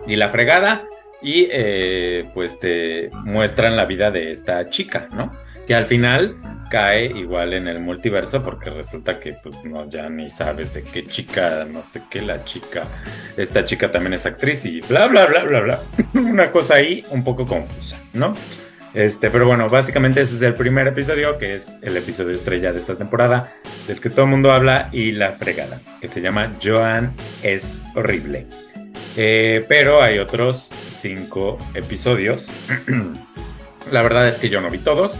y 0.05 0.15
la 0.15 0.29
fregada 0.29 0.87
y 1.21 1.47
eh, 1.51 2.25
pues 2.33 2.59
te 2.59 3.09
muestran 3.23 3.75
la 3.75 3.85
vida 3.85 4.11
de 4.11 4.31
esta 4.31 4.65
chica, 4.69 5.07
¿no? 5.11 5.31
Que 5.67 5.75
al 5.75 5.85
final 5.85 6.37
cae 6.69 7.05
igual 7.05 7.53
en 7.53 7.67
el 7.67 7.79
multiverso 7.79 8.41
porque 8.41 8.69
resulta 8.69 9.19
que 9.19 9.33
pues 9.43 9.63
no, 9.63 9.89
ya 9.89 10.09
ni 10.09 10.29
sabes 10.29 10.73
de 10.73 10.83
qué 10.83 11.05
chica, 11.05 11.65
no 11.69 11.83
sé 11.83 12.01
qué, 12.09 12.21
la 12.21 12.43
chica, 12.43 12.83
esta 13.35 13.65
chica 13.65 13.91
también 13.91 14.13
es 14.13 14.25
actriz 14.25 14.65
y 14.65 14.81
bla, 14.81 15.07
bla, 15.07 15.25
bla, 15.25 15.43
bla, 15.43 15.59
bla. 15.61 15.81
Una 16.13 16.51
cosa 16.51 16.75
ahí 16.75 17.05
un 17.11 17.23
poco 17.23 17.45
confusa, 17.45 17.97
¿no? 18.13 18.33
Este, 18.93 19.29
pero 19.29 19.45
bueno, 19.45 19.69
básicamente 19.69 20.21
ese 20.21 20.35
es 20.35 20.41
el 20.41 20.55
primer 20.55 20.87
episodio, 20.87 21.37
que 21.37 21.55
es 21.55 21.67
el 21.81 21.95
episodio 21.97 22.33
estrella 22.33 22.71
de 22.71 22.79
esta 22.79 22.95
temporada, 22.95 23.51
del 23.87 23.99
que 23.99 24.09
todo 24.09 24.23
el 24.23 24.31
mundo 24.31 24.51
habla 24.51 24.89
y 24.91 25.11
la 25.11 25.33
fregada, 25.33 25.81
que 26.01 26.07
se 26.07 26.21
llama 26.21 26.53
Joan 26.63 27.13
es 27.43 27.81
horrible. 27.95 28.47
Eh, 29.15 29.65
pero 29.67 30.01
hay 30.01 30.19
otros 30.19 30.69
cinco 30.89 31.57
episodios. 31.73 32.49
la 33.91 34.01
verdad 34.01 34.27
es 34.27 34.39
que 34.39 34.49
yo 34.49 34.61
no 34.61 34.69
vi 34.69 34.79
todos. 34.79 35.17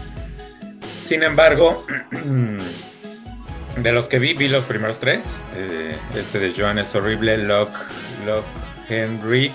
Sin 1.08 1.22
embargo, 1.22 1.86
de 3.76 3.92
los 3.92 4.08
que 4.08 4.18
vi, 4.18 4.34
vi 4.34 4.46
los 4.46 4.64
primeros 4.64 5.00
tres. 5.00 5.42
Eh, 5.56 5.96
este 6.14 6.38
de 6.38 6.52
Joan 6.54 6.78
es 6.78 6.94
horrible, 6.94 7.38
Locke, 7.38 7.78
Locke 8.26 8.44
Henry 8.90 9.50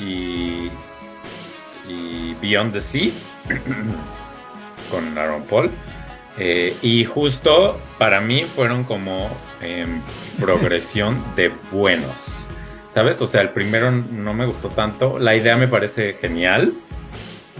y, 0.00 0.68
y 1.88 2.34
Beyond 2.42 2.72
the 2.72 2.80
Sea 2.80 3.12
con 4.90 5.16
Aaron 5.16 5.44
Paul. 5.44 5.70
Eh, 6.38 6.76
y 6.82 7.04
justo 7.04 7.80
para 7.96 8.20
mí 8.20 8.42
fueron 8.42 8.82
como 8.82 9.30
en 9.62 10.02
progresión 10.40 11.22
de 11.36 11.52
buenos. 11.70 12.48
¿Sabes? 12.88 13.22
O 13.22 13.28
sea, 13.28 13.42
el 13.42 13.50
primero 13.50 13.92
no 13.92 14.34
me 14.34 14.44
gustó 14.44 14.70
tanto. 14.70 15.20
La 15.20 15.36
idea 15.36 15.56
me 15.56 15.68
parece 15.68 16.14
genial. 16.14 16.72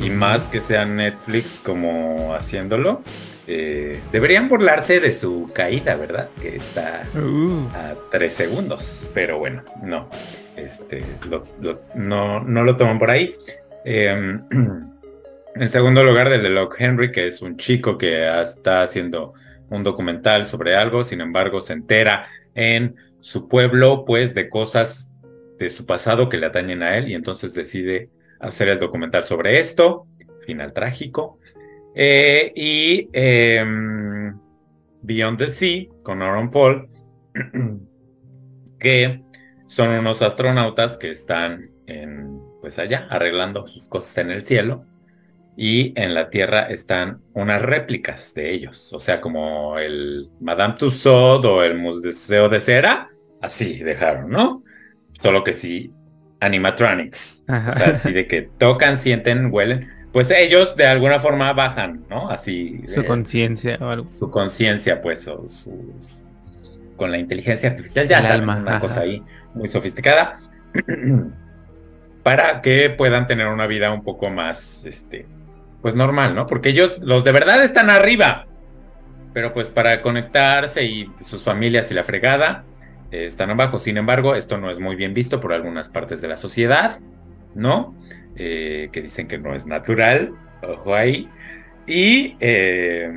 Y 0.01 0.11
más 0.11 0.49
que 0.49 0.61
sea 0.61 0.85
Netflix 0.85 1.61
como 1.61 2.35
haciéndolo. 2.35 3.03
Eh, 3.47 4.01
deberían 4.13 4.49
burlarse 4.49 5.01
de 5.01 5.13
su 5.13 5.51
caída, 5.53 5.97
¿verdad? 5.97 6.29
Que 6.41 6.57
está 6.57 7.03
Uh, 7.15 7.67
a 7.75 7.95
tres 8.11 8.35
segundos. 8.35 9.11
Pero 9.13 9.39
bueno, 9.39 9.63
no. 9.83 10.09
Este, 10.57 11.03
lo- 11.29 11.45
lo- 11.61 11.83
no, 11.95 12.41
no 12.41 12.65
lo 12.65 12.77
toman 12.77 12.99
por 12.99 13.11
ahí. 13.11 13.35
Eh, 13.85 14.39
en 15.55 15.69
segundo 15.69 16.05
lugar, 16.05 16.29
del 16.31 16.43
de 16.43 16.51
Locke 16.51 16.81
Henry, 16.85 17.13
que 17.13 17.27
es 17.27 17.43
un 17.43 17.57
chico 17.57 17.99
que 17.99 18.27
está 18.41 18.83
haciendo 18.83 19.35
un 19.69 19.83
documental 19.85 20.47
sobre 20.47 20.75
algo, 20.77 21.03
sin 21.03 21.21
embargo, 21.21 21.61
se 21.61 21.73
entera 21.75 22.27
en 22.55 22.97
su 23.21 23.49
pueblo, 23.49 24.05
pues, 24.07 24.35
de 24.35 24.49
cosas 24.49 25.13
de 25.59 25.71
su 25.71 25.87
pasado 25.87 26.29
que 26.29 26.39
le 26.39 26.47
atañen 26.47 26.83
a 26.83 26.97
él, 26.97 27.09
y 27.09 27.15
entonces 27.15 27.53
decide 27.55 28.09
hacer 28.41 28.69
el 28.69 28.79
documental 28.79 29.23
sobre 29.23 29.59
esto. 29.59 30.07
Final 30.43 30.73
trágico. 30.73 31.39
Eh, 31.95 32.53
y 32.55 33.09
em, 33.13 34.39
Beyond 35.03 35.39
the 35.39 35.47
Sea, 35.49 35.87
con 36.03 36.23
Aaron 36.23 36.51
Paul, 36.51 36.89
que 38.79 39.23
son 39.67 39.91
unos 39.91 40.23
astronautas 40.23 40.97
que 40.97 41.11
están 41.11 41.71
en, 41.87 42.41
pues 42.61 42.79
allá, 42.79 43.07
arreglando 43.11 43.67
sus 43.67 43.89
cosas 43.89 44.17
en 44.19 44.31
el 44.31 44.43
cielo. 44.43 44.85
Y 45.57 45.93
en 46.01 46.15
la 46.15 46.31
Tierra 46.31 46.71
están 46.71 47.21
unas 47.35 47.61
réplicas 47.61 48.33
de 48.35 48.51
ellos, 48.53 48.93
o 48.95 48.99
sea, 48.99 49.21
como 49.21 49.79
el 49.79 50.31
Madame 50.41 50.75
Tussauds 50.79 51.45
o 51.45 51.63
el 51.63 51.77
Museo 51.77 52.49
de 52.49 52.61
Cera, 52.61 53.11
así 53.43 53.83
dejaron, 53.83 54.31
¿no? 54.31 54.63
Solo 55.13 55.45
que 55.45 55.53
sí, 55.53 55.93
animatronics, 56.41 57.43
o 57.43 57.47
sea, 57.47 57.57
ajá. 57.57 57.85
así 57.93 58.13
de 58.13 58.27
que 58.27 58.43
tocan, 58.43 58.97
sienten, 58.97 59.53
huelen, 59.53 59.89
pues 60.13 60.31
ellos 60.31 60.75
de 60.77 60.87
alguna 60.87 61.21
forma 61.21 61.53
bajan, 61.53 62.05
¿no? 62.11 62.31
Así. 62.31 62.83
Su 62.89 63.01
eh, 63.03 63.07
conciencia 63.07 63.79
o 63.81 63.89
algo. 63.89 64.09
su 64.09 64.31
conciencia, 64.31 65.01
pues, 65.03 65.29
o 65.29 65.47
sus- 65.47 66.25
con 66.97 67.11
la 67.11 67.19
inteligencia 67.19 67.71
artificial, 67.71 68.09
ya 68.09 68.21
saben, 68.23 68.41
alma, 68.41 68.57
una 68.57 68.71
ajá. 68.73 68.81
cosa 68.81 69.01
ahí 69.03 69.23
muy 69.55 69.69
sofisticada, 69.69 70.37
para 72.23 72.61
que 72.61 72.91
puedan 72.91 73.27
tener 73.27 73.47
una 73.47 73.67
vida 73.67 73.93
un 73.93 74.03
poco 74.03 74.31
más, 74.31 74.85
este, 74.85 75.27
pues 75.83 75.95
normal, 75.95 76.35
¿no? 76.35 76.47
Porque 76.47 76.71
ellos, 76.71 76.99
los 77.03 77.25
de 77.25 77.33
verdad 77.33 77.63
están 77.65 77.89
arriba, 77.91 78.47
pero 79.33 79.53
pues 79.53 79.69
para 79.69 80.03
conectarse 80.03 80.85
y 80.85 81.11
sus 81.25 81.43
familias 81.45 81.91
y 81.91 81.95
la 81.95 82.05
fregada 82.05 82.65
están 83.11 83.51
abajo. 83.51 83.79
Sin 83.79 83.97
embargo, 83.97 84.35
esto 84.35 84.59
no 84.59 84.71
es 84.71 84.79
muy 84.79 84.97
bien 84.97 85.15
visto 85.15 85.41
por 85.41 85.53
algunas 85.53 85.91
partes 85.91 86.21
de 86.21 86.29
la 86.29 86.37
sociedad, 86.37 87.01
¿no? 87.55 87.95
Eh, 88.37 88.89
que 88.93 89.03
dicen 89.03 89.29
que 89.29 89.39
no 89.39 89.55
es 89.55 89.67
natural, 89.67 90.33
ojo 90.63 90.95
ahí. 90.95 91.29
Y 91.87 92.37
eh, 92.41 93.11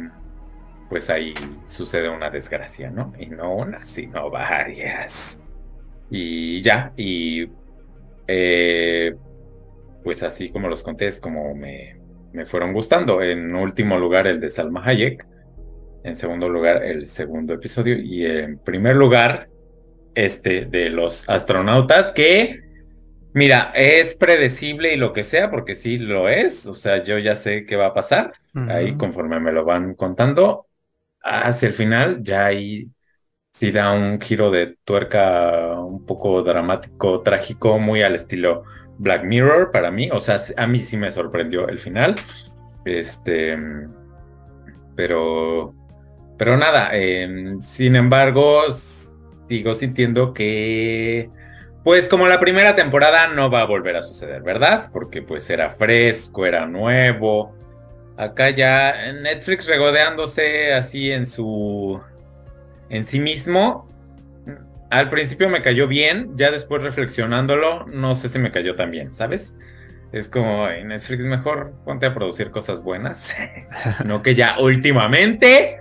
pues 0.89 1.09
ahí 1.09 1.33
sucede 1.65 2.09
una 2.09 2.29
desgracia, 2.29 2.89
¿no? 2.89 3.13
Y 3.17 3.27
no 3.27 3.55
una, 3.55 3.85
sino 3.85 4.29
varias. 4.29 5.41
Y 6.09 6.61
ya, 6.61 6.93
y 6.97 7.47
eh, 8.27 9.15
pues 10.03 10.23
así 10.23 10.49
como 10.49 10.67
los 10.67 10.83
conté, 10.83 11.07
es 11.07 11.19
como 11.19 11.55
me, 11.55 11.97
me 12.33 12.45
fueron 12.45 12.73
gustando. 12.73 13.21
En 13.21 13.55
último 13.55 13.97
lugar, 13.97 14.27
el 14.27 14.39
de 14.39 14.49
Salma 14.49 14.83
Hayek. 14.83 15.25
En 16.03 16.15
segundo 16.15 16.49
lugar, 16.49 16.83
el 16.83 17.05
segundo 17.05 17.53
episodio. 17.53 17.97
Y 17.97 18.25
en 18.25 18.57
primer 18.57 18.95
lugar, 18.95 19.47
este 20.15 20.65
de 20.65 20.89
los 20.89 21.27
astronautas, 21.29 22.11
que, 22.11 22.61
mira, 23.33 23.71
es 23.75 24.15
predecible 24.15 24.93
y 24.93 24.97
lo 24.97 25.13
que 25.13 25.23
sea, 25.23 25.49
porque 25.51 25.75
sí 25.75 25.97
lo 25.97 26.29
es. 26.29 26.65
O 26.67 26.73
sea, 26.73 27.03
yo 27.03 27.17
ya 27.19 27.35
sé 27.35 27.65
qué 27.65 27.75
va 27.75 27.87
a 27.87 27.93
pasar. 27.93 28.33
Ahí, 28.69 28.95
conforme 28.97 29.39
me 29.39 29.51
lo 29.51 29.65
van 29.65 29.95
contando, 29.95 30.67
hacia 31.21 31.67
el 31.67 31.73
final, 31.73 32.21
ya 32.21 32.45
ahí 32.45 32.85
sí 33.51 33.71
da 33.71 33.91
un 33.93 34.19
giro 34.19 34.51
de 34.51 34.77
tuerca 34.83 35.79
un 35.79 36.05
poco 36.05 36.41
dramático, 36.43 37.21
trágico, 37.21 37.79
muy 37.79 38.01
al 38.01 38.15
estilo 38.15 38.63
Black 38.97 39.23
Mirror 39.23 39.71
para 39.71 39.91
mí. 39.91 40.09
O 40.11 40.19
sea, 40.19 40.39
a 40.57 40.67
mí 40.67 40.79
sí 40.79 40.97
me 40.97 41.11
sorprendió 41.11 41.67
el 41.67 41.79
final. 41.79 42.15
Este, 42.85 43.57
pero, 44.95 45.73
pero 46.37 46.57
nada, 46.57 46.89
em, 46.93 47.61
sin 47.61 47.95
embargo, 47.95 48.63
sigo 49.53 49.75
sintiendo 49.75 50.33
que, 50.33 51.29
pues 51.83 52.09
como 52.09 52.27
la 52.27 52.39
primera 52.39 52.75
temporada 52.75 53.27
no 53.27 53.51
va 53.51 53.61
a 53.61 53.65
volver 53.65 53.95
a 53.95 54.01
suceder, 54.01 54.41
¿verdad? 54.41 54.89
Porque 54.91 55.21
pues 55.21 55.47
era 55.51 55.69
fresco, 55.69 56.47
era 56.47 56.65
nuevo. 56.65 57.53
Acá 58.17 58.49
ya 58.49 59.11
Netflix 59.21 59.67
regodeándose 59.67 60.73
así 60.73 61.11
en 61.11 61.27
su 61.27 62.01
en 62.89 63.05
sí 63.05 63.19
mismo, 63.19 63.87
al 64.89 65.09
principio 65.09 65.49
me 65.49 65.61
cayó 65.61 65.87
bien, 65.87 66.31
ya 66.35 66.49
después 66.49 66.81
reflexionándolo, 66.81 67.85
no 67.85 68.15
sé 68.15 68.29
si 68.29 68.39
me 68.39 68.51
cayó 68.51 68.75
tan 68.75 68.89
bien, 68.89 69.13
¿sabes? 69.13 69.53
Es 70.11 70.27
como, 70.29 70.67
en 70.67 70.87
Netflix 70.87 71.25
mejor 71.25 71.73
ponte 71.85 72.07
a 72.07 72.13
producir 72.13 72.49
cosas 72.49 72.83
buenas, 72.83 73.35
no 74.05 74.23
que 74.23 74.33
ya 74.33 74.55
últimamente 74.59 75.79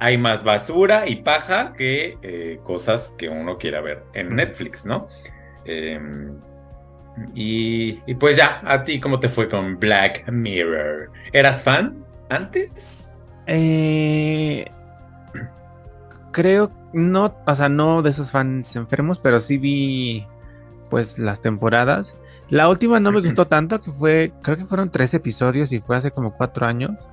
hay 0.00 0.16
más 0.16 0.42
basura 0.42 1.06
y 1.06 1.16
paja 1.16 1.74
que 1.74 2.18
eh, 2.22 2.58
cosas 2.64 3.14
que 3.18 3.28
uno 3.28 3.58
quiera 3.58 3.80
ver 3.82 4.02
en 4.14 4.34
Netflix, 4.34 4.86
¿no? 4.86 5.08
Em, 5.66 6.38
y, 7.34 8.00
y, 8.06 8.14
pues 8.14 8.36
ya, 8.36 8.62
¿a 8.64 8.82
ti 8.82 8.98
cómo 8.98 9.20
te 9.20 9.28
fue 9.28 9.48
con 9.48 9.78
Black 9.78 10.30
Mirror? 10.30 11.10
¿Eras 11.32 11.62
fan 11.62 12.02
antes? 12.30 13.08
Eh, 13.46 14.64
creo, 16.32 16.70
no, 16.94 17.34
o 17.46 17.54
sea, 17.54 17.68
no 17.68 18.00
de 18.00 18.10
esos 18.10 18.30
fans 18.30 18.74
enfermos, 18.76 19.18
pero 19.18 19.40
sí 19.40 19.58
vi 19.58 20.26
pues 20.88 21.18
las 21.18 21.42
temporadas. 21.42 22.16
La 22.48 22.68
última 22.68 23.00
no 23.00 23.12
me 23.12 23.20
gustó 23.20 23.46
tanto, 23.48 23.80
que 23.80 23.90
fue, 23.90 24.32
creo 24.42 24.56
que 24.56 24.64
fueron 24.64 24.90
tres 24.90 25.12
episodios 25.12 25.72
y 25.72 25.80
fue 25.80 25.96
hace 25.96 26.10
como 26.10 26.32
cuatro 26.36 26.66
años. 26.66 27.06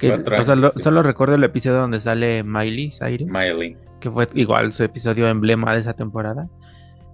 Que, 0.00 0.18
solo 0.80 1.02
recuerdo 1.02 1.34
el 1.34 1.44
episodio 1.44 1.78
donde 1.78 2.00
sale 2.00 2.42
Miley 2.42 2.90
Cyrus. 2.90 3.28
Miley. 3.28 3.76
Que 4.00 4.10
fue 4.10 4.28
igual 4.34 4.72
su 4.72 4.82
episodio 4.82 5.28
emblema 5.28 5.74
de 5.74 5.80
esa 5.80 5.92
temporada. 5.92 6.48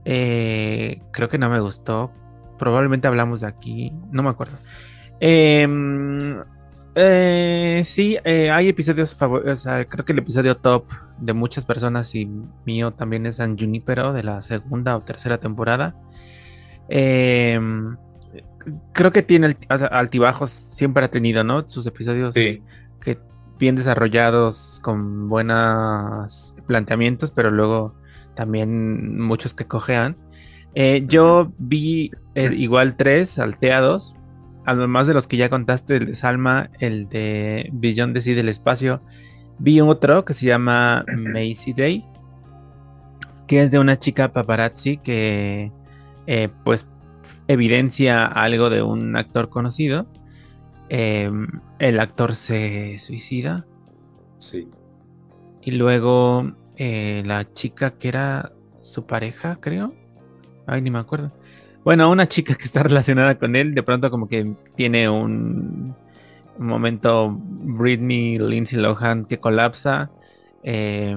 Eh, 0.04 1.00
creo 1.10 1.28
que 1.28 1.38
no 1.38 1.50
me 1.50 1.60
gustó. 1.60 2.12
Probablemente 2.58 3.08
hablamos 3.08 3.40
de 3.40 3.48
aquí. 3.48 3.92
No 4.10 4.22
me 4.22 4.30
acuerdo. 4.30 4.56
Eh, 5.20 5.66
eh, 6.98 7.82
sí, 7.84 8.16
eh, 8.24 8.50
hay 8.50 8.68
episodios 8.68 9.14
favoritos. 9.14 9.52
O 9.52 9.62
sea, 9.62 9.84
creo 9.84 10.04
que 10.06 10.12
el 10.12 10.18
episodio 10.18 10.56
top 10.56 10.86
de 11.18 11.34
muchas 11.34 11.66
personas 11.66 12.14
y 12.14 12.26
mío 12.64 12.92
también 12.92 13.26
es 13.26 13.36
San 13.36 13.58
Junipero 13.58 14.14
de 14.14 14.22
la 14.22 14.40
segunda 14.40 14.96
o 14.96 15.02
tercera 15.02 15.36
temporada. 15.36 15.94
Em, 16.88 17.98
creo 18.92 19.12
que 19.12 19.22
tiene 19.22 19.56
altibajos, 19.68 20.50
siempre 20.50 21.04
ha 21.04 21.10
tenido, 21.10 21.44
¿no? 21.44 21.68
Sus 21.68 21.86
episodios 21.86 22.34
que 22.34 23.18
bien 23.58 23.76
desarrollados, 23.76 24.80
con 24.82 25.28
buenos 25.28 26.54
planteamientos, 26.66 27.30
pero 27.30 27.50
luego 27.50 27.94
también 28.34 29.20
muchos 29.20 29.54
que 29.54 29.66
cojean. 29.66 30.16
Eh, 30.74 31.04
yo 31.08 31.52
vi 31.58 32.10
igual 32.34 32.96
tres 32.96 33.30
salteados 33.30 34.16
además 34.66 35.06
de 35.06 35.14
los 35.14 35.26
que 35.26 35.36
ya 35.38 35.48
contaste, 35.48 35.96
el 35.96 36.06
de 36.06 36.16
Salma, 36.16 36.70
el 36.80 37.08
de 37.08 37.70
Billón 37.72 38.12
de 38.12 38.20
Sí 38.20 38.34
del 38.34 38.48
Espacio, 38.48 39.00
vi 39.58 39.80
otro 39.80 40.24
que 40.24 40.34
se 40.34 40.44
llama 40.44 41.04
Macy 41.16 41.72
Day, 41.72 42.04
que 43.46 43.62
es 43.62 43.70
de 43.70 43.78
una 43.78 43.98
chica 43.98 44.32
paparazzi 44.32 44.98
que 44.98 45.72
eh, 46.26 46.48
pues 46.64 46.86
evidencia 47.48 48.26
algo 48.26 48.70
de 48.70 48.82
un 48.82 49.16
actor 49.16 49.48
conocido. 49.48 50.06
Em, 50.88 51.48
el 51.78 52.00
actor 52.00 52.34
se 52.34 52.98
suicida. 52.98 53.66
Sí. 54.38 54.68
Y 55.62 55.72
luego 55.72 56.52
eh, 56.76 57.22
la 57.26 57.52
chica 57.52 57.90
que 57.90 58.08
era 58.08 58.52
su 58.82 59.06
pareja, 59.06 59.58
creo. 59.60 59.94
Ay, 60.66 60.82
ni 60.82 60.90
me 60.90 60.98
acuerdo. 60.98 61.32
Bueno, 61.84 62.10
una 62.10 62.26
chica 62.26 62.54
que 62.54 62.64
está 62.64 62.82
relacionada 62.82 63.38
con 63.38 63.54
él, 63.56 63.74
de 63.74 63.82
pronto 63.82 64.10
como 64.10 64.28
que 64.28 64.54
tiene 64.74 65.08
un, 65.08 65.94
momento 66.58 67.36
Britney, 67.38 68.38
Lindsay 68.38 68.78
Lohan 68.78 69.26
que 69.26 69.38
colapsa 69.38 70.10
eh, 70.62 71.16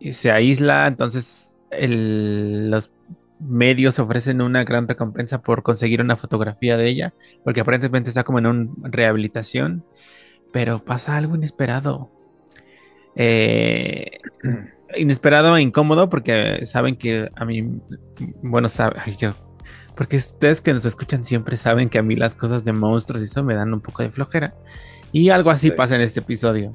y 0.00 0.12
se 0.12 0.30
aísla, 0.30 0.88
entonces 0.88 1.56
los 1.70 2.90
medios 3.40 3.98
ofrecen 3.98 4.40
una 4.40 4.64
gran 4.64 4.88
recompensa 4.88 5.40
por 5.42 5.62
conseguir 5.62 6.00
una 6.00 6.16
fotografía 6.16 6.76
de 6.76 6.88
ella, 6.88 7.14
porque 7.44 7.60
aparentemente 7.60 8.10
está 8.10 8.24
como 8.24 8.38
en 8.38 8.46
una 8.46 8.70
rehabilitación, 8.82 9.84
pero 10.52 10.84
pasa 10.84 11.16
algo 11.16 11.36
inesperado. 11.36 12.10
Eh, 13.16 14.18
inesperado 14.96 15.56
e 15.56 15.62
incómodo 15.62 16.08
porque 16.08 16.66
saben 16.66 16.96
que 16.96 17.30
a 17.34 17.44
mí, 17.44 17.80
bueno, 18.42 18.68
sabe, 18.68 18.96
yo 19.18 19.34
porque 19.98 20.16
ustedes 20.16 20.60
que 20.60 20.72
nos 20.72 20.86
escuchan 20.86 21.24
siempre 21.24 21.56
saben 21.56 21.88
que 21.88 21.98
a 21.98 22.04
mí 22.04 22.14
las 22.14 22.36
cosas 22.36 22.64
de 22.64 22.72
monstruos 22.72 23.20
y 23.20 23.24
eso 23.24 23.42
me 23.42 23.56
dan 23.56 23.74
un 23.74 23.80
poco 23.80 24.04
de 24.04 24.10
flojera. 24.10 24.54
Y 25.10 25.30
algo 25.30 25.50
así 25.50 25.72
pasa 25.72 25.96
en 25.96 26.02
este 26.02 26.20
episodio. 26.20 26.72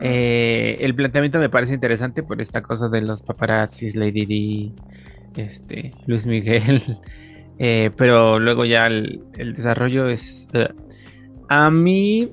Eh, 0.00 0.76
el 0.78 0.94
planteamiento 0.94 1.40
me 1.40 1.48
parece 1.48 1.74
interesante 1.74 2.22
por 2.22 2.40
esta 2.40 2.62
cosa 2.62 2.88
de 2.88 3.02
los 3.02 3.22
paparazzis, 3.22 3.96
Lady 3.96 4.26
D, 4.26 4.82
este, 5.36 5.94
Luis 6.06 6.26
Miguel. 6.26 6.98
Eh, 7.62 7.90
pero 7.94 8.38
luego 8.38 8.64
ya 8.64 8.86
el, 8.86 9.20
desarrollo 9.36 10.08
es. 10.08 10.48
Uh, 10.54 10.72
a 11.50 11.70
mí. 11.70 12.32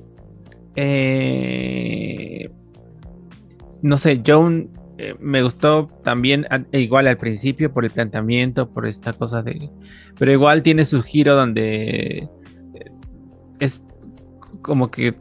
Eh, 0.74 2.48
no 3.82 3.98
sé, 3.98 4.22
Joan 4.26 4.70
eh, 5.00 5.14
me 5.20 5.42
gustó 5.42 5.88
también, 6.02 6.44
e 6.72 6.80
igual 6.80 7.06
al 7.06 7.16
principio, 7.16 7.72
por 7.72 7.84
el 7.84 7.92
planteamiento, 7.92 8.68
por 8.70 8.84
esta 8.84 9.12
cosa 9.12 9.42
de. 9.42 9.70
Pero 10.18 10.32
igual 10.32 10.64
tiene 10.64 10.84
su 10.84 11.02
giro 11.02 11.36
donde 11.36 12.28
eh, 12.74 12.90
es 13.60 13.80
como 14.60 14.90
que 14.90 15.14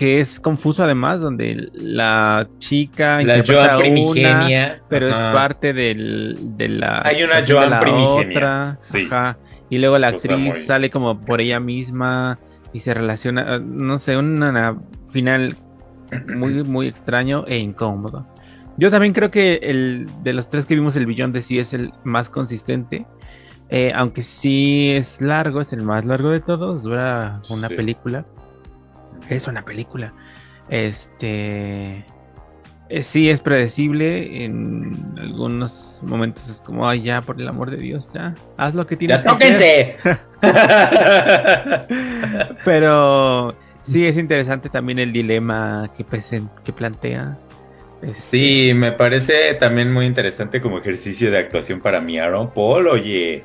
que 0.00 0.18
es 0.18 0.40
confuso 0.40 0.82
además, 0.82 1.20
donde 1.20 1.68
la 1.74 2.48
chica 2.56 3.22
la 3.22 3.44
Joan 3.46 3.80
primigenia, 3.80 4.80
pero 4.88 5.08
es 5.08 5.14
parte 5.14 5.74
del, 5.74 6.38
de 6.56 6.70
la 6.70 7.02
hay 7.04 7.22
una 7.22 7.44
Joan 7.46 7.78
primigenia, 7.80 8.78
otra, 8.88 9.38
y 9.68 9.76
luego 9.76 9.98
la 9.98 10.08
actriz 10.08 10.64
sale 10.64 10.88
como 10.88 11.20
por 11.20 11.42
ella 11.42 11.60
misma 11.60 12.38
y 12.72 12.80
se 12.80 12.94
relaciona, 12.94 13.58
no 13.58 13.98
sé, 13.98 14.16
un 14.16 14.42
final 15.12 15.54
muy 16.34 16.64
muy 16.64 16.86
extraño 16.86 17.44
e 17.46 17.58
incómodo. 17.58 18.26
Yo 18.78 18.90
también 18.90 19.12
creo 19.12 19.30
que 19.30 19.60
el 19.62 20.08
de 20.22 20.32
los 20.32 20.48
tres 20.48 20.64
que 20.64 20.76
vimos, 20.76 20.96
el 20.96 21.04
billón 21.04 21.32
de 21.32 21.42
sí 21.42 21.58
es 21.58 21.74
el 21.74 21.92
más 22.04 22.30
consistente. 22.30 23.04
Eh, 23.68 23.92
aunque 23.94 24.22
sí 24.22 24.92
es 24.92 25.20
largo, 25.20 25.60
es 25.60 25.74
el 25.74 25.82
más 25.82 26.06
largo 26.06 26.30
de 26.30 26.40
todos, 26.40 26.84
dura 26.84 27.42
una 27.50 27.68
película. 27.68 28.24
Es 29.28 29.46
una 29.46 29.64
película. 29.64 30.12
Este. 30.68 32.04
Eh, 32.88 33.02
sí 33.02 33.30
es 33.30 33.40
predecible. 33.40 34.44
En 34.44 35.14
algunos 35.16 36.00
momentos 36.02 36.48
es 36.48 36.60
como, 36.60 36.88
ay, 36.88 37.02
ya, 37.02 37.22
por 37.22 37.40
el 37.40 37.46
amor 37.46 37.70
de 37.70 37.76
Dios, 37.76 38.10
ya. 38.12 38.34
Haz 38.56 38.74
lo 38.74 38.86
que 38.86 38.96
tienes 38.96 39.20
que 39.20 39.28
hacer. 39.28 39.96
Pero 42.64 43.54
sí 43.84 44.06
es 44.06 44.16
interesante 44.16 44.68
también 44.68 44.98
el 44.98 45.12
dilema 45.12 45.90
que, 45.96 46.04
que 46.64 46.72
plantea. 46.72 47.38
Este, 48.02 48.20
sí, 48.20 48.72
me 48.74 48.92
parece 48.92 49.54
también 49.54 49.92
muy 49.92 50.06
interesante 50.06 50.60
como 50.60 50.78
ejercicio 50.78 51.30
de 51.30 51.38
actuación 51.38 51.80
para 51.80 52.00
mi 52.00 52.18
Aaron 52.18 52.50
Paul, 52.50 52.88
oye, 52.88 53.44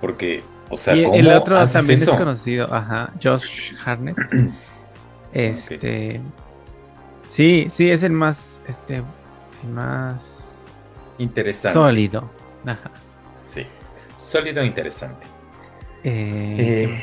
porque, 0.00 0.42
o 0.68 0.76
sea, 0.76 0.94
¿cómo 0.94 1.14
el 1.14 1.28
otro 1.28 1.64
también 1.66 2.02
es 2.02 2.10
conocido, 2.10 2.72
ajá, 2.72 3.12
Josh 3.22 3.74
Harnett. 3.84 4.16
este, 5.32 6.20
sí, 7.28 7.68
sí, 7.70 7.90
es 7.90 8.02
el 8.02 8.12
más, 8.12 8.60
este, 8.66 9.02
el 9.62 9.68
más 9.70 10.62
interesante, 11.18 11.78
sólido, 11.78 12.30
ajá. 12.64 12.90
Sí, 13.36 13.66
sólido 14.16 14.62
e 14.62 14.66
interesante. 14.66 15.26
Eh, 16.04 17.00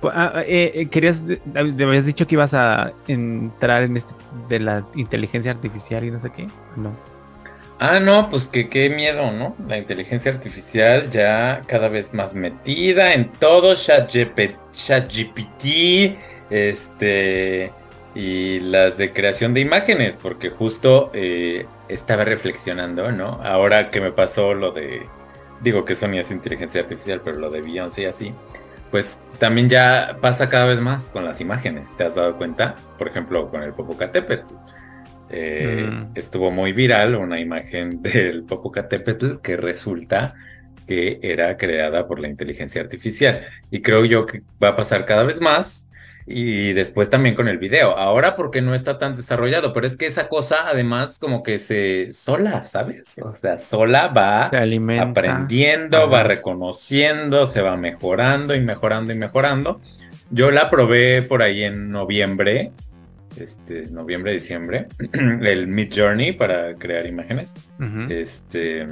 Pues, 0.00 0.14
ah, 0.16 0.44
eh, 0.46 0.70
eh, 0.74 0.88
querías, 0.88 1.22
me 1.22 1.84
habías 1.84 2.06
dicho 2.06 2.26
que 2.26 2.36
ibas 2.36 2.54
a 2.54 2.92
entrar 3.08 3.82
en 3.82 3.96
este 3.96 4.14
de 4.48 4.60
la 4.60 4.86
inteligencia 4.94 5.50
artificial 5.50 6.04
y 6.04 6.10
no 6.12 6.20
sé 6.20 6.30
qué. 6.30 6.46
No. 6.76 6.92
Ah, 7.80 8.00
no, 8.00 8.28
pues 8.28 8.48
que 8.48 8.68
qué 8.68 8.90
miedo, 8.90 9.30
¿no? 9.30 9.54
La 9.68 9.78
inteligencia 9.78 10.32
artificial 10.32 11.10
ya 11.10 11.62
cada 11.66 11.88
vez 11.88 12.12
más 12.12 12.34
metida 12.34 13.14
en 13.14 13.30
todo, 13.30 13.76
ChatGP 13.76 14.56
ChatGPT, 14.72 16.16
este, 16.50 17.72
y 18.16 18.58
las 18.60 18.98
de 18.98 19.12
creación 19.12 19.54
de 19.54 19.60
imágenes, 19.60 20.18
porque 20.20 20.50
justo 20.50 21.10
eh, 21.14 21.66
estaba 21.88 22.24
reflexionando, 22.24 23.12
¿no? 23.12 23.40
Ahora 23.44 23.90
que 23.90 24.00
me 24.00 24.10
pasó 24.10 24.54
lo 24.54 24.72
de, 24.72 25.06
digo 25.60 25.84
que 25.84 25.94
Sony 25.94 26.18
es 26.18 26.32
inteligencia 26.32 26.80
artificial, 26.80 27.20
pero 27.24 27.36
lo 27.36 27.48
de 27.48 27.60
Beyoncé 27.60 28.02
y 28.02 28.04
así, 28.06 28.34
pues 28.90 29.20
también 29.38 29.68
ya 29.68 30.18
pasa 30.20 30.48
cada 30.48 30.64
vez 30.64 30.80
más 30.80 31.10
con 31.10 31.24
las 31.24 31.40
imágenes, 31.40 31.96
¿te 31.96 32.04
has 32.04 32.16
dado 32.16 32.36
cuenta? 32.36 32.74
Por 32.98 33.06
ejemplo, 33.06 33.48
con 33.50 33.62
el 33.62 33.72
Popocatépetl. 33.72 34.52
Eh, 35.30 35.88
Mm. 35.90 36.12
Estuvo 36.14 36.50
muy 36.50 36.72
viral 36.72 37.14
una 37.16 37.38
imagen 37.40 38.02
del 38.02 38.44
Popocatépetl 38.44 39.36
que 39.42 39.56
resulta 39.56 40.34
que 40.86 41.18
era 41.22 41.56
creada 41.56 42.06
por 42.06 42.18
la 42.20 42.28
inteligencia 42.28 42.80
artificial. 42.80 43.42
Y 43.70 43.82
creo 43.82 44.04
yo 44.04 44.24
que 44.26 44.42
va 44.62 44.68
a 44.68 44.76
pasar 44.76 45.04
cada 45.04 45.22
vez 45.24 45.40
más. 45.40 45.84
Y 46.30 46.74
después 46.74 47.08
también 47.08 47.34
con 47.34 47.48
el 47.48 47.56
video. 47.56 47.96
Ahora 47.96 48.36
porque 48.36 48.60
no 48.60 48.74
está 48.74 48.98
tan 48.98 49.14
desarrollado, 49.14 49.72
pero 49.72 49.86
es 49.86 49.96
que 49.96 50.06
esa 50.06 50.28
cosa 50.28 50.68
además 50.68 51.18
como 51.18 51.42
que 51.42 51.58
se 51.58 52.12
sola, 52.12 52.64
¿sabes? 52.64 53.16
O 53.22 53.32
sea, 53.32 53.56
sola 53.56 54.08
va 54.08 54.50
Se 54.50 54.98
aprendiendo, 54.98 55.96
Ajá. 55.98 56.06
va 56.06 56.22
reconociendo, 56.24 57.46
se 57.46 57.62
va 57.62 57.78
mejorando 57.78 58.54
y 58.54 58.60
mejorando 58.60 59.12
y 59.12 59.16
mejorando. 59.16 59.80
Yo 60.30 60.50
la 60.50 60.68
probé 60.68 61.22
por 61.22 61.42
ahí 61.42 61.64
en 61.64 61.90
noviembre, 61.90 62.72
este, 63.42 63.90
noviembre, 63.90 64.32
diciembre, 64.32 64.86
el 65.12 65.66
Mid 65.66 65.92
Journey 65.94 66.32
para 66.32 66.74
crear 66.74 67.06
imágenes. 67.06 67.54
Ujú. 67.80 68.12
Este, 68.12 68.86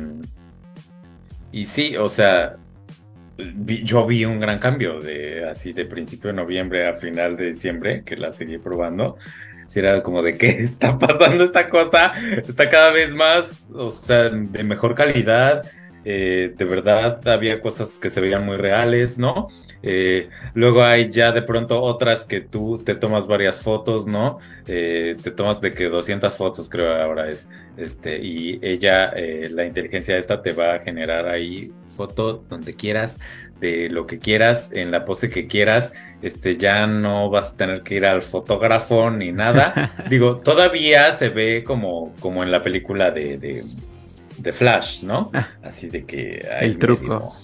y 1.53 1.65
sí, 1.65 1.97
o 1.97 2.09
sea, 2.09 2.57
vi- 3.39 3.83
yo 3.85 4.07
vi 4.07 4.25
un 4.25 4.41
gran 4.41 4.59
cambio 4.59 5.01
de 5.01 5.49
así 5.49 5.73
de 5.73 5.85
principio 5.87 6.29
de 6.29 6.35
noviembre 6.37 6.87
a 6.87 6.93
final 6.93 7.37
de 7.37 7.47
diciembre, 7.49 8.03
que 8.05 8.17
la 8.17 8.33
seguí 8.33 8.59
probando. 8.59 9.17
Si 9.67 9.81
era 9.81 10.03
como 10.03 10.23
de 10.23 10.37
qué 10.39 10.49
está 10.61 10.99
pasando 10.99 11.45
esta 11.45 11.69
cosa, 11.69 12.13
está 12.37 12.71
cada 12.71 12.91
vez 12.93 13.13
más, 13.15 13.67
o 13.73 13.91
sea, 13.91 14.29
de 14.31 14.63
mejor 14.65 14.95
calidad. 14.95 15.63
Eh, 16.09 16.55
de 16.57 16.65
verdad 16.65 17.27
había 17.27 17.61
cosas 17.61 17.99
que 17.99 18.11
se 18.11 18.21
veían 18.21 18.47
muy 18.47 18.57
reales, 18.57 19.19
¿no? 19.19 19.49
Eh, 19.83 20.29
luego 20.55 20.85
hay 20.85 21.11
ya 21.11 21.33
de 21.33 21.43
pronto 21.43 21.83
otras 21.83 22.25
que 22.25 22.41
tú 22.41 22.81
te 22.85 22.95
tomas 22.95 23.27
varias 23.27 23.61
fotos, 23.65 24.07
¿no? 24.07 24.39
Eh, 24.69 25.17
te 25.21 25.33
tomas 25.33 25.61
de 25.61 25.73
que 25.73 25.89
200 25.89 26.37
fotos 26.37 26.69
creo 26.69 26.95
ahora 26.95 27.29
es, 27.29 27.49
este, 27.77 28.19
y 28.19 28.61
ella, 28.63 29.11
eh, 29.17 29.51
la 29.53 29.65
inteligencia 29.67 30.17
esta 30.17 30.43
te 30.43 30.53
va 30.53 30.75
a 30.75 30.79
generar 30.79 31.27
ahí 31.27 31.73
foto 31.89 32.45
donde 32.49 32.77
quieras, 32.77 33.19
de 33.59 33.89
lo 33.89 34.07
que 34.07 34.21
quieras, 34.21 34.71
en 34.73 34.93
la 34.93 35.05
pose 35.05 35.29
que 35.29 35.49
quieras, 35.49 35.93
este, 36.23 36.57
ya 36.57 36.87
no 36.87 37.31
vas 37.31 37.53
a 37.53 37.57
tener 37.57 37.83
que 37.83 37.97
ir 37.97 38.07
al 38.07 38.23
fotógrafo 38.23 39.11
ni 39.11 39.33
nada. 39.33 39.93
Digo, 40.09 40.37
todavía 40.37 41.15
se 41.15 41.31
ve 41.31 41.65
como, 41.67 42.15
como 42.21 42.45
en 42.45 42.53
la 42.53 42.63
película 42.63 43.11
de, 43.11 43.39
de, 43.39 43.65
de 44.47 44.53
Flash, 44.53 45.03
¿no? 45.03 45.33
Así 45.63 45.89
de 45.89 46.05
que... 46.05 46.47
El 46.61 46.79
truco. 46.79 47.35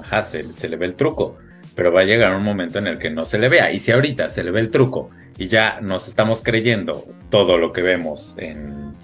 Ajá, 0.00 0.22
se, 0.22 0.52
se 0.54 0.68
le 0.68 0.76
ve 0.76 0.86
el 0.86 0.96
truco. 0.96 1.36
Pero 1.76 1.92
va 1.92 2.00
a 2.00 2.04
llegar 2.04 2.34
un 2.34 2.42
momento 2.42 2.78
en 2.78 2.86
el 2.86 2.98
que 2.98 3.10
no 3.10 3.26
se 3.26 3.38
le 3.38 3.50
vea. 3.50 3.70
Y 3.70 3.78
si 3.78 3.92
ahorita 3.92 4.30
se 4.30 4.42
le 4.42 4.50
ve 4.50 4.60
el 4.60 4.70
truco 4.70 5.10
y 5.36 5.46
ya 5.46 5.78
nos 5.82 6.08
estamos 6.08 6.42
creyendo 6.42 7.04
todo 7.30 7.58
lo 7.58 7.72
que 7.72 7.82
vemos 7.82 8.34
en, 8.38 8.94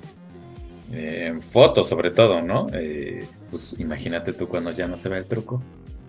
en 0.90 1.42
fotos, 1.42 1.86
sobre 1.86 2.10
todo, 2.10 2.40
¿no? 2.40 2.66
Eh, 2.72 3.26
pues 3.50 3.76
imagínate 3.78 4.32
tú 4.32 4.48
cuando 4.48 4.72
ya 4.72 4.88
no 4.88 4.96
se 4.96 5.10
ve 5.10 5.18
el 5.18 5.26
truco. 5.26 5.62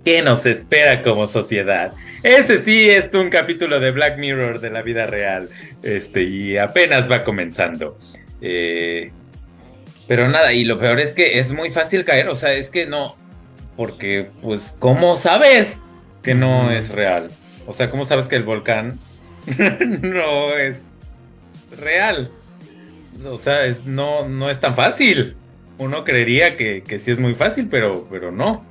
¿Qué 0.06 0.22
nos 0.22 0.46
espera 0.46 1.04
como 1.04 1.28
sociedad? 1.28 1.92
Ese 2.24 2.64
sí 2.64 2.90
es 2.90 3.14
un 3.14 3.30
capítulo 3.30 3.82
de 3.82 3.92
Black 3.92 4.18
Mirror 4.20 4.62
de 4.62 4.70
la 4.70 4.82
vida 4.84 5.06
real. 5.06 5.50
Este, 5.84 6.24
y 6.24 6.58
apenas 6.58 7.12
va 7.12 7.26
comenzando. 7.26 7.98
Eh, 8.40 9.12
pero 10.08 10.28
nada, 10.30 10.54
y 10.54 10.64
lo 10.64 10.80
peor 10.80 11.00
es 11.00 11.14
que 11.14 11.40
es 11.40 11.52
muy 11.52 11.70
fácil 11.70 12.06
caer. 12.06 12.30
O 12.30 12.36
sea, 12.36 12.54
es 12.54 12.70
que 12.70 12.86
no. 12.86 13.16
Porque, 13.76 14.30
pues, 14.42 14.76
¿cómo 14.80 15.18
sabes 15.18 15.78
que 16.22 16.36
no 16.36 16.72
es 16.72 16.90
real? 16.90 17.30
O 17.68 17.74
sea, 17.74 17.90
¿cómo 17.90 18.06
sabes 18.06 18.28
que 18.28 18.36
el 18.36 18.44
volcán 18.44 18.94
no 20.02 20.54
es 20.54 20.82
real? 21.80 22.32
O 23.26 23.38
sea, 23.38 23.66
es, 23.66 23.86
no, 23.86 24.28
no 24.28 24.50
es 24.50 24.60
tan 24.60 24.76
fácil. 24.76 25.36
Uno 25.78 26.04
creería 26.04 26.56
que, 26.56 26.84
que 26.84 27.00
sí 27.00 27.12
es 27.12 27.20
muy 27.20 27.36
fácil, 27.36 27.68
pero, 27.70 28.08
pero 28.10 28.32
no. 28.32 28.64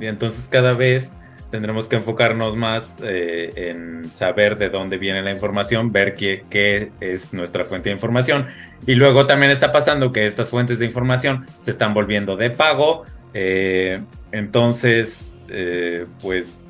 Y 0.00 0.06
entonces 0.06 0.48
cada 0.48 0.72
vez 0.72 1.10
tendremos 1.50 1.88
que 1.88 1.96
enfocarnos 1.96 2.56
más 2.56 2.94
eh, 3.02 3.52
en 3.56 4.10
saber 4.10 4.56
de 4.56 4.70
dónde 4.70 4.98
viene 4.98 5.22
la 5.22 5.30
información, 5.30 5.92
ver 5.92 6.14
qué, 6.14 6.44
qué 6.50 6.90
es 7.00 7.32
nuestra 7.32 7.64
fuente 7.64 7.88
de 7.88 7.94
información. 7.94 8.46
Y 8.86 8.94
luego 8.94 9.26
también 9.26 9.52
está 9.52 9.72
pasando 9.72 10.12
que 10.12 10.26
estas 10.26 10.50
fuentes 10.50 10.78
de 10.78 10.86
información 10.86 11.46
se 11.60 11.70
están 11.70 11.94
volviendo 11.94 12.36
de 12.36 12.50
pago. 12.50 13.04
eh, 13.34 14.02
entonces, 14.32 15.36
eh, 15.48 16.06
pues 16.20 16.60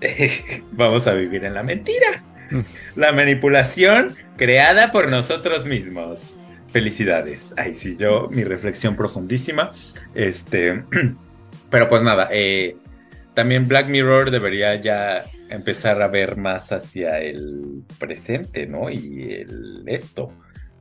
vamos 0.72 1.06
a 1.06 1.14
vivir 1.14 1.44
en 1.44 1.54
la 1.54 1.62
mentira. 1.62 2.24
La 2.94 3.12
manipulación 3.12 4.14
creada 4.36 4.92
por 4.92 5.08
nosotros 5.08 5.66
mismos. 5.66 6.38
Felicidades. 6.72 7.54
Ay, 7.56 7.72
sí, 7.72 7.96
yo, 7.98 8.28
mi 8.30 8.44
reflexión 8.44 8.96
profundísima. 8.96 9.70
Este, 10.14 10.84
pero 11.70 11.88
pues 11.88 12.02
nada, 12.02 12.28
eh, 12.30 12.76
también 13.36 13.68
Black 13.68 13.86
Mirror 13.88 14.30
debería 14.32 14.74
ya 14.76 15.22
empezar 15.50 16.02
a 16.02 16.08
ver 16.08 16.36
más 16.36 16.72
hacia 16.72 17.20
el 17.20 17.84
presente, 17.98 18.66
¿no? 18.66 18.90
Y 18.90 19.32
el 19.32 19.84
esto, 19.86 20.32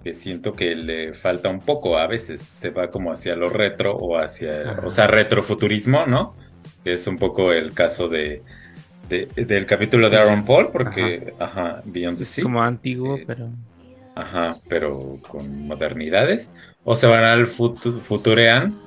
que 0.04 0.14
siento 0.14 0.54
que 0.56 0.74
le 0.74 1.14
falta 1.14 1.50
un 1.50 1.60
poco, 1.60 1.98
a 1.98 2.08
veces 2.08 2.42
se 2.42 2.70
va 2.70 2.90
como 2.90 3.12
hacia 3.12 3.36
lo 3.36 3.50
retro 3.50 3.94
o 3.96 4.18
hacia, 4.18 4.72
Ajá. 4.72 4.82
o 4.86 4.90
sea, 4.90 5.06
retrofuturismo, 5.08 6.06
¿no? 6.08 6.34
Que 6.84 6.94
es 6.94 7.06
un 7.08 7.18
poco 7.18 7.52
el 7.52 7.74
caso 7.74 8.08
de, 8.08 8.42
de- 9.10 9.28
del 9.36 9.66
capítulo 9.66 10.10
de 10.10 10.18
Aaron 10.18 10.46
Paul, 10.46 10.70
porque, 10.72 11.34
ajá, 11.40 11.82
Beyond 11.86 12.18
the 12.20 12.26
Sea. 12.26 12.44
como 12.44 12.62
antiguo, 12.64 13.18
Eh, 13.18 13.24
pero. 13.28 13.50
Ajá, 14.16 14.56
pero 14.70 15.20
con 15.28 15.68
modernidades. 15.68 16.52
O 16.86 16.96
se 16.96 17.06
van 17.06 17.26
al 17.26 17.48
futu- 17.48 18.00
Futurean 18.00 18.80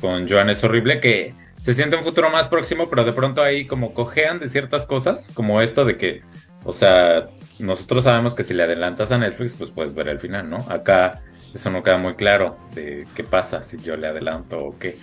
con 0.00 0.28
Joan 0.28 0.50
es 0.50 0.64
horrible, 0.64 0.98
que 1.00 1.32
se 1.64 1.72
siente 1.72 1.96
un 1.96 2.04
futuro 2.04 2.28
más 2.28 2.46
próximo, 2.48 2.90
pero 2.90 3.06
de 3.06 3.14
pronto 3.14 3.40
ahí 3.42 3.64
como 3.64 3.94
cojean 3.94 4.38
de 4.38 4.50
ciertas 4.50 4.84
cosas, 4.84 5.30
como 5.32 5.62
esto 5.62 5.86
de 5.86 5.96
que, 5.96 6.20
o 6.62 6.72
sea, 6.72 7.26
nosotros 7.58 8.04
sabemos 8.04 8.34
que 8.34 8.44
si 8.44 8.52
le 8.52 8.64
adelantas 8.64 9.10
a 9.12 9.16
Netflix, 9.16 9.54
pues 9.56 9.70
puedes 9.70 9.94
ver 9.94 10.10
el 10.10 10.20
final, 10.20 10.50
¿no? 10.50 10.58
Acá 10.68 11.22
eso 11.54 11.70
no 11.70 11.82
queda 11.82 11.96
muy 11.96 12.16
claro 12.16 12.58
de 12.74 13.06
qué 13.14 13.24
pasa 13.24 13.62
si 13.62 13.78
yo 13.78 13.96
le 13.96 14.08
adelanto 14.08 14.58
o 14.58 14.78
qué. 14.78 14.98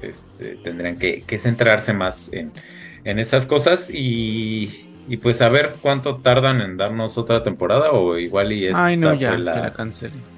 Este, 0.00 0.56
tendrían 0.56 0.98
que, 0.98 1.22
que 1.22 1.36
centrarse 1.36 1.92
más 1.92 2.32
en, 2.32 2.50
en 3.04 3.18
esas 3.18 3.44
cosas 3.44 3.90
y, 3.90 4.88
y 5.08 5.18
pues 5.18 5.42
a 5.42 5.50
ver 5.50 5.74
cuánto 5.82 6.16
tardan 6.16 6.62
en 6.62 6.78
darnos 6.78 7.18
otra 7.18 7.42
temporada 7.42 7.90
o 7.92 8.16
igual 8.16 8.52
y 8.52 8.68
esta 8.68 8.86
Ay, 8.86 8.96
no, 8.96 9.12
ya, 9.12 9.32
fue 9.32 9.38
la 9.38 9.54
la, 9.54 9.72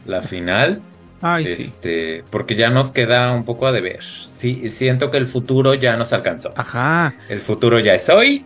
la 0.06 0.22
final. 0.22 0.82
Ay, 1.20 1.46
sí. 1.46 1.62
este, 1.62 2.24
porque 2.30 2.54
ya 2.54 2.70
nos 2.70 2.92
queda 2.92 3.32
un 3.32 3.44
poco 3.44 3.66
a 3.66 3.72
deber. 3.72 4.02
Sí, 4.02 4.70
siento 4.70 5.10
que 5.10 5.16
el 5.16 5.26
futuro 5.26 5.74
ya 5.74 5.96
nos 5.96 6.12
alcanzó. 6.12 6.52
Ajá. 6.56 7.14
El 7.28 7.40
futuro 7.40 7.78
ya 7.80 7.94
es 7.94 8.08
hoy. 8.08 8.44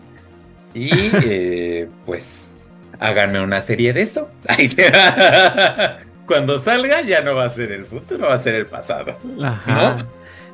Y 0.75 0.91
eh, 1.25 1.89
pues 2.07 2.47
háganme 2.99 3.41
una 3.43 3.61
serie 3.61 3.93
de 3.93 4.03
eso. 4.03 4.31
Ahí 4.49 4.69
se 4.69 4.91
va. 4.91 5.99
Cuando 6.27 6.57
salga 6.57 7.03
ya 7.03 7.21
no 7.23 7.35
va 7.35 7.45
a 7.45 7.49
ser 7.51 7.73
el 7.73 7.85
futuro, 7.85 8.27
va 8.29 8.35
a 8.35 8.39
ser 8.39 8.55
el 8.55 8.67
pasado. 8.67 9.17
Ajá. 9.43 9.97
¿No? 9.99 10.07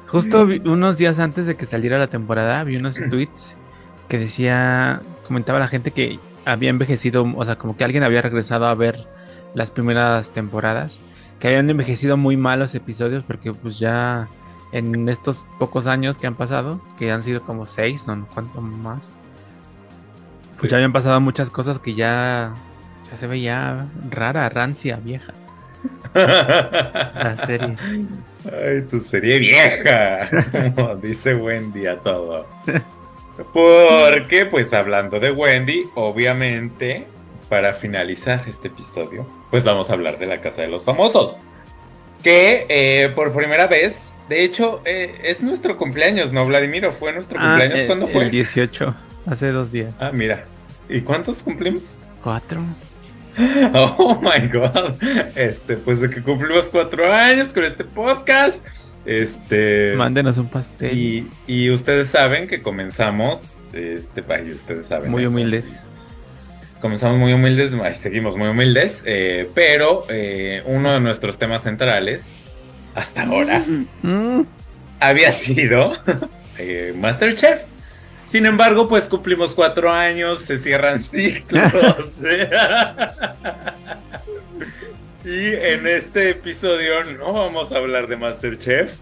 Justo 0.09 0.47
vi- 0.47 0.63
unos 0.65 0.97
días 0.97 1.19
antes 1.19 1.47
de 1.47 1.55
que 1.57 1.67
saliera 1.67 1.99
la 1.99 2.07
temporada, 2.09 2.65
vi 2.65 2.77
unos 2.77 2.97
tweets 3.11 3.55
que 4.09 4.19
decía, 4.19 5.03
comentaba 5.27 5.59
la 5.59 5.69
gente 5.69 5.91
que 5.93 6.19
había 6.47 6.71
envejecido, 6.71 7.31
o 7.37 7.45
sea, 7.45 7.57
como 7.57 7.77
que 7.77 7.85
alguien 7.85 8.03
había 8.03 8.23
regresado 8.23 8.67
a 8.67 8.75
ver 8.75 9.05
las 9.55 9.71
primeras 9.71 10.31
temporadas, 10.31 10.99
que 11.41 11.49
habían 11.49 11.71
envejecido 11.71 12.17
muy 12.17 12.37
mal 12.37 12.59
los 12.59 12.75
episodios 12.75 13.23
porque 13.25 13.53
pues 13.53 13.79
ya 13.79 14.29
en 14.73 15.09
estos 15.09 15.47
pocos 15.59 15.87
años 15.87 16.19
que 16.19 16.27
han 16.27 16.35
pasado, 16.35 16.81
que 16.99 17.11
han 17.11 17.23
sido 17.23 17.43
como 17.43 17.65
seis, 17.67 18.07
no, 18.07 18.27
cuánto 18.35 18.61
más, 18.61 19.01
pues 20.51 20.63
Sí. 20.63 20.69
ya 20.69 20.77
habían 20.77 20.93
pasado 20.93 21.21
muchas 21.21 21.49
cosas 21.51 21.79
que 21.79 21.95
ya, 21.95 22.53
ya 23.11 23.17
se 23.17 23.27
veía 23.27 23.87
rara, 24.11 24.49
rancia, 24.49 24.97
vieja. 24.97 25.33
La 26.15 27.37
serie. 27.47 27.77
Ay, 28.45 28.83
tu 28.91 28.99
serie 29.01 29.39
vieja. 29.39 30.29
Como 30.75 30.97
dice 30.97 31.35
buen 31.35 31.73
día 31.73 31.99
todo. 32.01 32.47
Porque, 33.53 34.47
pues 34.51 34.73
hablando 34.75 35.21
de 35.21 35.31
Wendy, 35.31 35.85
obviamente, 35.95 37.07
para 37.49 37.73
finalizar 37.73 38.45
este 38.49 38.69
episodio, 38.69 39.27
pues 39.51 39.65
vamos 39.65 39.91
a 39.91 39.95
hablar 39.95 40.19
de 40.19 40.27
la 40.27 40.41
Casa 40.41 40.63
de 40.63 40.69
los 40.69 40.85
Famosos. 40.85 41.39
Que 42.23 42.67
eh, 42.69 43.11
por 43.15 43.33
primera 43.33 43.67
vez, 43.69 44.13
de 44.29 44.43
hecho, 44.45 44.83
eh, 44.85 45.21
es 45.25 45.41
nuestro 45.43 45.77
cumpleaños, 45.77 46.33
¿no, 46.33 46.45
Vladimiro? 46.47 46.91
¿Fue 46.93 47.13
nuestro 47.13 47.39
Ah, 47.41 47.51
cumpleaños? 47.59 47.81
eh, 47.81 47.87
¿Cuándo 47.87 48.07
fue? 48.09 48.25
El 48.25 48.31
18, 48.31 48.95
hace 49.27 49.49
dos 49.53 49.71
días. 49.73 49.95
Ah, 50.01 50.11
mira. 50.13 50.45
¿Y 50.89 51.01
cuántos 51.03 51.43
cumplimos? 51.43 52.07
¿Cuatro? 52.23 52.61
Oh 53.73 54.21
my 54.21 54.49
god. 54.49 54.95
Este, 55.37 55.77
pues 55.77 56.01
de 56.01 56.11
que 56.11 56.21
cumplimos 56.23 56.69
cuatro 56.71 57.13
años 57.13 57.55
con 57.55 57.63
este 57.65 57.85
podcast. 57.85 58.67
Este. 59.07 59.95
Mándenos 59.97 60.39
un 60.39 60.49
pastel. 60.49 60.93
Y, 60.99 61.31
y 61.47 61.71
ustedes 61.71 62.09
saben 62.09 62.49
que 62.49 62.63
comenzamos. 62.63 63.59
Este 63.73 64.25
país, 64.25 64.57
ustedes 64.57 64.87
saben. 64.87 65.11
Muy 65.13 65.25
humildes. 65.27 65.65
Comenzamos 66.81 67.19
muy 67.19 67.33
humildes, 67.33 67.73
ay, 67.83 67.95
seguimos 67.95 68.37
muy 68.37 68.49
humildes, 68.49 69.03
eh, 69.05 69.51
pero 69.55 70.05
eh, 70.09 70.63
uno 70.65 70.93
de 70.93 71.01
nuestros 71.01 71.37
temas 71.37 71.63
centrales, 71.65 72.59
hasta 72.95 73.23
ahora, 73.23 73.65
Mm, 74.03 74.43
había 75.01 75.33
sido 75.33 75.93
eh, 76.59 76.93
Masterchef. 76.97 77.63
Sin 78.27 78.45
embargo, 78.47 78.89
pues 78.89 79.05
cumplimos 79.05 79.55
cuatro 79.55 79.91
años, 79.91 80.43
se 80.43 80.59
cierran 80.59 81.01
ciclos. 81.01 81.73
y 85.25 85.47
en 85.47 85.87
este 85.87 86.31
episodio 86.31 87.05
no 87.05 87.33
vamos 87.33 87.73
a 87.73 87.79
hablar 87.79 88.07
de 88.07 88.17
Masterchef. 88.17 88.93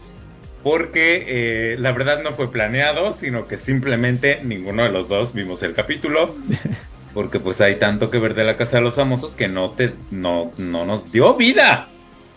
Porque 0.63 1.25
eh, 1.29 1.77
la 1.79 1.93
verdad 1.93 2.23
no 2.23 2.33
fue 2.33 2.51
planeado, 2.51 3.13
sino 3.13 3.47
que 3.47 3.57
simplemente 3.57 4.41
ninguno 4.43 4.83
de 4.83 4.91
los 4.91 5.09
dos 5.09 5.33
vimos 5.33 5.63
el 5.63 5.75
capítulo. 5.75 6.35
Porque 7.17 7.41
pues 7.41 7.63
hay 7.63 7.77
tanto 7.77 8.11
que 8.11 8.19
ver 8.19 8.35
de 8.35 8.45
la 8.45 8.59
Casa 8.59 8.77
de 8.77 8.83
los 8.83 8.97
Famosos 8.97 9.35
que 9.35 9.49
no, 9.49 9.71
te, 9.71 9.95
no, 10.11 10.53
no 10.59 10.85
nos 10.85 11.13
dio 11.13 11.33
vida 11.33 11.89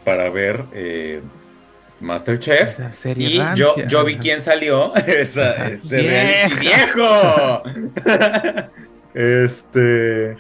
para 0.05 0.29
ver 0.29 0.63
eh, 0.71 1.19
Masterchef. 1.99 2.79
Y 3.17 3.39
yo, 3.55 3.67
rancia. 3.67 3.87
yo 3.89 4.05
vi 4.05 4.15
quién 4.15 4.39
salió. 4.39 4.95
Esa, 5.05 5.67
este 5.67 6.47
viejo. 6.61 7.61
este. 9.13 10.37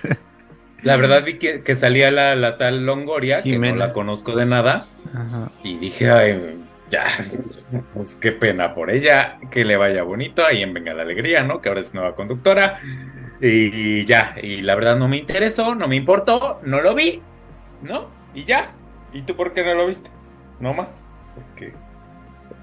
La 0.83 0.95
verdad 0.95 1.25
vi 1.25 1.33
que, 1.33 1.61
que 1.61 1.75
salía 1.75 2.09
la, 2.09 2.33
la 2.37 2.57
tal 2.57 2.85
Longoria, 2.85 3.43
que 3.43 3.59
no 3.59 3.75
la 3.75 3.91
conozco 3.91 4.37
de 4.37 4.45
nada. 4.45 4.85
Ajá. 5.13 5.51
Y 5.65 5.79
dije, 5.79 6.11
ay, 6.11 6.59
ya, 6.89 7.05
pues 7.93 8.15
qué 8.15 8.31
pena 8.31 8.73
por 8.73 8.89
ella, 8.89 9.37
que 9.51 9.65
le 9.65 9.75
vaya 9.75 10.03
bonito. 10.03 10.45
Ahí 10.45 10.63
en 10.63 10.73
Venga 10.73 10.93
la 10.93 11.01
Alegría, 11.01 11.43
¿no? 11.43 11.59
Que 11.59 11.67
ahora 11.67 11.81
es 11.81 11.93
nueva 11.93 12.15
conductora. 12.15 12.79
Y 13.41 14.05
ya, 14.05 14.35
y 14.41 14.61
la 14.61 14.75
verdad 14.75 14.97
no 14.97 15.07
me 15.07 15.17
interesó, 15.17 15.73
no 15.73 15.87
me 15.87 15.95
importó, 15.95 16.59
no 16.63 16.81
lo 16.81 16.93
vi, 16.93 17.21
¿no? 17.81 18.07
Y 18.33 18.43
ya. 18.43 18.73
¿Y 19.13 19.21
tú 19.21 19.35
por 19.35 19.53
qué 19.53 19.63
no 19.63 19.73
lo 19.75 19.87
viste? 19.87 20.09
No 20.59 20.73
más. 20.73 21.07
Porque. 21.35 21.73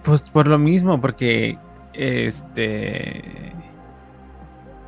Pues 0.03 0.23
por 0.23 0.47
lo 0.47 0.59
mismo, 0.59 1.01
porque 1.01 1.59
este. 1.95 3.53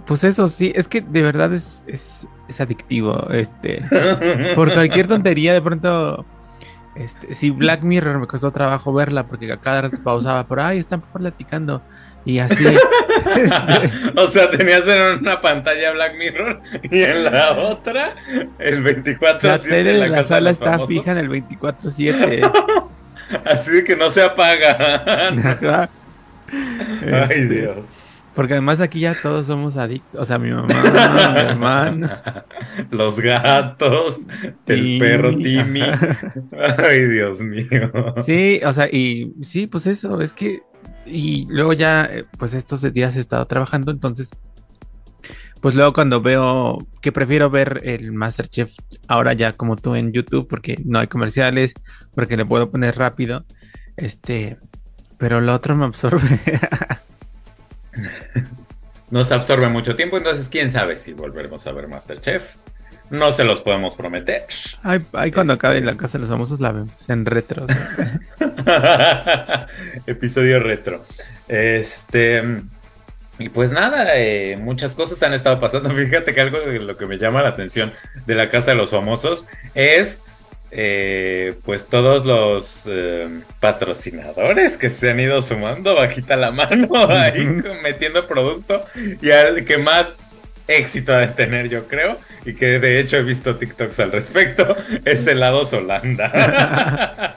Pues 0.06 0.24
eso 0.24 0.48
sí, 0.48 0.72
es 0.74 0.88
que 0.88 1.00
de 1.00 1.22
verdad 1.22 1.52
es, 1.52 1.84
es, 1.86 2.26
es 2.48 2.60
adictivo. 2.60 3.28
Este. 3.30 3.82
Por 4.54 4.72
cualquier 4.72 5.06
tontería, 5.06 5.52
de 5.52 5.60
pronto. 5.60 6.24
Este, 6.94 7.34
si 7.34 7.50
Black 7.50 7.82
Mirror 7.82 8.18
me 8.18 8.26
costó 8.26 8.50
trabajo 8.50 8.92
verla 8.92 9.26
porque 9.26 9.52
a 9.52 9.58
cada 9.58 9.82
rato 9.82 9.98
pausaba 10.02 10.46
por 10.46 10.60
ahí, 10.60 10.78
están 10.78 11.02
platicando. 11.02 11.82
Y 12.28 12.38
así. 12.40 12.64
este, 12.66 13.90
o 14.20 14.26
sea, 14.28 14.50
tenías 14.50 14.86
en 14.86 15.18
una 15.20 15.40
pantalla 15.40 15.92
Black 15.92 16.14
Mirror 16.16 16.60
y 16.90 17.02
en 17.02 17.24
la 17.24 17.52
otra 17.52 18.14
el 18.58 18.82
24 18.82 19.48
la 19.48 19.58
tele 19.58 19.94
en 19.94 20.00
de 20.00 20.08
la 20.08 20.18
de 20.18 20.24
sala 20.24 20.50
está 20.50 20.72
famosos. 20.72 20.88
fija 20.88 21.12
en 21.12 21.18
el 21.18 21.28
24-7. 21.30 22.52
Así 23.44 23.70
de 23.70 23.84
que 23.84 23.96
no 23.96 24.10
se 24.10 24.22
apaga. 24.22 25.02
Ajá. 25.44 25.88
Ay, 26.52 27.22
Este, 27.22 27.46
Dios. 27.46 27.86
Porque 28.34 28.52
además 28.52 28.80
aquí 28.80 29.00
ya 29.00 29.14
todos 29.20 29.46
somos 29.46 29.76
adictos. 29.76 30.20
O 30.20 30.24
sea, 30.24 30.38
mi 30.38 30.50
mamá, 30.50 30.68
mi 31.32 31.38
hermano. 31.40 32.08
Los 32.90 33.18
gatos, 33.18 34.20
el 34.66 34.98
perro 35.00 35.36
Timmy. 35.36 35.82
Ay, 36.78 37.04
Dios 37.06 37.40
mío. 37.40 37.90
Sí, 38.24 38.60
o 38.64 38.72
sea, 38.72 38.86
y 38.88 39.32
sí, 39.42 39.66
pues 39.66 39.86
eso, 39.88 40.20
es 40.20 40.32
que. 40.32 40.60
Y 41.08 41.46
luego 41.48 41.72
ya, 41.72 42.04
eh, 42.04 42.24
pues 42.38 42.54
estos 42.54 42.92
días 42.92 43.16
he 43.16 43.20
estado 43.20 43.46
trabajando, 43.46 43.90
entonces. 43.90 44.30
Pues 45.60 45.74
luego 45.74 45.92
cuando 45.92 46.22
veo 46.22 46.78
que 47.00 47.10
prefiero 47.10 47.50
ver 47.50 47.80
el 47.82 48.12
Masterchef 48.12 48.72
ahora 49.08 49.32
ya 49.32 49.52
como 49.52 49.74
tú 49.74 49.96
en 49.96 50.12
YouTube, 50.12 50.46
porque 50.46 50.78
no 50.84 51.00
hay 51.00 51.08
comerciales, 51.08 51.72
porque 52.14 52.36
le 52.36 52.46
puedo 52.46 52.70
poner 52.70 52.96
rápido. 52.96 53.44
Este. 53.96 54.58
Pero 55.18 55.40
lo 55.40 55.54
otro 55.54 55.76
me 55.76 55.84
absorbe. 55.84 56.40
Nos 59.10 59.32
absorbe 59.32 59.68
mucho 59.68 59.96
tiempo, 59.96 60.18
entonces 60.18 60.48
quién 60.48 60.70
sabe 60.70 60.96
si 60.96 61.12
volveremos 61.12 61.66
a 61.66 61.72
ver 61.72 61.88
Masterchef. 61.88 62.56
No 63.10 63.32
se 63.32 63.42
los 63.44 63.62
podemos 63.62 63.94
prometer. 63.94 64.44
Ay, 64.82 65.00
ay, 65.14 65.32
cuando 65.32 65.54
Este- 65.54 65.66
acabe 65.66 65.80
la 65.80 65.96
casa 65.96 66.18
de 66.18 66.20
los 66.20 66.28
famosos 66.28 66.60
la 66.60 66.72
vemos 66.72 67.08
en 67.08 67.24
retro. 67.24 67.66
Episodio 70.06 70.60
retro. 70.60 71.04
Este. 71.48 72.42
Y 73.38 73.48
pues 73.50 73.70
nada, 73.70 74.16
eh, 74.16 74.56
muchas 74.60 74.94
cosas 74.94 75.22
han 75.22 75.32
estado 75.32 75.60
pasando. 75.60 75.90
Fíjate 75.90 76.34
que 76.34 76.40
algo 76.40 76.58
de 76.60 76.80
lo 76.80 76.96
que 76.96 77.06
me 77.06 77.18
llama 77.18 77.42
la 77.42 77.50
atención 77.50 77.92
de 78.26 78.34
la 78.34 78.50
Casa 78.50 78.72
de 78.72 78.76
los 78.76 78.90
Famosos 78.90 79.44
es. 79.74 80.20
eh, 80.70 81.54
pues 81.64 81.86
todos 81.86 82.26
los 82.26 82.82
eh, 82.90 83.40
patrocinadores 83.58 84.76
que 84.76 84.90
se 84.90 85.10
han 85.10 85.18
ido 85.18 85.40
sumando 85.40 85.94
bajita 85.94 86.36
la 86.36 86.50
mano 86.50 86.88
ahí 87.08 87.42
metiendo 87.82 88.26
producto 88.26 88.84
y 89.22 89.30
al 89.30 89.64
que 89.64 89.78
más 89.78 90.18
éxito 90.66 91.14
ha 91.14 91.20
de 91.20 91.28
tener 91.28 91.70
yo 91.70 91.88
creo 91.88 92.18
y 92.48 92.54
que 92.54 92.78
de 92.78 92.98
hecho 92.98 93.18
he 93.18 93.22
visto 93.22 93.56
TikToks 93.56 94.00
al 94.00 94.10
respecto 94.10 94.74
es 95.04 95.26
helado 95.26 95.66
Solanda 95.66 97.34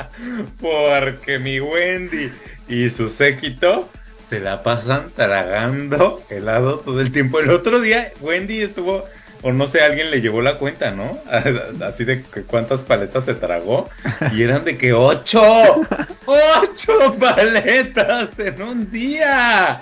porque 0.60 1.38
mi 1.38 1.60
Wendy 1.60 2.32
y 2.68 2.90
su 2.90 3.08
séquito 3.08 3.88
se 4.28 4.40
la 4.40 4.64
pasan 4.64 5.12
tragando 5.14 6.20
helado 6.28 6.80
todo 6.80 7.00
el 7.00 7.12
tiempo. 7.12 7.38
El 7.38 7.50
otro 7.50 7.80
día 7.80 8.12
Wendy 8.20 8.60
estuvo, 8.60 9.04
o 9.42 9.52
no 9.52 9.68
sé, 9.68 9.80
alguien 9.80 10.10
le 10.10 10.20
llevó 10.20 10.42
la 10.42 10.56
cuenta, 10.56 10.90
¿no? 10.90 11.18
Así 11.86 12.04
de 12.04 12.22
que 12.22 12.42
cuántas 12.42 12.82
paletas 12.82 13.24
se 13.24 13.34
tragó. 13.34 13.88
Y 14.34 14.42
eran 14.42 14.64
de 14.64 14.76
que 14.76 14.92
ocho, 14.92 15.40
ocho 16.26 17.16
paletas 17.18 18.30
en 18.38 18.60
un 18.60 18.90
día. 18.90 19.80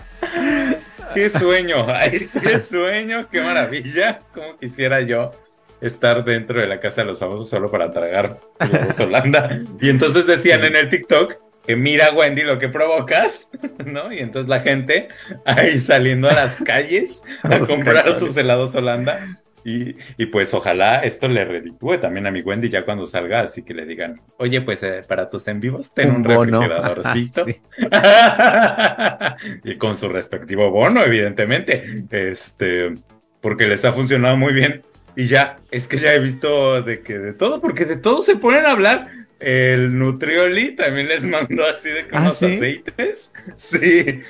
¡Qué 1.17 1.31
sueño! 1.31 1.87
¡Ay, 1.89 2.29
qué 2.43 2.61
sueño! 2.61 3.27
¡Qué 3.31 3.41
maravilla! 3.41 4.19
Como 4.35 4.59
quisiera 4.59 5.01
yo 5.01 5.33
estar 5.81 6.23
dentro 6.27 6.61
de 6.61 6.67
la 6.67 6.79
casa 6.79 7.01
de 7.01 7.07
los 7.07 7.19
famosos 7.19 7.49
solo 7.49 7.71
para 7.71 7.91
tragar 7.91 8.39
huevos 8.61 9.01
Holanda. 9.01 9.49
Y 9.81 9.89
entonces 9.89 10.27
decían 10.27 10.63
en 10.65 10.77
el 10.77 10.91
TikTok 10.91 11.39
que 11.67 11.75
mira 11.75 12.13
Wendy 12.13 12.43
lo 12.43 12.59
que 12.59 12.69
provocas, 12.69 13.49
¿no? 13.87 14.13
Y 14.13 14.19
entonces 14.19 14.47
la 14.51 14.61
gente 14.61 15.09
ahí 15.47 15.81
saliendo 15.81 16.29
a 16.29 16.35
las 16.35 16.61
calles 16.61 17.23
a 17.43 17.57
Los 17.57 17.69
comprar 17.69 18.19
sus 18.19 18.37
helados 18.37 18.75
Holanda. 18.75 19.43
Y, 19.67 19.97
y 20.17 20.27
pues 20.27 20.55
ojalá 20.55 21.01
esto 21.01 21.27
le 21.27 21.45
reditúe 21.45 21.99
también 21.99 22.29
a 22.29 22.31
mi 22.31 22.41
Wendy 22.41 22.69
ya 22.69 22.85
cuando 22.85 23.05
salga, 23.05 23.41
así 23.41 23.63
que 23.63 23.75
le 23.75 23.85
digan, 23.85 24.21
oye, 24.37 24.61
pues 24.61 24.81
eh, 24.85 25.01
para 25.09 25.29
tus 25.29 25.49
en 25.49 25.59
vivos 25.59 25.93
ten 25.93 26.13
un, 26.13 26.23
refrigeradorcito. 26.23 27.45
Y 29.65 29.77
con 29.77 29.97
su 29.97 30.09
respectivo 30.09 30.71
bono, 30.71 31.03
evidentemente. 31.03 32.05
Este, 32.11 32.95
porque 33.41 33.67
les 33.67 33.85
ha 33.85 33.93
funcionado 33.93 34.37
muy 34.37 34.53
bien. 34.53 34.85
Y 35.17 35.27
ya, 35.27 35.59
es 35.73 35.89
que 35.89 35.97
ya 35.97 36.15
he 36.15 36.21
visto 36.21 36.83
de 36.83 37.01
que 37.01 37.19
de 37.19 37.33
todo, 37.33 37.61
porque 37.61 37.87
de 37.87 37.97
todo 37.97 38.23
se 38.23 38.37
ponen 38.37 38.67
a 38.67 38.71
hablar. 38.71 39.09
El 39.41 39.99
Nutrioli 39.99 40.77
también 40.77 41.09
les 41.09 41.25
mandó 41.25 41.67
así 41.67 41.89
de 41.89 42.07
que 42.07 42.17
¿Ah, 42.17 42.21
unos 42.21 42.39
sí? 42.39 42.47
aceites. 42.55 43.33
Sí. 43.57 44.23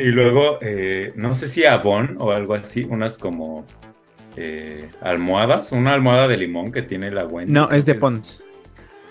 y 0.00 0.08
luego, 0.08 0.58
eh, 0.60 1.12
no 1.14 1.34
sé 1.34 1.48
si 1.48 1.64
Avon 1.64 2.16
o 2.18 2.32
algo 2.32 2.52
así, 2.52 2.86
unas 2.90 3.16
como 3.16 3.64
eh, 4.36 4.88
almohadas, 5.00 5.72
una 5.72 5.92
almohada 5.94 6.28
de 6.28 6.36
limón 6.36 6.72
que 6.72 6.82
tiene 6.82 7.10
la 7.10 7.24
Wendy. 7.26 7.52
No, 7.52 7.70
es 7.70 7.84
de 7.84 7.94
Pons. 7.94 8.42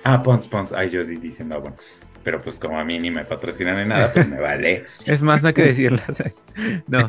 Ah, 0.04 0.24
Pons, 0.24 0.48
Pons. 0.48 0.74
Ay, 0.74 0.90
yo 0.90 1.04
di- 1.04 1.18
diciendo 1.18 1.56
Avon. 1.56 1.76
Pero 2.24 2.40
pues 2.42 2.60
como 2.60 2.80
a 2.80 2.84
mí 2.86 3.00
ni 3.00 3.10
me 3.12 3.24
patrocinan 3.26 3.78
ni 3.82 3.86
nada, 3.88 4.12
pues 4.14 4.28
me 4.28 4.40
vale. 4.42 4.86
Es 5.06 5.22
más, 5.22 5.42
no 5.42 5.48
hay 5.50 5.54
que 5.54 5.64
sea, 6.14 6.34
No. 6.88 7.08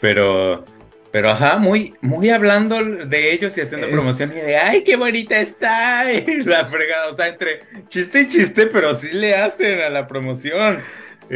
pero, 0.00 0.64
pero 1.10 1.30
ajá, 1.30 1.58
muy, 1.58 1.94
muy 2.00 2.30
hablando 2.30 2.82
de 2.84 3.32
ellos 3.32 3.56
y 3.56 3.60
haciendo 3.60 3.86
Es- 3.86 3.92
promoción 3.92 4.32
y 4.32 4.36
de 4.40 4.56
ay, 4.56 4.82
qué 4.84 4.96
bonita 4.96 5.38
está. 5.38 6.12
Y 6.12 6.42
la 6.44 6.64
fregada, 6.66 7.08
o 7.10 7.14
sea, 7.16 7.28
entre 7.28 7.60
chiste 7.88 8.22
y 8.22 8.28
chiste, 8.28 8.66
pero 8.66 8.94
sí 8.94 9.14
le 9.16 9.34
hacen 9.36 9.80
a 9.80 9.88
la 9.90 10.06
promoción. 10.06 10.78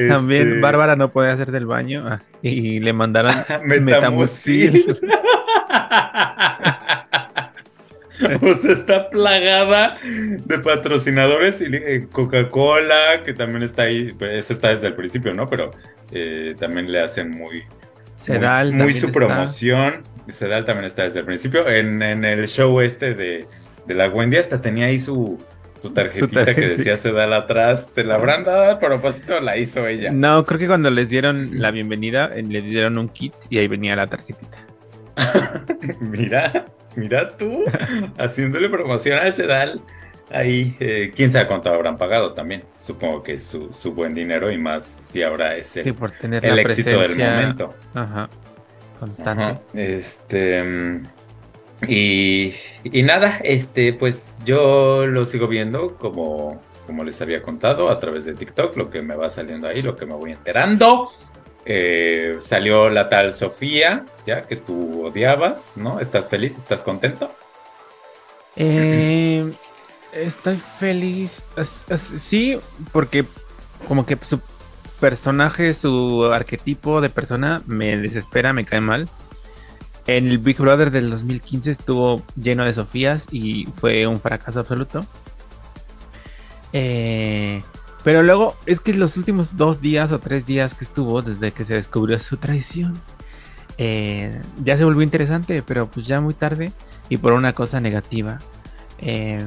También 0.09 0.49
Este, 0.49 0.61
Bárbara 0.61 0.94
no 0.94 1.11
podía 1.11 1.32
hacer 1.32 1.51
del 1.51 1.64
baño 1.64 2.05
ah, 2.07 2.20
y 2.42 2.80
le 2.80 2.92
mandaron 2.92 3.32
Metamucil. 3.64 4.99
o 8.42 8.55
sea, 8.55 8.72
está 8.72 9.09
plagada 9.09 9.97
de 10.05 10.59
patrocinadores 10.59 11.62
y 11.62 11.74
eh, 11.74 12.07
Coca-Cola, 12.12 13.22
que 13.24 13.32
también 13.32 13.62
está 13.62 13.84
ahí, 13.84 14.12
pues, 14.18 14.44
eso 14.44 14.53
está 14.53 14.68
desde 14.68 14.88
el 14.88 14.94
principio, 14.94 15.32
¿no? 15.32 15.49
Pero 15.49 15.70
eh, 16.12 16.55
también 16.59 16.92
le 16.92 17.01
hacen 17.01 17.30
muy, 17.30 17.64
Sedal. 18.16 18.74
muy, 18.74 18.84
muy 18.84 18.92
su 18.92 19.07
está. 19.07 19.18
promoción. 19.18 20.03
Sedal 20.28 20.66
también 20.66 20.84
está 20.86 21.05
desde 21.05 21.20
el 21.20 21.24
principio. 21.24 21.66
En, 21.68 22.03
en 22.03 22.24
el 22.24 22.47
show 22.49 22.80
este 22.80 23.14
de, 23.14 23.47
de 23.86 23.94
la 23.94 24.09
Wendy 24.11 24.36
hasta 24.36 24.61
tenía 24.61 24.86
ahí 24.86 25.01
su, 25.01 25.38
su 25.89 26.28
tarjetita 26.28 26.55
que 26.55 26.55
tarjetita. 26.55 26.68
decía 26.68 26.97
Sedal 26.97 27.32
atrás. 27.32 27.91
Se 27.93 28.05
la 28.05 28.16
habrán 28.16 28.45
dado 28.45 28.70
a 28.72 28.78
propósito, 28.78 29.41
la 29.41 29.57
hizo 29.57 29.87
ella. 29.87 30.11
No, 30.12 30.45
creo 30.45 30.59
que 30.59 30.66
cuando 30.66 30.91
les 30.91 31.09
dieron 31.09 31.61
la 31.61 31.70
bienvenida, 31.70 32.30
eh, 32.34 32.43
le 32.43 32.62
dieron 32.62 32.99
un 32.99 33.09
kit 33.09 33.34
y 33.51 33.59
ahí 33.59 33.68
venía 33.68 33.97
la 33.97 34.07
tarjetita. 34.09 34.59
Mira, 36.01 36.66
mira 36.95 37.37
tú, 37.37 37.64
haciéndole 38.18 38.68
promoción 38.68 39.18
a 39.18 39.32
Sedal. 39.32 39.80
Ahí, 40.30 40.76
eh, 40.80 41.12
quién 41.14 41.30
sabe 41.30 41.47
cuánto 41.47 41.72
habrán 41.72 41.97
pagado 41.99 42.34
también. 42.34 42.64
Supongo 42.76 43.22
que 43.22 43.41
su, 43.41 43.72
su 43.72 43.93
buen 43.95 44.12
dinero 44.14 44.51
y 44.51 44.59
más 44.59 44.82
si 44.84 45.22
ahora 45.22 45.57
es 45.57 45.76
el, 45.76 45.84
Sí, 45.84 45.93
por 45.93 46.11
tener 46.11 46.45
el 46.45 46.57
la 46.57 46.62
éxito 46.62 46.99
del 47.01 47.16
momento. 47.16 47.74
Ajá. 47.95 48.28
Constante. 48.99 49.43
Ajá, 49.45 49.61
Este. 49.74 51.01
Y, 51.87 52.55
nada, 53.03 53.39
este, 53.45 53.93
pues 53.93 54.39
yo 54.45 55.07
lo 55.07 55.27
sigo 55.27 55.47
viendo 55.47 55.97
como, 55.97 56.62
como 56.87 57.05
les 57.05 57.20
había 57.20 57.43
contado 57.43 57.91
a 57.91 57.99
través 57.99 58.24
de 58.24 58.35
TikTok, 58.35 58.77
lo 58.77 58.91
que 58.91 59.03
me 59.03 59.14
va 59.14 59.29
saliendo 59.29 59.68
ahí, 59.68 59.83
lo 59.83 59.97
que 59.97 60.07
me 60.07 60.14
voy 60.14 60.33
enterando. 60.33 61.11
Eh, 61.68 62.37
salió 62.39 62.89
la 62.89 63.09
tal 63.09 63.35
Sofía, 63.35 64.07
ya 64.24 64.47
que 64.47 64.57
tú 64.57 65.07
odiabas, 65.07 65.77
¿no? 65.77 66.01
¿Estás 66.01 66.31
feliz? 66.31 66.57
¿Estás 66.57 66.83
contento? 66.83 67.31
Eh, 68.55 69.53
estoy 70.12 70.57
feliz. 70.57 71.43
Sí, 71.97 72.59
porque 72.93 73.24
como 73.89 74.07
que 74.07 74.16
su 74.22 74.41
personaje, 75.01 75.74
su 75.74 76.24
arquetipo 76.33 77.01
de 77.01 77.11
persona 77.11 77.61
me 77.66 77.97
desespera, 77.97 78.53
me 78.53 78.64
cae 78.64 78.81
mal. 78.81 79.09
En 80.07 80.29
el 80.29 80.39
Big 80.39 80.59
Brother 80.59 80.91
del 80.91 81.11
2015 81.11 81.71
estuvo 81.71 82.23
lleno 82.41 82.65
de 82.65 82.75
Sofías 82.75 83.27
y 83.33 83.67
fue 83.77 84.07
un 84.07 84.21
fracaso 84.21 84.61
absoluto. 84.61 85.05
Eh, 86.73 87.63
pero 88.05 88.23
luego 88.23 88.57
es 88.67 88.79
que 88.79 88.95
los 88.95 89.17
últimos 89.17 89.57
dos 89.57 89.81
días 89.81 90.13
o 90.13 90.21
tres 90.21 90.47
días 90.47 90.75
que 90.75 90.85
estuvo 90.85 91.23
desde 91.23 91.51
que 91.51 91.65
se 91.65 91.75
descubrió 91.75 92.21
su 92.21 92.37
traición, 92.37 92.95
eh, 93.79 94.41
ya 94.63 94.77
se 94.77 94.85
volvió 94.85 95.03
interesante, 95.03 95.63
pero 95.63 95.91
pues 95.91 96.07
ya 96.07 96.21
muy 96.21 96.35
tarde 96.35 96.73
y 97.09 97.17
por 97.17 97.33
una 97.33 97.53
cosa 97.53 97.81
negativa. 97.81 98.39
Eh, 98.99 99.38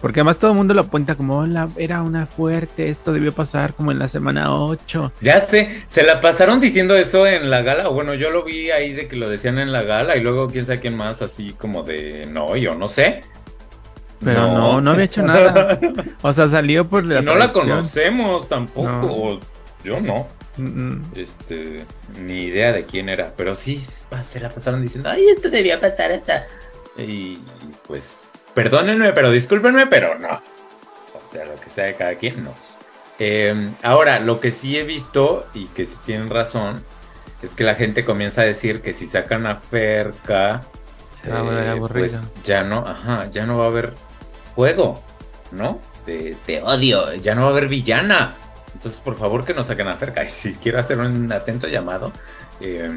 porque 0.00 0.20
además 0.20 0.38
todo 0.38 0.50
el 0.50 0.56
mundo 0.56 0.74
lo 0.74 0.80
apunta 0.80 1.14
como, 1.14 1.38
"Hola, 1.38 1.68
era 1.76 2.02
una 2.02 2.26
fuerte, 2.26 2.88
esto 2.88 3.12
debió 3.12 3.32
pasar 3.32 3.74
como 3.74 3.92
en 3.92 3.98
la 3.98 4.08
semana 4.08 4.52
8. 4.52 5.12
Ya 5.20 5.40
sé, 5.40 5.82
se 5.86 6.02
la 6.02 6.20
pasaron 6.20 6.60
diciendo 6.60 6.96
eso 6.96 7.26
en 7.26 7.50
la 7.50 7.62
gala. 7.62 7.88
Bueno, 7.88 8.14
yo 8.14 8.30
lo 8.30 8.42
vi 8.42 8.70
ahí 8.70 8.92
de 8.92 9.06
que 9.06 9.16
lo 9.16 9.28
decían 9.28 9.58
en 9.58 9.72
la 9.72 9.82
gala 9.82 10.16
y 10.16 10.20
luego 10.20 10.48
quién 10.48 10.66
sabe 10.66 10.80
quién 10.80 10.96
más, 10.96 11.22
así 11.22 11.52
como 11.52 11.82
de 11.82 12.26
no, 12.26 12.56
yo 12.56 12.74
no 12.74 12.88
sé. 12.88 13.20
Pero 14.22 14.42
no, 14.52 14.80
no, 14.80 14.90
había 14.90 15.04
hecho 15.04 15.22
nada. 15.22 15.78
O 16.22 16.32
sea, 16.32 16.48
salió 16.48 16.86
por 16.86 17.04
la 17.04 17.20
y 17.20 17.24
no 17.24 17.36
la 17.36 17.50
conocemos 17.50 18.48
tampoco. 18.48 19.40
No. 19.40 19.40
Yo 19.82 20.00
no. 20.00 20.26
Mm, 20.58 20.62
mm. 20.62 21.02
Este, 21.16 21.84
ni 22.20 22.42
idea 22.44 22.72
de 22.72 22.84
quién 22.84 23.08
era. 23.08 23.32
Pero 23.36 23.56
sí, 23.56 23.80
se 24.22 24.40
la 24.40 24.50
pasaron 24.50 24.82
diciendo, 24.82 25.08
ay, 25.08 25.26
esto 25.34 25.48
debía 25.48 25.80
pasar 25.80 26.10
esta. 26.10 26.46
Y 26.98 27.38
pues, 27.86 28.30
perdónenme, 28.54 29.12
pero 29.12 29.30
discúlpenme, 29.30 29.86
pero 29.86 30.18
no. 30.18 30.28
O 30.30 31.32
sea, 31.32 31.44
lo 31.44 31.54
que 31.56 31.70
sea 31.70 31.84
de 31.86 31.94
cada 31.94 32.14
quien, 32.14 32.44
no. 32.44 32.54
Eh, 33.18 33.70
ahora, 33.82 34.18
lo 34.18 34.40
que 34.40 34.50
sí 34.50 34.78
he 34.78 34.84
visto, 34.84 35.46
y 35.54 35.66
que 35.66 35.86
sí 35.86 35.96
tienen 36.04 36.30
razón, 36.30 36.82
es 37.42 37.54
que 37.54 37.64
la 37.64 37.74
gente 37.74 38.04
comienza 38.04 38.42
a 38.42 38.44
decir 38.44 38.82
que 38.82 38.92
si 38.92 39.06
sacan 39.06 39.46
a 39.46 39.56
Ferca, 39.56 40.62
Se 41.22 41.30
va 41.30 41.40
a 41.40 41.42
volver 41.42 41.66
eh, 41.66 41.70
aburrido. 41.70 42.20
pues 42.20 42.44
ya 42.44 42.62
no, 42.62 42.86
ajá, 42.86 43.30
ya 43.30 43.46
no 43.46 43.58
va 43.58 43.64
a 43.64 43.68
haber 43.68 43.94
juego, 44.54 45.02
¿no? 45.52 45.80
De, 46.06 46.36
te 46.46 46.62
odio, 46.62 47.14
ya 47.14 47.34
no 47.34 47.42
va 47.42 47.48
a 47.48 47.50
haber 47.50 47.68
villana. 47.68 48.34
Entonces, 48.74 49.00
por 49.00 49.16
favor, 49.16 49.44
que 49.44 49.52
nos 49.52 49.66
saquen 49.66 49.88
a 49.88 49.96
Ferca. 49.96 50.24
Y 50.24 50.28
sí, 50.30 50.56
quiero 50.62 50.78
hacer 50.78 50.98
un 50.98 51.30
atento 51.30 51.66
llamado 51.68 52.12
eh, 52.60 52.88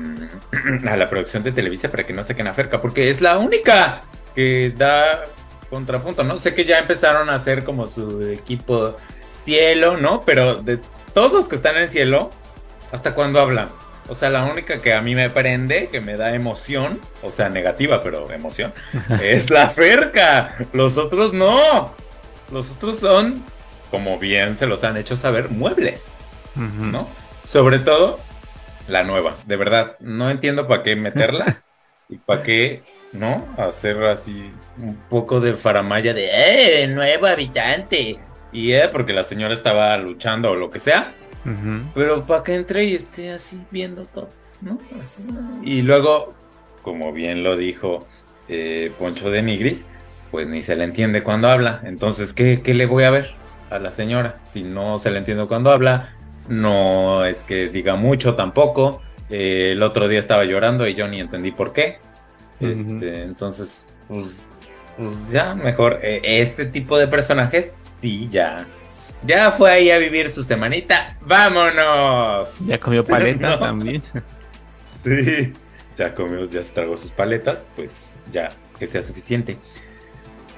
a 0.87 0.95
la 0.95 1.09
producción 1.09 1.43
de 1.43 1.51
Televisa 1.51 1.89
para 1.89 2.03
que 2.03 2.13
no 2.13 2.23
saquen 2.23 2.47
a 2.47 2.53
Ferca, 2.53 2.79
porque 2.81 3.09
es 3.09 3.19
la 3.21 3.37
única 3.37 4.01
que 4.35 4.73
da 4.75 5.25
contrapunto, 5.73 6.23
¿no? 6.23 6.37
Sé 6.37 6.53
que 6.53 6.65
ya 6.65 6.79
empezaron 6.79 7.29
a 7.29 7.33
hacer 7.33 7.63
como 7.63 7.87
su 7.87 8.21
equipo 8.27 8.95
cielo, 9.31 9.97
¿no? 9.97 10.21
Pero 10.21 10.55
de 10.55 10.79
todos 11.13 11.33
los 11.33 11.47
que 11.47 11.55
están 11.55 11.75
en 11.77 11.89
cielo, 11.89 12.29
¿hasta 12.91 13.15
cuándo 13.15 13.39
hablan? 13.39 13.69
O 14.07 14.13
sea, 14.15 14.29
la 14.29 14.43
única 14.45 14.77
que 14.77 14.93
a 14.93 15.01
mí 15.01 15.15
me 15.15 15.29
prende, 15.29 15.89
que 15.89 15.99
me 15.99 16.15
da 16.15 16.35
emoción, 16.35 16.99
o 17.23 17.31
sea, 17.31 17.49
negativa, 17.49 18.01
pero 18.01 18.29
emoción, 18.31 18.71
es 19.21 19.49
la 19.49 19.69
Ferca. 19.69 20.55
Los 20.73 20.97
otros 20.97 21.33
no. 21.33 21.95
Los 22.51 22.71
otros 22.71 22.99
son, 22.99 23.43
como 23.89 24.19
bien 24.19 24.55
se 24.55 24.67
los 24.67 24.83
han 24.83 24.97
hecho 24.97 25.15
saber, 25.15 25.49
muebles. 25.49 26.17
¿no? 26.55 27.07
Sobre 27.47 27.79
todo 27.79 28.19
la 28.87 29.03
nueva. 29.03 29.33
De 29.47 29.55
verdad, 29.55 29.97
no 29.99 30.29
entiendo 30.29 30.67
para 30.67 30.83
qué 30.83 30.95
meterla 30.95 31.63
y 32.09 32.17
para 32.17 32.43
qué, 32.43 32.83
¿no? 33.13 33.45
Hacer 33.57 34.03
así 34.05 34.51
un 34.77 34.95
poco 35.09 35.39
de 35.39 35.55
faramaya 35.55 36.13
de, 36.13 36.29
¡eh, 36.83 36.87
nuevo 36.87 37.27
habitante! 37.27 38.17
Y 38.51 38.73
eh, 38.73 38.89
porque 38.91 39.13
la 39.13 39.23
señora 39.23 39.53
estaba 39.53 39.95
luchando 39.97 40.51
o 40.51 40.55
lo 40.55 40.69
que 40.69 40.79
sea. 40.79 41.13
Pero 41.93 42.25
para 42.25 42.43
que 42.43 42.55
entre 42.55 42.85
y 42.85 42.95
esté 42.95 43.31
así 43.31 43.61
viendo 43.69 44.05
todo, 44.05 44.29
¿no? 44.61 44.79
Así. 44.99 45.21
Y 45.63 45.81
luego, 45.81 46.33
como 46.81 47.11
bien 47.11 47.43
lo 47.43 47.57
dijo 47.57 48.07
eh, 48.47 48.93
Poncho 48.97 49.29
de 49.29 49.41
Nigris, 49.41 49.85
pues 50.31 50.47
ni 50.47 50.63
se 50.63 50.75
le 50.77 50.85
entiende 50.85 51.21
cuando 51.21 51.49
habla. 51.49 51.81
Entonces, 51.83 52.33
¿qué, 52.33 52.61
qué 52.61 52.73
le 52.73 52.85
voy 52.85 53.03
a 53.03 53.11
ver 53.11 53.31
a 53.69 53.79
la 53.79 53.91
señora? 53.91 54.39
Si 54.47 54.63
no 54.63 54.99
se 54.99 55.11
le 55.11 55.17
entiende 55.17 55.45
cuando 55.47 55.69
habla, 55.71 56.09
no 56.47 57.25
es 57.25 57.43
que 57.43 57.67
diga 57.67 57.95
mucho 57.95 58.35
tampoco. 58.35 59.01
Eh, 59.29 59.71
el 59.71 59.83
otro 59.83 60.07
día 60.07 60.19
estaba 60.19 60.45
llorando 60.45 60.87
y 60.87 60.93
yo 60.93 61.07
ni 61.07 61.19
entendí 61.19 61.51
por 61.51 61.73
qué. 61.73 61.99
Este, 62.59 63.23
entonces, 63.23 63.87
pues, 64.07 64.41
pues 64.97 65.29
ya 65.29 65.53
mejor. 65.55 65.99
eh, 66.01 66.21
este 66.23 66.65
tipo 66.65 66.97
de 66.97 67.07
personajes, 67.07 67.73
sí, 68.01 68.27
ya. 68.29 68.65
Ya 69.25 69.51
fue 69.51 69.71
ahí 69.71 69.89
a 69.89 69.97
vivir 69.99 70.29
su 70.29 70.43
semanita. 70.43 71.17
¡Vámonos! 71.21 72.59
Ya 72.67 72.77
comió 72.79 73.03
paletas 73.05 73.51
No. 73.51 73.59
también. 73.59 74.01
Sí. 74.83 75.53
Ya 75.97 76.13
comió, 76.13 76.43
ya 76.45 76.61
se 76.63 76.73
tragó 76.73 76.97
sus 76.97 77.11
paletas, 77.11 77.69
pues 77.75 78.19
ya, 78.31 78.49
que 78.79 78.87
sea 78.87 79.01
suficiente. 79.01 79.57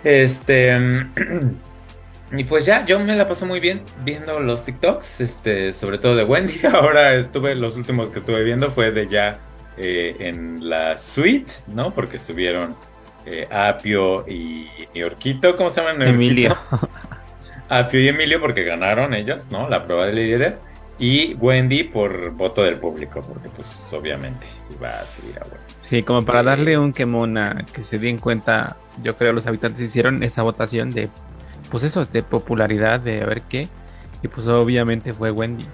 Este. 0.03 0.77
Y 2.35 2.43
pues 2.43 2.65
ya, 2.65 2.83
yo 2.87 2.99
me 2.99 3.15
la 3.15 3.27
paso 3.27 3.45
muy 3.45 3.59
bien 3.59 3.83
viendo 4.03 4.39
los 4.39 4.63
TikToks, 4.65 5.21
este, 5.21 5.71
sobre 5.73 5.99
todo 5.99 6.15
de 6.15 6.23
Wendy. 6.23 6.59
Ahora 6.73 7.13
estuve, 7.13 7.53
los 7.53 7.75
últimos 7.77 8.09
que 8.09 8.17
estuve 8.19 8.43
viendo 8.43 8.71
fue 8.71 8.91
de 8.91 9.07
ya 9.07 9.39
eh, 9.77 10.15
en 10.19 10.69
la 10.69 10.95
suite, 10.97 11.51
¿no? 11.67 11.93
Porque 11.93 12.17
subieron 12.17 12.75
eh, 13.25 13.47
Apio 13.51 14.25
y 14.27 14.67
Yorquito, 14.93 15.57
¿cómo 15.57 15.69
se 15.69 15.81
llaman? 15.81 16.01
Emilio. 16.01 16.55
Apio 17.69 17.99
y 17.99 18.07
Emilio 18.07 18.39
porque 18.39 18.63
ganaron 18.63 19.13
ellos, 19.13 19.47
¿no? 19.49 19.67
La 19.67 19.83
prueba 19.85 20.05
del 20.05 20.15
líder. 20.15 20.59
Y 20.97 21.33
Wendy 21.33 21.83
por 21.83 22.31
voto 22.31 22.63
del 22.63 22.79
público, 22.79 23.21
porque 23.21 23.49
pues 23.49 23.91
obviamente 23.93 24.47
iba 24.73 24.89
a 24.89 25.05
subir 25.05 25.37
a 25.39 25.43
Wendy. 25.43 25.73
Sí, 25.81 26.03
como 26.03 26.23
para 26.23 26.41
darle 26.41 26.77
un 26.77 26.93
quemón 26.93 27.37
a 27.37 27.65
que 27.73 27.81
se 27.81 27.99
den 27.99 28.17
cuenta, 28.17 28.77
yo 29.03 29.17
creo 29.17 29.33
los 29.33 29.45
habitantes 29.45 29.81
hicieron 29.81 30.23
esa 30.23 30.41
votación 30.43 30.91
de, 30.91 31.09
pues 31.69 31.83
eso, 31.83 32.05
de 32.05 32.23
popularidad, 32.23 33.01
de 33.01 33.21
a 33.21 33.25
ver 33.25 33.41
qué. 33.41 33.67
Y 34.23 34.29
pues 34.29 34.47
obviamente 34.47 35.13
fue 35.13 35.31
Wendy. 35.31 35.65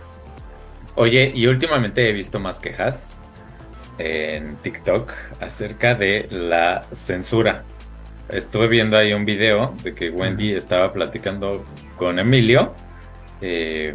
Oye, 0.95 1.32
y 1.36 1.45
últimamente 1.45 2.10
he 2.10 2.14
visto 2.14 2.39
más 2.39 2.60
quejas 2.60 3.16
en 4.02 4.56
TikTok 4.58 5.12
acerca 5.39 5.95
de 5.95 6.28
la 6.32 6.84
censura. 6.91 7.64
Estuve 8.30 8.68
viendo 8.68 8.97
ahí 8.97 9.14
un 9.14 9.26
video 9.26 9.76
de 9.84 9.93
que 9.93 10.10
Wendy 10.10 10.54
estaba 10.54 10.91
platicando 10.93 11.66
con 11.97 12.18
Emilio 12.18 12.74
eh, 13.41 13.93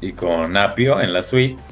y 0.00 0.12
con 0.12 0.56
Apio 0.56 1.00
en 1.00 1.12
la 1.12 1.22
suite 1.22 1.62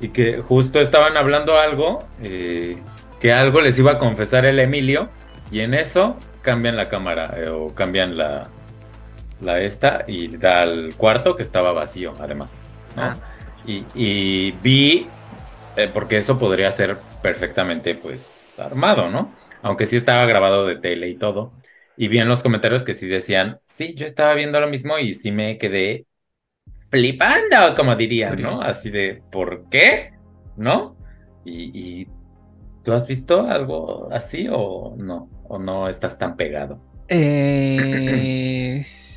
y 0.00 0.08
que 0.08 0.40
justo 0.40 0.80
estaban 0.80 1.16
hablando 1.16 1.58
algo, 1.58 2.06
eh, 2.22 2.78
que 3.20 3.32
algo 3.32 3.60
les 3.60 3.78
iba 3.78 3.92
a 3.92 3.98
confesar 3.98 4.46
el 4.46 4.58
Emilio 4.58 5.08
y 5.50 5.60
en 5.60 5.74
eso 5.74 6.16
cambian 6.42 6.76
la 6.76 6.88
cámara 6.88 7.34
eh, 7.36 7.48
o 7.48 7.74
cambian 7.74 8.16
la, 8.16 8.48
la 9.40 9.60
esta 9.60 10.04
y 10.06 10.36
da 10.36 10.60
al 10.60 10.94
cuarto 10.96 11.36
que 11.36 11.42
estaba 11.42 11.72
vacío 11.72 12.14
además. 12.20 12.58
¿no? 12.96 13.02
Ah. 13.02 13.16
Y, 13.66 13.84
y 13.94 14.52
vi, 14.62 15.08
eh, 15.78 15.90
porque 15.92 16.18
eso 16.18 16.38
podría 16.38 16.70
ser 16.72 16.98
perfectamente, 17.22 17.94
pues, 17.94 18.58
armado, 18.58 19.10
¿no? 19.10 19.34
Aunque 19.62 19.86
sí 19.86 19.96
estaba 19.96 20.26
grabado 20.26 20.66
de 20.66 20.76
tele 20.76 21.08
y 21.08 21.16
todo. 21.18 21.52
Y 21.96 22.08
vi 22.08 22.18
en 22.20 22.28
los 22.28 22.42
comentarios 22.42 22.84
que 22.84 22.94
sí 22.94 23.06
decían, 23.08 23.60
sí, 23.66 23.94
yo 23.94 24.06
estaba 24.06 24.34
viendo 24.34 24.60
lo 24.60 24.68
mismo 24.68 24.98
y 24.98 25.14
sí 25.14 25.32
me 25.32 25.58
quedé 25.58 26.06
flipando, 26.90 27.74
como 27.76 27.96
dirían, 27.96 28.40
¿no? 28.42 28.60
Así 28.62 28.90
de, 28.90 29.22
¿por 29.30 29.68
qué? 29.68 30.12
¿No? 30.56 30.96
Y, 31.44 32.02
y 32.02 32.08
¿tú 32.84 32.92
has 32.92 33.06
visto 33.06 33.46
algo 33.48 34.08
así 34.12 34.48
o 34.50 34.94
no? 34.98 35.30
¿O 35.48 35.58
no 35.58 35.88
estás 35.88 36.18
tan 36.18 36.36
pegado? 36.36 36.82
Eh, 37.08 38.82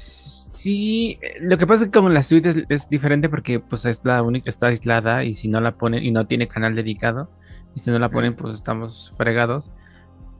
sí, 0.61 1.19
lo 1.39 1.57
que 1.57 1.65
pasa 1.65 1.83
es 1.83 1.89
que 1.89 1.97
como 1.97 2.09
la 2.09 2.23
suite 2.23 2.49
es, 2.49 2.65
es 2.69 2.89
diferente 2.89 3.29
porque 3.29 3.59
pues 3.59 3.85
es 3.85 4.01
la 4.03 4.21
única, 4.21 4.49
está 4.49 4.67
aislada 4.67 5.23
y 5.23 5.35
si 5.35 5.47
no 5.47 5.59
la 5.59 5.77
ponen 5.77 6.03
y 6.03 6.11
no 6.11 6.27
tiene 6.27 6.47
canal 6.47 6.75
dedicado 6.75 7.29
y 7.75 7.79
si 7.79 7.89
no 7.89 7.99
la 7.99 8.09
ponen 8.09 8.35
pues 8.35 8.53
estamos 8.53 9.13
fregados. 9.17 9.71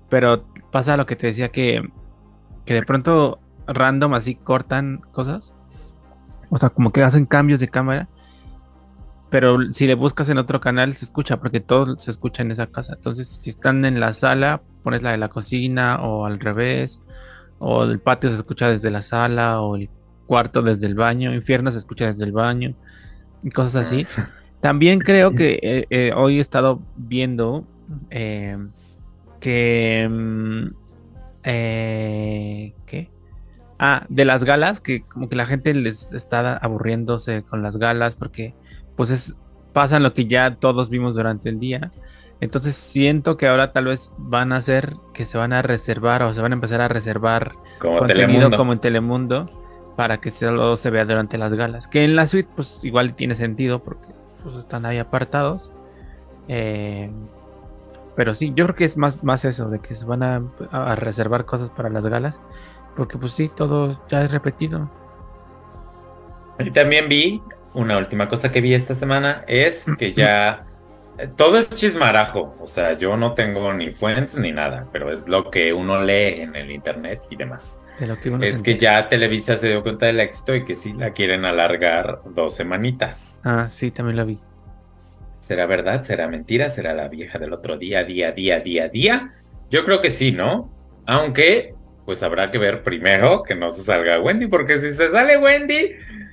Pero 0.10 0.46
pasa 0.72 0.98
lo 0.98 1.06
que 1.06 1.16
te 1.16 1.28
decía 1.28 1.50
que, 1.50 1.90
que 2.66 2.74
de 2.74 2.84
pronto 2.84 3.40
random 3.68 4.14
así 4.14 4.36
cortan 4.36 5.02
cosas. 5.12 5.56
O 6.50 6.60
sea, 6.60 6.70
como 6.70 6.92
que 6.92 7.04
hacen 7.04 7.26
cambios 7.26 7.60
de 7.60 7.70
cámara. 7.70 8.10
Pero 9.30 9.58
si 9.72 9.88
le 9.88 9.96
buscas 9.96 10.30
en 10.30 10.38
otro 10.38 10.60
canal 10.60 10.96
se 10.98 11.06
escucha 11.06 11.40
porque 11.40 11.62
todo 11.62 12.00
se 12.00 12.12
escucha 12.12 12.44
en 12.44 12.52
esa 12.52 12.68
casa. 12.68 12.94
Entonces, 12.96 13.28
si 13.28 13.50
están 13.50 13.86
en 13.86 14.00
la 14.00 14.14
sala, 14.14 14.62
pones 14.84 15.02
la 15.02 15.12
de 15.12 15.18
la 15.18 15.30
cocina 15.30 16.02
o 16.02 16.26
al 16.26 16.40
revés. 16.40 17.02
O 17.58 17.86
el 17.86 18.00
patio 18.02 18.30
se 18.30 18.36
escucha 18.38 18.70
desde 18.70 18.92
la 18.92 19.02
sala 19.02 19.62
o 19.62 19.78
el 19.78 19.90
cuarto 20.32 20.62
desde 20.62 20.88
el 20.88 20.96
baño. 20.96 21.34
Infierno 21.34 21.74
se 21.74 21.78
escucha 21.80 22.06
desde 22.06 22.24
el 22.24 22.32
baño. 22.32 22.74
Y 23.44 23.50
cosas 23.50 23.88
así. 23.88 24.06
También 24.62 25.00
creo 25.00 25.36
que 25.36 25.60
eh, 25.62 25.86
eh, 25.90 26.14
hoy 26.16 26.38
he 26.38 26.40
estado 26.40 26.80
viendo 26.96 27.68
eh, 28.10 28.58
que... 29.42 30.08
mm, 30.10 30.68
¿Qué? 31.44 33.12
Ah, 33.78 34.06
de 34.08 34.24
las 34.24 34.46
galas, 34.46 34.80
que 34.80 35.02
como 35.02 35.28
que 35.28 35.36
la 35.36 35.46
gente 35.46 35.74
les 35.74 36.14
está 36.14 36.56
aburriéndose 36.56 37.44
con 37.44 37.62
las 37.62 37.76
galas 37.76 38.16
porque 38.16 38.54
pues 38.96 39.10
es, 39.10 39.36
pasan 39.74 40.02
lo 40.02 40.14
que 40.14 40.28
ya 40.28 40.56
todos 40.56 40.90
vimos 40.90 41.14
durante 41.14 41.50
el 41.50 41.60
día. 41.60 41.92
Entonces 42.40 42.76
siento 42.76 43.36
que 43.36 43.48
ahora 43.48 43.74
tal 43.74 43.86
vez 43.86 44.14
van 44.18 44.54
a 44.54 44.58
hacer 44.58 44.94
que 45.14 45.26
se 45.26 45.38
van 45.38 45.52
a 45.52 45.62
reservar 45.62 46.24
o 46.24 46.34
se 46.34 46.42
van 46.42 46.54
a 46.54 46.56
empezar 46.56 46.80
a 46.80 46.88
reservar 46.88 47.52
Como 47.80 47.98
contenido 47.98 48.28
Telemundo. 48.30 48.58
como 48.58 48.72
en 48.72 48.80
Telemundo 48.80 49.61
para 50.02 50.18
que 50.18 50.32
solo 50.32 50.78
se 50.78 50.90
vea 50.90 51.06
durante 51.06 51.38
las 51.38 51.54
galas. 51.54 51.88
Que 51.88 52.04
en 52.04 52.16
la 52.16 52.28
suite 52.28 52.50
pues 52.56 52.80
igual 52.82 53.14
tiene 53.14 53.36
sentido 53.36 53.84
porque 53.84 54.08
pues 54.42 54.56
están 54.56 54.84
ahí 54.88 54.98
apartados. 54.98 55.70
Eh, 56.48 57.12
pero 58.16 58.34
sí, 58.34 58.52
yo 58.56 58.66
creo 58.66 58.76
que 58.76 58.86
es 58.86 58.98
más, 58.98 59.24
más 59.24 59.46
eso, 59.46 59.70
de 59.70 59.78
que 59.78 59.94
se 59.94 60.06
van 60.06 60.24
a, 60.24 60.42
a 60.72 60.96
reservar 60.96 61.46
cosas 61.46 61.70
para 61.70 61.90
las 61.90 62.08
galas. 62.08 62.42
Porque 62.96 63.20
pues 63.20 63.34
sí, 63.34 63.48
todo 63.48 64.02
ya 64.10 64.24
es 64.24 64.32
repetido. 64.32 64.90
Y 66.58 66.72
también 66.72 67.08
vi, 67.08 67.44
una 67.76 68.00
última 68.00 68.28
cosa 68.28 68.50
que 68.50 68.60
vi 68.60 68.74
esta 68.74 68.96
semana 68.96 69.44
es 69.48 69.86
que 70.00 70.14
ya 70.14 70.66
todo 71.36 71.58
es 71.58 71.70
chismarajo. 71.70 72.56
O 72.60 72.66
sea, 72.66 72.98
yo 72.98 73.18
no 73.18 73.34
tengo 73.34 73.74
ni 73.74 73.92
fuentes 73.92 74.38
ni 74.38 74.52
nada, 74.52 74.88
pero 74.92 75.12
es 75.12 75.28
lo 75.28 75.50
que 75.50 75.74
uno 75.74 76.04
lee 76.04 76.42
en 76.42 76.56
el 76.56 76.72
internet 76.72 77.22
y 77.30 77.36
demás. 77.36 77.80
De 78.00 78.08
lo 78.08 78.20
que 78.20 78.30
uno 78.30 78.44
Es 78.44 78.62
que 78.62 78.78
ya 78.78 79.10
Televisa 79.10 79.58
se 79.58 79.68
dio 79.68 79.84
cuenta 79.84 80.08
del 80.08 80.20
éxito 80.20 80.56
y 80.56 80.66
que 80.66 80.76
sí 80.76 80.94
la 80.94 81.12
quieren 81.12 81.46
alargar 81.46 82.22
dos 82.26 82.56
semanitas. 82.56 83.40
Ah, 83.44 83.68
sí, 83.70 83.92
también 83.92 84.18
lo 84.18 84.26
vi. 84.26 84.40
¿Será 85.40 85.66
verdad? 85.66 86.04
¿Será 86.04 86.28
mentira? 86.28 86.70
¿Será 86.70 86.94
la 86.94 87.08
vieja 87.08 87.40
del 87.40 87.54
otro 87.54 87.78
día, 87.78 88.04
día, 88.04 88.32
día, 88.32 88.60
día, 88.60 88.90
día? 88.90 89.34
Yo 89.70 89.86
creo 89.86 90.00
que 90.02 90.10
sí, 90.10 90.32
¿no? 90.32 90.72
Aunque, 91.06 91.74
pues 92.06 92.22
habrá 92.24 92.52
que 92.52 92.58
ver 92.58 92.84
primero 92.84 93.44
que 93.44 93.56
no 93.56 93.72
se 93.72 93.84
salga 93.84 94.22
Wendy, 94.22 94.48
porque 94.48 94.80
si 94.80 94.94
se 94.94 95.10
sale 95.12 95.38
Wendy, 95.38 95.92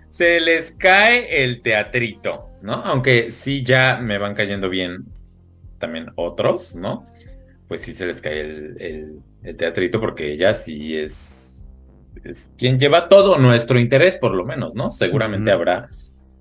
se 0.09 0.41
les 0.41 0.73
cae 0.73 1.45
el 1.45 1.63
teatrito, 1.63 2.49
¿no? 2.63 2.75
Aunque 2.75 3.31
sí 3.31 3.63
ya 3.63 3.99
me 4.01 4.19
van 4.19 4.35
cayendo 4.35 4.69
bien 4.69 5.05
también 5.79 6.11
otros, 6.17 6.75
¿no? 6.77 7.07
Pues 7.69 7.83
sí 7.83 7.93
se 7.95 8.07
les 8.07 8.21
cae 8.21 8.41
el, 8.41 8.77
el- 8.81 9.19
el 9.45 9.57
teatrito 9.57 10.01
porque 10.01 10.33
ella 10.33 10.53
sí 10.55 10.97
es, 10.97 11.63
es 12.25 12.51
quien 12.59 12.79
lleva 12.81 13.09
todo 13.09 13.39
nuestro 13.39 13.79
interés, 13.79 14.17
por 14.17 14.35
lo 14.35 14.45
menos, 14.45 14.75
¿no? 14.75 14.91
Seguramente 14.91 15.53
habrá, 15.53 15.87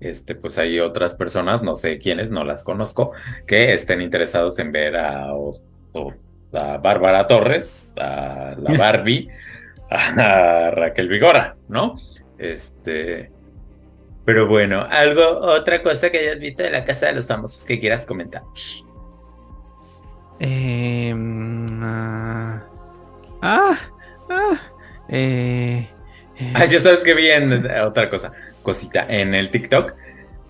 este, 0.00 0.34
pues 0.34 0.58
hay 0.58 0.80
otras 0.80 1.14
personas, 1.14 1.62
no 1.62 1.74
sé 1.76 1.98
quiénes, 1.98 2.30
no 2.32 2.42
las 2.44 2.64
conozco, 2.64 3.12
que 3.46 3.72
estén 3.72 4.00
interesados 4.02 4.58
en 4.58 4.72
ver 4.72 4.96
a, 4.96 5.32
o- 5.34 5.60
o- 5.92 6.12
a 6.52 6.78
Bárbara 6.78 7.26
Torres, 7.28 7.92
a 7.98 8.56
la 8.58 8.72
Barbie, 8.78 9.28
a 9.90 10.70
Raquel 10.72 11.08
Vigora, 11.08 11.56
¿no? 11.68 11.94
Este, 12.38 13.30
pero 14.28 14.46
bueno, 14.46 14.86
algo, 14.90 15.22
otra 15.40 15.82
cosa 15.82 16.10
que 16.10 16.18
hayas 16.18 16.38
visto 16.38 16.62
de 16.62 16.70
la 16.70 16.84
casa 16.84 17.06
de 17.06 17.14
los 17.14 17.26
famosos 17.26 17.64
que 17.64 17.80
quieras 17.80 18.04
comentar. 18.04 18.42
Eh, 20.38 21.14
mm, 21.16 21.80
ah, 21.82 22.62
ah, 23.40 23.78
ah, 24.28 24.60
eh, 25.08 25.88
eh, 26.36 26.52
Ah, 26.54 26.66
yo 26.66 26.78
sabes 26.78 27.00
que 27.00 27.14
vi 27.14 27.28
en 27.28 27.70
otra 27.80 28.10
cosa, 28.10 28.32
cosita, 28.62 29.06
en 29.08 29.34
el 29.34 29.50
TikTok, 29.50 29.94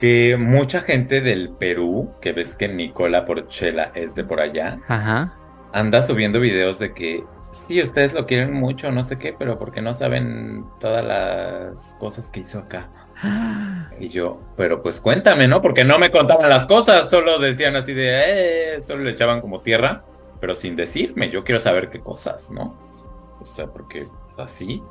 que 0.01 0.37
mucha 0.37 0.81
gente 0.81 1.20
del 1.20 1.51
Perú, 1.51 2.11
que 2.20 2.33
ves 2.33 2.57
que 2.57 2.66
Nicola 2.66 3.24
Porchela 3.24 3.93
es 3.95 4.16
de 4.16 4.24
por 4.24 4.41
allá, 4.41 4.81
ajá. 4.89 5.37
anda 5.72 6.03
subiendo 6.03 6.41
videos 6.41 6.81
de 6.81 6.95
que 6.95 7.22
sí, 7.53 7.81
ustedes 7.81 8.12
lo 8.12 8.26
quieren 8.26 8.55
mucho, 8.55 8.91
no 8.91 9.05
sé 9.05 9.20
qué, 9.20 9.37
pero 9.39 9.57
porque 9.57 9.81
no 9.83 9.95
saben 9.95 10.64
todas 10.81 11.05
las 11.05 11.95
cosas 12.01 12.33
que 12.33 12.41
hizo 12.41 12.59
acá. 12.59 12.91
Ah, 13.23 13.91
Y 13.99 14.09
yo, 14.09 14.41
pero 14.57 14.83
pues 14.83 15.01
cuéntame, 15.01 15.49
¿no? 15.49 15.61
Porque 15.61 15.85
no 15.85 15.99
me 15.99 16.11
contaban 16.11 16.49
las 16.49 16.66
cosas, 16.66 17.11
solo 17.11 17.39
decían 17.39 17.75
así 17.77 17.93
de, 17.93 18.75
eh, 18.77 18.81
solo 18.81 19.03
le 19.03 19.11
echaban 19.11 19.41
como 19.41 19.61
tierra, 19.61 20.05
pero 20.41 20.55
sin 20.55 20.77
decirme, 20.77 21.31
yo 21.31 21.43
quiero 21.45 21.61
saber 21.61 21.91
qué 21.91 22.01
cosas, 22.01 22.51
¿no? 22.51 22.79
O 23.41 23.47
sea, 23.47 23.66
porque 23.66 24.07
así, 24.37 24.83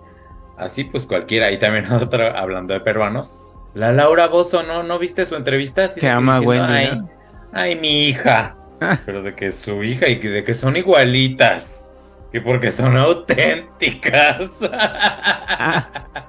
así 0.57 0.83
pues 0.83 1.05
cualquiera. 1.05 1.51
Y 1.51 1.57
también 1.57 1.91
otra, 1.91 2.37
hablando 2.39 2.73
de 2.73 2.81
peruanos, 2.81 3.39
la 3.73 3.93
Laura 3.93 4.27
Bozo, 4.27 4.63
¿no? 4.63 4.83
¿No 4.83 4.97
viste 4.99 5.25
su 5.25 5.35
entrevista? 5.35 5.87
Que 5.93 6.09
ama 6.09 6.39
diciendo, 6.39 6.65
Wendy, 6.65 6.73
ay, 6.73 6.97
¿no? 6.97 7.09
ay, 7.53 7.75
mi 7.75 8.07
hija. 8.07 8.55
Ah. 8.81 8.99
Pero 9.05 9.21
de 9.23 9.35
que 9.35 9.47
es 9.47 9.55
su 9.59 9.83
hija 9.83 10.07
y 10.07 10.19
que 10.19 10.29
de 10.29 10.43
que 10.43 10.53
son 10.53 10.75
igualitas. 10.75 11.85
Que 12.31 12.41
porque 12.41 12.71
son 12.71 12.97
auténticas. 12.97 14.59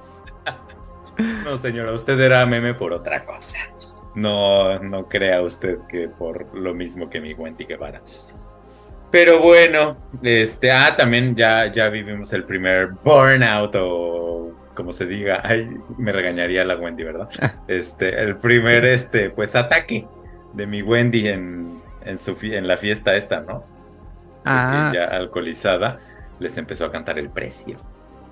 No, 1.43 1.57
señora, 1.57 1.91
usted 1.91 2.19
era 2.19 2.45
meme 2.45 2.73
por 2.73 2.93
otra 2.93 3.25
cosa. 3.25 3.57
No, 4.15 4.79
no 4.79 5.07
crea 5.07 5.41
usted 5.41 5.79
que 5.87 6.07
por 6.09 6.55
lo 6.55 6.73
mismo 6.73 7.09
que 7.09 7.21
mi 7.21 7.33
Wendy 7.33 7.65
Guevara. 7.65 8.01
Pero 9.11 9.41
bueno, 9.41 9.97
este, 10.21 10.71
ah, 10.71 10.95
también 10.95 11.35
ya, 11.35 11.65
ya 11.67 11.89
vivimos 11.89 12.31
el 12.33 12.43
primer 12.43 12.89
burnout 13.03 13.75
o 13.75 14.51
como 14.75 14.91
se 14.91 15.05
diga, 15.05 15.41
ay, 15.43 15.69
me 15.97 16.11
regañaría 16.11 16.63
la 16.63 16.77
Wendy, 16.77 17.03
¿verdad? 17.03 17.29
Este, 17.67 18.21
el 18.21 18.37
primer, 18.37 18.85
este, 18.85 19.29
pues 19.29 19.55
ataque 19.55 20.07
de 20.53 20.67
mi 20.67 20.81
Wendy 20.81 21.27
en, 21.27 21.81
en 22.05 22.17
su 22.17 22.37
en 22.43 22.67
la 22.67 22.77
fiesta 22.77 23.15
esta, 23.15 23.41
¿no? 23.41 23.65
Ah, 24.45 24.89
ya 24.93 25.03
alcoholizada 25.05 25.97
les 26.39 26.57
empezó 26.57 26.85
a 26.85 26.91
cantar 26.91 27.19
el 27.19 27.29
precio. 27.29 27.77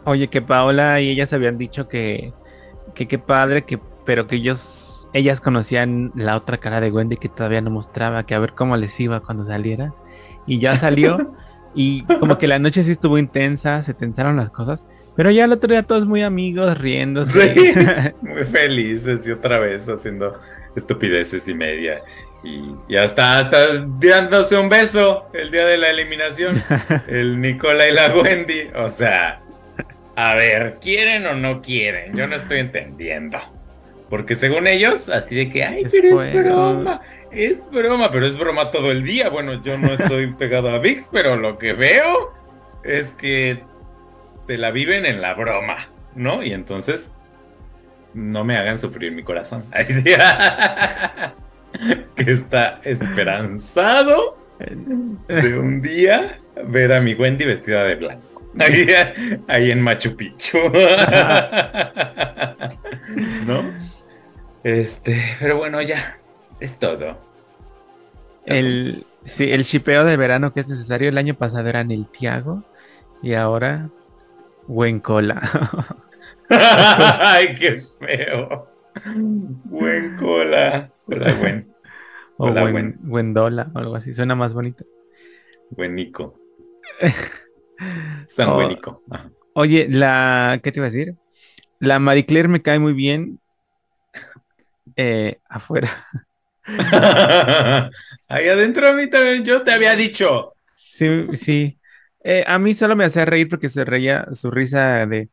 oye, 0.06 0.30
que 0.30 0.42
Paola 0.42 1.02
y 1.02 1.10
ellas 1.10 1.34
habían 1.34 1.58
dicho 1.58 1.88
que, 1.88 2.34
que 2.94 3.08
qué 3.08 3.20
padre, 3.20 3.64
que, 3.64 3.80
pero 4.06 4.28
que 4.28 4.38
ellos, 4.38 5.10
ellas 5.14 5.42
conocían 5.42 6.12
la 6.16 6.36
otra 6.36 6.58
cara 6.58 6.82
de 6.82 6.92
Wendy 6.92 7.18
que 7.18 7.30
todavía 7.30 7.62
no 7.62 7.70
mostraba, 7.70 8.26
que 8.26 8.36
a 8.36 8.40
ver 8.40 8.54
cómo 8.54 8.78
les 8.78 9.00
iba 9.00 9.20
cuando 9.20 9.44
saliera. 9.44 9.94
Y 10.46 10.60
ya 10.60 10.76
salió, 10.76 11.34
y 11.76 12.04
como 12.04 12.38
que 12.38 12.48
la 12.48 12.60
noche 12.60 12.84
sí 12.84 12.92
estuvo 12.92 13.18
intensa, 13.18 13.82
se 13.84 13.94
tensaron 13.94 14.38
las 14.38 14.50
cosas, 14.50 14.84
pero 15.18 15.32
ya 15.32 15.46
el 15.46 15.52
otro 15.52 15.72
día 15.72 15.82
todos 15.82 16.06
muy 16.06 16.22
amigos, 16.22 16.78
riéndose. 16.78 17.54
Sí. 17.54 17.74
Muy 18.22 18.46
felices 18.46 19.28
y 19.28 19.32
otra 19.32 19.58
vez 19.58 19.90
haciendo 19.90 20.38
estupideces 20.76 21.48
y 21.48 21.56
media. 21.56 22.04
Y, 22.44 22.76
y 22.88 22.98
hasta, 22.98 23.40
hasta 23.40 23.84
dándose 24.00 24.56
un 24.56 24.70
beso 24.70 25.26
el 25.34 25.50
día 25.50 25.66
de 25.66 25.80
la 25.80 25.90
eliminación. 25.90 26.64
El 27.08 27.42
Nicola 27.42 27.88
y 27.88 27.94
la 27.94 28.14
Wendy. 28.16 28.70
O 28.76 28.90
sea, 28.90 29.42
a 30.18 30.34
ver, 30.34 30.80
¿quieren 30.82 31.28
o 31.28 31.36
no 31.36 31.62
quieren? 31.62 32.18
Yo 32.18 32.26
no 32.26 32.36
estoy 32.36 32.58
entendiendo. 32.58 33.38
Porque 34.10 34.34
según 34.34 34.66
ellos, 34.66 35.10
así 35.10 35.36
de 35.36 35.52
que, 35.52 35.64
ay, 35.64 35.84
Es 35.84 35.92
pero 35.92 36.24
es 36.24 36.34
broma, 36.34 37.02
es 37.30 37.70
broma, 37.70 38.12
pero 38.12 38.26
es 38.26 38.36
broma 38.36 38.72
todo 38.72 38.92
el 38.92 39.04
día. 39.04 39.30
Bueno, 39.30 39.64
yo 39.64 39.78
no 39.78 39.94
estoy 39.94 40.34
pegado 40.40 40.70
a 40.70 40.80
VIX, 40.80 41.10
pero 41.12 41.36
lo 41.36 41.60
que 41.60 41.74
veo 41.74 42.34
es 42.84 43.14
que 43.14 43.62
se 44.48 44.58
la 44.58 44.72
viven 44.72 45.06
en 45.06 45.22
la 45.22 45.36
broma, 45.36 45.90
¿no? 46.16 46.42
Y 46.42 46.52
entonces 46.52 47.14
no 48.16 48.44
me 48.44 48.58
hagan 48.58 48.80
sufrir 48.80 49.12
mi 49.12 49.22
corazón. 49.22 49.66
que 52.16 52.32
está 52.32 52.82
esperanzado 52.84 54.36
de 55.28 55.60
un 55.60 55.80
día 55.80 56.40
ver 56.66 56.92
a 56.92 57.02
mi 57.02 57.14
Wendy 57.14 57.46
vestida 57.46 57.84
de 57.84 57.94
blanco. 57.94 58.27
Ahí, 58.60 58.88
ahí 59.48 59.72
en 59.72 59.82
Machu 59.82 60.16
Picchu. 60.16 60.58
¿No? 63.46 63.72
Este, 64.64 65.22
pero 65.40 65.58
bueno, 65.58 65.82
ya. 65.82 66.20
Es 66.60 66.80
todo. 66.80 67.18
El, 68.46 69.04
sí, 69.26 69.52
el 69.52 69.64
shipeo 69.64 70.06
de 70.06 70.18
verano 70.18 70.54
que 70.54 70.62
es 70.62 70.68
necesario. 70.68 71.10
El 71.10 71.18
año 71.18 71.36
pasado 71.36 71.70
era 71.70 71.82
el 71.82 72.08
Tiago 72.08 72.64
y 73.22 73.34
ahora 73.34 73.90
Buen 74.68 75.00
cola. 75.00 75.40
Ay, 76.50 77.56
qué 77.56 77.78
feo. 78.00 78.68
Buen 79.64 80.18
cola. 80.18 80.92
Hola, 81.06 81.34
buen. 81.36 81.74
O 82.36 82.52
buen, 82.52 82.98
buen. 83.02 83.34
dola 83.34 83.72
o 83.74 83.80
algo 83.80 83.96
así. 83.96 84.14
Suena 84.14 84.36
más 84.36 84.54
bonito. 84.54 84.86
Buenico. 85.70 86.38
San 88.26 88.54
Buenico. 88.54 89.04
Oye, 89.54 89.88
la. 89.90 90.60
¿Qué 90.64 90.72
te 90.72 90.80
iba 90.80 90.88
a 90.88 90.92
decir? 90.92 91.16
La 91.80 92.00
Marie 92.00 92.26
Claire 92.26 92.48
me 92.48 92.62
cae 92.62 92.80
muy 92.80 92.94
bien. 92.94 93.40
Eh, 94.96 95.40
afuera. 95.48 95.90
Ahí 98.28 98.48
adentro 98.48 98.90
a 98.90 98.94
mí 98.94 99.10
también, 99.10 99.44
yo 99.44 99.64
te 99.64 99.72
había 99.72 99.96
dicho. 99.96 100.54
Sí, 100.78 101.28
sí. 101.34 101.80
Eh, 102.24 102.44
a 102.46 102.60
mí 102.60 102.74
solo 102.74 102.96
me 102.96 103.06
hacía 103.06 103.26
reír 103.26 103.48
porque 103.48 103.70
se 103.70 103.86
reía 103.86 104.26
su 104.34 104.52
risa 104.52 105.06
de. 105.06 105.30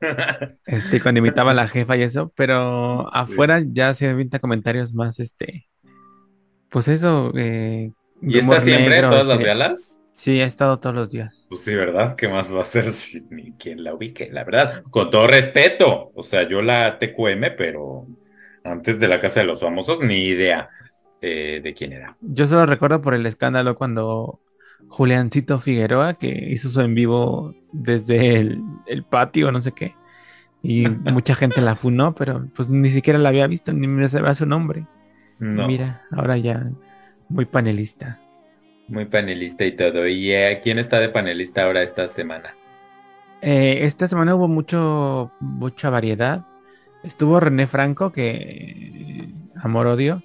este, 0.66 1.00
cuando 1.00 1.20
imitaba 1.20 1.52
a 1.52 1.54
la 1.54 1.68
jefa 1.68 1.96
y 1.96 2.02
eso, 2.02 2.32
pero 2.36 3.12
afuera 3.14 3.62
ya 3.64 3.94
se 3.94 4.08
avienta 4.08 4.40
comentarios 4.40 4.92
más, 4.92 5.20
este. 5.20 5.68
Pues 6.68 6.88
eso. 6.88 7.32
Eh, 7.36 7.92
¿Y 8.20 8.38
está 8.38 8.60
siempre 8.60 9.00
todas 9.00 9.26
las 9.26 9.38
galas? 9.38 9.97
Sí, 10.18 10.40
ha 10.40 10.46
estado 10.46 10.80
todos 10.80 10.96
los 10.96 11.10
días. 11.10 11.46
Pues 11.48 11.62
sí, 11.62 11.76
¿verdad? 11.76 12.16
¿Qué 12.16 12.26
más 12.26 12.52
va 12.52 12.62
a 12.62 12.64
ser 12.64 12.86
si 12.86 13.24
ni 13.30 13.52
quien 13.52 13.84
la 13.84 13.94
ubique? 13.94 14.28
La 14.32 14.42
verdad, 14.42 14.82
con 14.90 15.10
todo 15.10 15.28
respeto. 15.28 16.10
O 16.12 16.24
sea, 16.24 16.48
yo 16.48 16.60
la 16.60 16.98
TQM, 16.98 17.54
pero 17.56 18.04
antes 18.64 18.98
de 18.98 19.06
la 19.06 19.20
Casa 19.20 19.40
de 19.40 19.46
los 19.46 19.60
Famosos, 19.60 20.00
ni 20.00 20.24
idea 20.24 20.70
eh, 21.20 21.60
de 21.62 21.72
quién 21.72 21.92
era. 21.92 22.16
Yo 22.20 22.48
solo 22.48 22.66
recuerdo 22.66 23.00
por 23.00 23.14
el 23.14 23.26
escándalo 23.26 23.76
cuando 23.76 24.40
Juliancito 24.88 25.60
Figueroa, 25.60 26.14
que 26.14 26.48
hizo 26.50 26.68
su 26.68 26.80
en 26.80 26.96
vivo 26.96 27.54
desde 27.70 28.40
el, 28.40 29.04
patio, 29.08 29.52
no 29.52 29.62
sé 29.62 29.70
qué. 29.70 29.94
Y 30.64 30.88
mucha 31.12 31.36
gente 31.36 31.60
la 31.60 31.76
funó, 31.76 32.16
pero 32.16 32.44
pues 32.56 32.68
ni 32.68 32.90
siquiera 32.90 33.20
la 33.20 33.28
había 33.28 33.46
visto, 33.46 33.72
ni 33.72 33.86
me 33.86 34.08
sabía 34.08 34.34
su 34.34 34.46
nombre. 34.46 34.84
Mira, 35.38 36.02
ahora 36.10 36.36
ya 36.38 36.68
muy 37.28 37.44
panelista. 37.44 38.18
Muy 38.88 39.04
panelista 39.04 39.64
y 39.64 39.72
todo. 39.72 40.06
¿Y 40.06 40.32
eh, 40.32 40.60
quién 40.62 40.78
está 40.78 40.98
de 40.98 41.08
panelista 41.10 41.64
ahora 41.64 41.82
esta 41.82 42.08
semana? 42.08 42.54
Eh, 43.40 43.80
esta 43.82 44.08
semana 44.08 44.34
hubo 44.34 44.48
mucho, 44.48 45.30
mucha 45.40 45.90
variedad. 45.90 46.46
Estuvo 47.04 47.38
René 47.38 47.66
Franco, 47.66 48.12
que 48.12 49.28
amor-odio. 49.62 50.22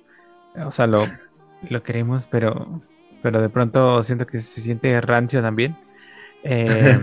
O 0.55 0.71
sea, 0.71 0.87
lo, 0.87 1.03
lo 1.69 1.83
queremos, 1.83 2.27
pero 2.27 2.81
pero 3.23 3.41
de 3.41 3.49
pronto 3.49 4.03
siento 4.03 4.27
que 4.27 4.41
se 4.41 4.61
siente 4.61 4.99
rancio 5.01 5.41
también. 5.41 5.75
Em, 6.43 7.01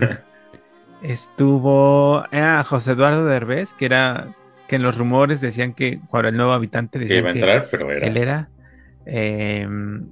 estuvo 1.03 2.23
ah, 2.31 2.63
José 2.69 2.93
Eduardo 2.93 3.25
Derbez, 3.25 3.73
que 3.73 3.87
era 3.87 4.29
que 4.69 4.77
en 4.77 4.83
los 4.83 4.99
rumores 4.99 5.41
decían 5.41 5.73
que 5.73 5.99
cuando 6.09 6.29
el 6.29 6.37
nuevo 6.37 6.53
habitante 6.53 6.99
decía 6.99 7.17
que 7.17 7.21
iba 7.21 7.31
a 7.31 7.33
entrar, 7.33 7.69
pero 7.71 7.91
era. 7.91 8.07
él 8.07 8.17
era. 8.19 8.49
Em, 9.07 10.07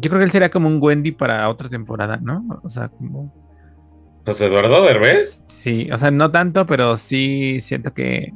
yo 0.00 0.10
creo 0.10 0.18
que 0.18 0.24
él 0.24 0.30
sería 0.30 0.50
como 0.50 0.68
un 0.68 0.78
Wendy 0.80 1.12
para 1.12 1.48
otra 1.48 1.68
temporada, 1.68 2.16
¿no? 2.16 2.60
O 2.62 2.70
sea, 2.70 2.88
como. 2.88 3.34
José 4.24 4.46
Eduardo 4.46 4.82
Derbez. 4.84 5.44
Sí, 5.48 5.90
o 5.92 5.98
sea, 5.98 6.10
no 6.10 6.30
tanto, 6.30 6.66
pero 6.66 6.96
sí 6.96 7.60
siento 7.60 7.94
que 7.94 8.32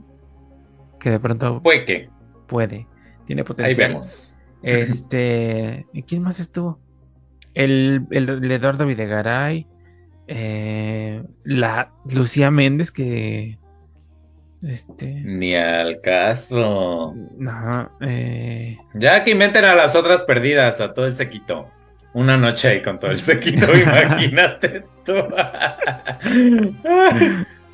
que 1.04 1.10
de 1.10 1.20
pronto 1.20 1.62
puede 1.62 1.84
que 1.84 2.08
puede, 2.46 2.86
tiene 3.26 3.44
potencial. 3.44 3.88
Ahí 3.88 3.88
vemos. 3.88 4.38
Este, 4.62 5.86
¿quién 6.06 6.22
más 6.22 6.40
estuvo? 6.40 6.80
El, 7.52 8.06
el, 8.10 8.50
Eduardo 8.50 8.86
Videgaray, 8.86 9.66
eh, 10.26 11.22
la 11.44 11.92
Lucía 12.10 12.50
Méndez 12.50 12.90
que 12.90 13.58
este. 14.68 15.06
Ni 15.06 15.54
al 15.54 16.00
caso. 16.00 17.14
Eh... 18.00 18.78
Ya 18.94 19.24
que 19.24 19.30
inventen 19.30 19.64
a 19.64 19.74
las 19.74 19.96
otras 19.96 20.22
perdidas, 20.22 20.80
a 20.80 20.94
todo 20.94 21.06
el 21.06 21.16
sequito. 21.16 21.68
Una 22.12 22.36
noche 22.36 22.68
ahí 22.68 22.82
con 22.82 23.00
todo 23.00 23.10
el 23.10 23.18
sequito, 23.18 23.66
imagínate 23.76 24.84
tú. 25.04 25.14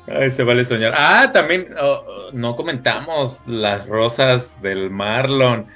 Ay, 0.07 0.29
se 0.31 0.43
vale 0.43 0.65
soñar. 0.65 0.93
Ah, 0.97 1.29
también 1.31 1.67
oh, 1.79 2.29
no 2.33 2.55
comentamos 2.55 3.41
las 3.45 3.87
rosas 3.87 4.61
del 4.61 4.89
Marlon 4.89 5.67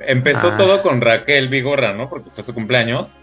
empezó 0.00 0.48
ah. 0.48 0.56
todo 0.56 0.82
con 0.82 1.00
Raquel 1.00 1.48
Vigorra, 1.48 1.92
¿no? 1.92 2.08
Porque 2.08 2.30
fue 2.30 2.44
su 2.44 2.54
cumpleaños. 2.54 3.18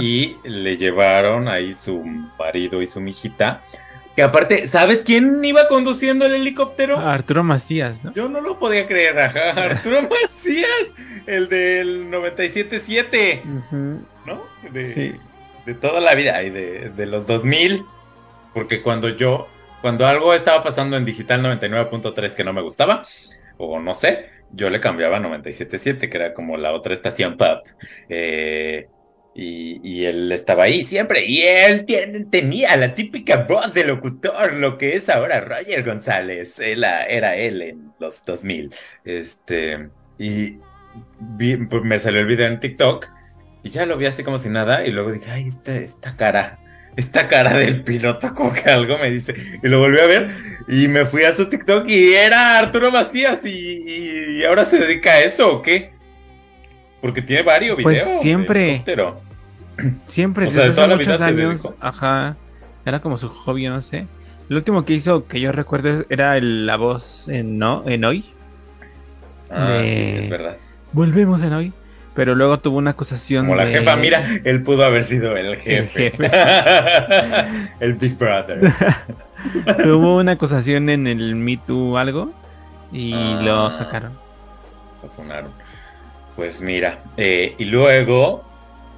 Y 0.00 0.36
le 0.44 0.76
llevaron 0.76 1.48
ahí 1.48 1.74
su 1.74 2.02
marido 2.38 2.82
y 2.82 2.86
su 2.86 3.00
mijita. 3.00 3.62
Que 4.18 4.24
aparte, 4.24 4.66
¿sabes 4.66 5.04
quién 5.04 5.44
iba 5.44 5.68
conduciendo 5.68 6.26
el 6.26 6.34
helicóptero? 6.34 6.98
Arturo 6.98 7.44
Macías, 7.44 8.02
¿no? 8.02 8.12
Yo 8.14 8.28
no 8.28 8.40
lo 8.40 8.58
podía 8.58 8.88
creer, 8.88 9.16
ajá. 9.16 9.50
Arturo 9.56 10.00
Macías, 10.02 10.68
el 11.28 11.48
del 11.48 12.10
97.7, 12.10 13.42
¿no? 14.26 14.42
De, 14.72 14.84
sí. 14.86 15.14
de 15.66 15.74
toda 15.74 16.00
la 16.00 16.16
vida, 16.16 16.42
y 16.42 16.50
de, 16.50 16.90
de 16.90 17.06
los 17.06 17.28
2000. 17.28 17.84
Porque 18.52 18.82
cuando 18.82 19.08
yo, 19.08 19.46
cuando 19.82 20.04
algo 20.04 20.34
estaba 20.34 20.64
pasando 20.64 20.96
en 20.96 21.04
Digital 21.04 21.40
99.3 21.40 22.34
que 22.34 22.42
no 22.42 22.52
me 22.52 22.62
gustaba, 22.62 23.04
o 23.56 23.78
no 23.78 23.94
sé, 23.94 24.30
yo 24.50 24.68
le 24.68 24.80
cambiaba 24.80 25.18
a 25.18 25.20
97.7, 25.20 26.08
que 26.08 26.16
era 26.16 26.34
como 26.34 26.56
la 26.56 26.72
otra 26.72 26.92
estación 26.92 27.36
pop. 27.36 27.64
Eh, 28.08 28.88
y, 29.40 30.04
él 30.04 30.32
estaba 30.32 30.64
ahí 30.64 30.84
siempre. 30.84 31.24
Y 31.24 31.42
él 31.42 31.86
tenía 32.30 32.76
la 32.76 32.94
típica 32.94 33.46
voz 33.48 33.72
de 33.72 33.84
locutor, 33.84 34.54
lo 34.54 34.78
que 34.78 34.96
es 34.96 35.08
ahora 35.08 35.40
Roger 35.40 35.84
González. 35.84 36.58
era 36.58 37.36
él 37.36 37.62
en 37.62 37.92
los 38.00 38.24
2000. 38.24 38.74
Este, 39.04 39.90
y 40.18 40.58
pues, 41.70 41.84
me 41.84 41.98
salió 41.98 42.20
el 42.20 42.26
video 42.26 42.46
en 42.46 42.58
TikTok. 42.58 43.06
Y 43.62 43.70
ya 43.70 43.86
lo 43.86 43.96
vi 43.96 44.06
así 44.06 44.24
como 44.24 44.38
si 44.38 44.48
nada. 44.48 44.84
Y 44.84 44.90
luego 44.90 45.12
dije, 45.12 45.30
ay, 45.30 45.46
esta, 45.46 45.76
esta 45.76 46.16
cara 46.16 46.58
esta 46.96 47.28
cara 47.28 47.54
del 47.54 47.84
piloto 47.84 48.34
como 48.34 48.52
que 48.52 48.68
algo 48.68 48.98
me 48.98 49.08
dice. 49.08 49.32
Y 49.62 49.68
lo 49.68 49.78
volví 49.78 50.00
a 50.00 50.06
ver 50.06 50.30
y 50.66 50.88
me 50.88 51.06
fui 51.06 51.22
a 51.22 51.32
su 51.32 51.48
TikTok 51.48 51.88
y 51.88 52.14
era 52.14 52.58
Arturo 52.58 52.90
Macías 52.90 53.44
y, 53.44 54.42
ahora 54.44 54.64
se 54.64 54.80
dedica 54.80 55.12
a 55.12 55.20
eso 55.20 55.48
o 55.52 55.62
qué? 55.62 55.92
Porque 57.00 57.22
tiene 57.22 57.42
varios 57.42 57.76
pues 57.80 57.94
videos. 57.94 58.08
Pues 58.08 58.20
siempre. 58.20 58.82
Siempre, 60.06 60.46
o 60.46 60.50
sea, 60.50 60.72
toda 60.74 60.88
la 60.88 60.96
muchos 60.96 61.20
años, 61.20 61.68
ajá, 61.80 62.36
era 62.84 63.00
como 63.00 63.16
su 63.16 63.28
hobby, 63.28 63.68
no 63.68 63.82
sé. 63.82 64.06
Lo 64.48 64.56
último 64.56 64.84
que 64.84 64.94
hizo 64.94 65.26
que 65.26 65.40
yo 65.40 65.52
recuerdo 65.52 66.06
era 66.08 66.40
la 66.40 66.76
voz 66.76 67.28
en 67.28 67.58
no 67.58 67.84
en 67.86 68.04
hoy. 68.04 68.24
Ah, 69.50 69.80
sí, 69.82 69.88
es 69.90 70.30
verdad. 70.30 70.56
Volvemos 70.92 71.42
en 71.42 71.52
hoy 71.52 71.72
pero 72.18 72.34
luego 72.34 72.58
tuvo 72.58 72.78
una 72.78 72.90
acusación. 72.90 73.46
Como 73.46 73.54
la 73.54 73.68
jefa, 73.68 73.94
mira, 73.94 74.28
él 74.42 74.64
pudo 74.64 74.84
haber 74.84 75.04
sido 75.04 75.36
el 75.36 75.56
jefe. 75.58 76.12
El, 77.78 77.94
Big 77.94 78.18
Brother. 78.18 78.58
tuvo 79.84 80.16
una 80.16 80.32
acusación 80.32 80.88
en 80.90 81.06
el 81.06 81.36
Me 81.36 81.58
Too 81.58 81.96
algo 81.96 82.32
y 82.90 83.12
ah. 83.14 83.40
lo 83.40 83.70
sacaron. 83.70 84.18
Lo 85.00 85.08
funaron. 85.10 85.52
Pues 86.34 86.60
mira, 86.60 86.98
eh, 87.16 87.54
y 87.56 87.66
luego, 87.66 88.44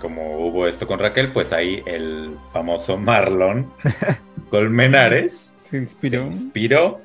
como 0.00 0.38
hubo 0.38 0.66
esto 0.66 0.86
con 0.86 0.98
Raquel, 0.98 1.32
pues 1.32 1.52
ahí 1.52 1.82
el 1.86 2.36
famoso 2.52 2.96
Marlon 2.96 3.72
Colmenares 4.50 5.54
se 5.62 5.76
inspiró. 5.76 6.22
Se 6.22 6.26
inspiró 6.26 7.00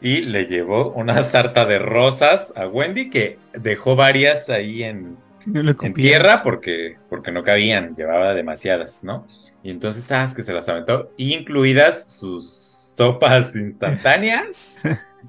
y 0.00 0.22
le 0.22 0.46
llevó 0.46 0.92
una 0.92 1.22
sarta 1.22 1.66
de 1.66 1.78
rosas 1.78 2.52
a 2.56 2.66
Wendy 2.66 3.10
que 3.10 3.38
dejó 3.52 3.96
varias 3.96 4.48
ahí 4.48 4.82
en, 4.82 5.18
en 5.46 5.94
tierra 5.94 6.42
porque, 6.42 6.96
porque 7.10 7.32
no 7.32 7.42
cabían, 7.42 7.94
llevaba 7.96 8.32
demasiadas, 8.32 9.04
¿no? 9.04 9.26
Y 9.62 9.70
entonces, 9.70 10.04
sabes 10.04 10.34
que 10.34 10.42
se 10.42 10.54
las 10.54 10.68
aventó, 10.68 11.12
incluidas 11.18 12.04
sus 12.10 12.48
sopas 12.96 13.54
instantáneas 13.54 14.82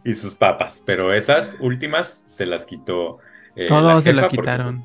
y 0.05 0.15
sus 0.15 0.35
papas, 0.35 0.81
pero 0.85 1.13
esas 1.13 1.57
últimas 1.59 2.23
se 2.25 2.45
las 2.45 2.65
quitó. 2.65 3.17
Eh, 3.55 3.67
Todos 3.67 4.03
se 4.03 4.13
las 4.13 4.29
quitaron. 4.29 4.83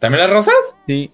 ¿También 0.00 0.22
las 0.22 0.30
rosas? 0.30 0.78
Sí. 0.86 1.10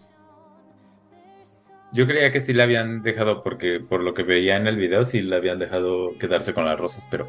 Yo 1.93 2.07
creía 2.07 2.33
que 2.33 2.41
sí 2.41 2.55
le 2.55 2.63
habían 2.63 3.03
dejado, 3.03 3.43
porque 3.43 3.81
por 3.87 4.03
lo 4.03 4.15
que 4.15 4.23
veía 4.23 4.57
en 4.57 4.67
el 4.67 4.77
video, 4.77 5.05
sí 5.05 5.21
le 5.21 5.37
habían 5.37 5.59
dejado 5.59 6.17
quedarse 6.19 6.55
con 6.55 6.65
las 6.65 6.81
rosas, 6.81 7.07
pero 7.11 7.29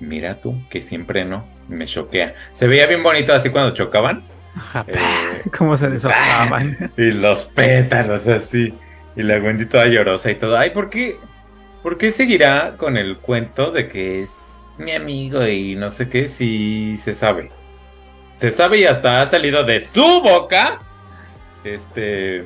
mira 0.00 0.40
tú, 0.40 0.60
que 0.68 0.80
siempre 0.80 1.24
no, 1.24 1.46
me 1.68 1.86
choquea. 1.86 2.34
Se 2.52 2.66
veía 2.66 2.86
bien 2.86 3.02
bonito 3.02 3.32
así 3.32 3.50
cuando 3.50 3.72
chocaban. 3.72 4.24
Ajá, 4.56 4.84
cómo 5.56 5.76
se 5.76 5.90
deshojaban. 5.90 6.92
Y 6.96 7.12
los 7.12 7.44
pétalos 7.44 8.26
así. 8.26 8.74
Y 9.14 9.22
la 9.22 9.38
Wendy 9.38 9.66
toda 9.66 9.86
llorosa 9.86 10.30
y 10.30 10.34
todo. 10.34 10.56
Ay, 10.56 10.70
¿por 10.70 10.90
qué? 10.90 11.16
¿Por 11.82 11.96
qué 11.96 12.10
seguirá 12.10 12.76
con 12.76 12.96
el 12.96 13.18
cuento 13.18 13.70
de 13.70 13.88
que 13.88 14.22
es 14.22 14.30
mi 14.78 14.92
amigo 14.92 15.46
y 15.46 15.76
no 15.76 15.90
sé 15.90 16.08
qué 16.08 16.26
si 16.26 16.96
se 16.96 17.14
sabe? 17.14 17.50
Se 18.36 18.50
sabe 18.50 18.78
y 18.78 18.84
hasta 18.84 19.22
ha 19.22 19.26
salido 19.26 19.64
de 19.64 19.80
su 19.80 20.02
boca. 20.22 20.80
Este. 21.64 22.44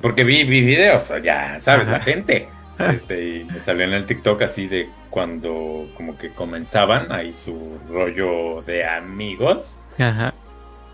Porque 0.00 0.24
vi, 0.24 0.44
vi 0.44 0.60
videos, 0.62 1.12
ya 1.22 1.58
sabes, 1.58 1.88
la 1.88 2.00
gente. 2.00 2.48
Este, 2.80 3.22
y 3.22 3.44
me 3.44 3.60
salió 3.60 3.84
en 3.84 3.92
el 3.92 4.06
TikTok 4.06 4.40
así 4.40 4.66
de 4.66 4.88
cuando 5.10 5.86
como 5.98 6.16
que 6.16 6.30
comenzaban 6.30 7.12
ahí 7.12 7.30
su 7.30 7.78
rollo 7.90 8.62
de 8.62 8.86
amigos. 8.86 9.76
Ajá. 9.98 10.32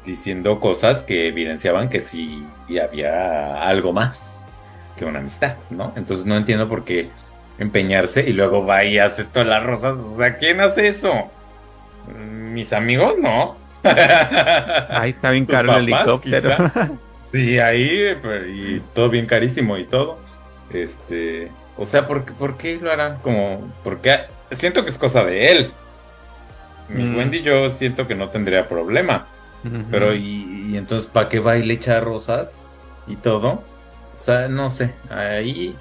Diciendo 0.04 0.58
cosas 0.58 1.04
que 1.04 1.28
evidenciaban 1.28 1.88
que 1.88 2.00
sí 2.00 2.44
había 2.82 3.62
algo 3.62 3.92
más 3.92 4.48
que 4.96 5.04
una 5.04 5.20
amistad, 5.20 5.54
¿no? 5.70 5.92
Entonces 5.94 6.26
no 6.26 6.36
entiendo 6.36 6.68
por 6.68 6.84
qué 6.84 7.10
empeñarse 7.58 8.28
y 8.28 8.32
luego 8.32 8.66
va 8.66 8.84
y 8.84 8.98
hace 8.98 9.24
todas 9.24 9.46
las 9.46 9.62
rosas. 9.62 9.96
O 9.96 10.16
sea, 10.16 10.38
¿quién 10.38 10.60
hace 10.60 10.88
eso? 10.88 11.30
Mis 12.18 12.72
amigos, 12.72 13.14
no. 13.20 13.56
Ahí 13.84 15.10
está 15.10 15.30
bien 15.30 15.46
caro 15.46 15.76
el 15.76 15.88
helicóptero. 15.88 16.56
Sí, 17.32 17.58
ahí, 17.58 18.16
pues, 18.22 18.46
y 18.48 18.82
todo 18.94 19.08
bien 19.08 19.26
carísimo 19.26 19.76
y 19.76 19.84
todo. 19.84 20.18
Este, 20.72 21.50
o 21.76 21.84
sea, 21.86 22.06
¿por, 22.06 22.24
¿por 22.34 22.56
qué 22.56 22.78
lo 22.80 22.90
harán? 22.90 23.18
Como, 23.18 23.72
porque 23.84 24.20
siento 24.50 24.84
que 24.84 24.90
es 24.90 24.98
cosa 24.98 25.24
de 25.24 25.52
él. 25.52 25.72
Mi 26.88 27.04
mm. 27.04 27.16
Wendy 27.16 27.42
yo 27.42 27.70
siento 27.70 28.06
que 28.06 28.14
no 28.14 28.28
tendría 28.30 28.68
problema. 28.68 29.26
Pero, 29.90 30.14
y, 30.14 30.76
entonces, 30.76 31.08
¿para 31.08 31.28
qué 31.28 31.40
va 31.40 31.56
y 31.56 31.64
le 31.64 31.74
echa 31.74 31.98
rosas 31.98 32.62
y 33.08 33.16
todo? 33.16 33.64
O 34.16 34.20
sea, 34.22 34.46
no 34.46 34.70
sé. 34.70 34.92
Ahí. 35.10 35.74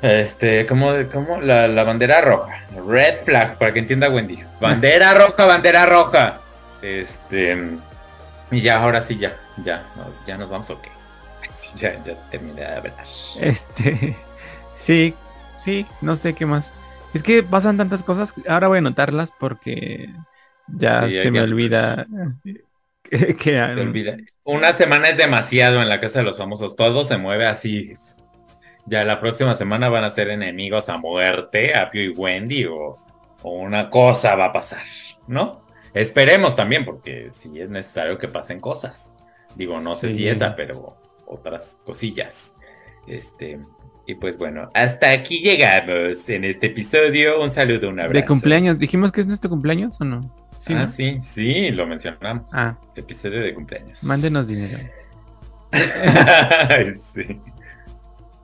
Este, 0.00 0.64
como, 0.64 0.92
como 1.12 1.42
la, 1.42 1.68
la 1.68 1.84
bandera 1.84 2.22
roja. 2.22 2.64
Red 2.88 3.24
flag, 3.26 3.58
para 3.58 3.74
que 3.74 3.80
entienda 3.80 4.08
Wendy. 4.08 4.42
Bandera 4.62 5.12
roja, 5.12 5.44
bandera 5.44 5.84
roja. 5.84 6.40
Este. 6.80 7.76
Y 8.50 8.60
ya, 8.60 8.80
ahora 8.82 9.00
sí, 9.00 9.16
ya. 9.16 9.36
Ya, 9.62 9.84
ya 10.26 10.36
nos 10.36 10.50
vamos, 10.50 10.70
ok. 10.70 10.86
Ya, 11.76 12.02
ya 12.04 12.14
terminé 12.30 12.60
de 12.60 12.66
hablar. 12.66 12.94
Este. 13.40 14.16
Sí, 14.76 15.14
sí, 15.64 15.86
no 16.02 16.14
sé 16.14 16.34
qué 16.34 16.44
más. 16.44 16.70
Es 17.14 17.22
que 17.22 17.42
pasan 17.42 17.78
tantas 17.78 18.02
cosas. 18.02 18.34
Ahora 18.46 18.68
voy 18.68 18.76
a 18.76 18.78
anotarlas 18.80 19.32
porque 19.38 20.10
ya 20.66 21.08
se 21.08 21.30
me 21.30 21.40
olvida. 21.40 22.06
Que, 23.04 23.34
se 23.38 23.60
olvida. 23.60 24.16
Una 24.44 24.72
semana 24.72 25.10
es 25.10 25.18
demasiado 25.18 25.82
en 25.82 25.90
la 25.90 26.00
casa 26.00 26.20
de 26.20 26.24
los 26.24 26.38
famosos. 26.38 26.74
Todo 26.74 27.04
se 27.04 27.18
mueve 27.18 27.46
así. 27.46 27.92
Ya 28.86 29.04
la 29.04 29.20
próxima 29.20 29.54
semana 29.54 29.90
van 29.90 30.04
a 30.04 30.10
ser 30.10 30.30
enemigos 30.30 30.88
a 30.88 30.96
muerte, 30.96 31.74
a 31.74 31.90
Pio 31.90 32.02
y 32.02 32.08
Wendy, 32.08 32.64
o, 32.64 32.98
o 33.42 33.50
una 33.50 33.90
cosa 33.90 34.34
va 34.36 34.46
a 34.46 34.52
pasar, 34.52 34.84
¿no? 35.26 35.63
Esperemos 35.94 36.56
también, 36.56 36.84
porque 36.84 37.28
sí 37.30 37.60
es 37.60 37.70
necesario 37.70 38.18
que 38.18 38.28
pasen 38.28 38.60
cosas. 38.60 39.14
Digo, 39.54 39.80
no 39.80 39.94
sé 39.94 40.10
si 40.10 40.28
esa, 40.28 40.56
pero 40.56 40.96
otras 41.26 41.78
cosillas. 41.84 42.54
Este, 43.06 43.60
y 44.06 44.14
pues 44.16 44.36
bueno, 44.36 44.70
hasta 44.74 45.12
aquí 45.12 45.40
llegamos 45.40 46.28
en 46.28 46.44
este 46.44 46.66
episodio. 46.66 47.40
Un 47.40 47.50
saludo, 47.50 47.88
un 47.88 48.00
abrazo. 48.00 48.14
¿De 48.14 48.24
cumpleaños? 48.24 48.78
¿Dijimos 48.78 49.12
que 49.12 49.20
es 49.20 49.26
nuestro 49.26 49.48
cumpleaños 49.48 50.00
o 50.00 50.04
no? 50.04 50.34
Sí, 50.58 50.74
ah, 50.74 50.86
sí, 50.86 51.20
sí, 51.20 51.70
lo 51.70 51.86
mencionamos. 51.86 52.52
Ah. 52.52 52.76
Episodio 52.96 53.40
de 53.40 53.54
cumpleaños. 53.54 54.02
Mándenos 54.04 54.48
dinero. 54.48 54.78
sí. 56.96 57.40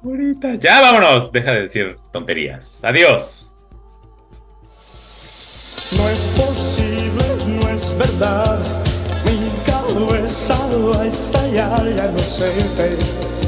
Ahorita. 0.05 0.55
Ya 0.55 0.81
vámonos. 0.81 1.33
Deja 1.33 1.53
de 1.53 1.63
decir 1.63 1.97
tonterías. 2.13 2.85
Adiós. 2.85 3.59
No 5.97 6.09
es 6.09 6.33
posible, 8.01 8.59
no 9.95 10.15
es 10.15 10.33
verdad 10.33 10.95
a 10.95 11.07
estallar, 11.07 11.87
ya 11.95 12.07
no 12.11 12.19
sé 12.19 12.53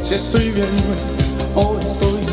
si 0.04 0.14
estoy 0.14 0.50
bien 0.50 0.68
o 1.54 1.78
estoy. 1.80 2.31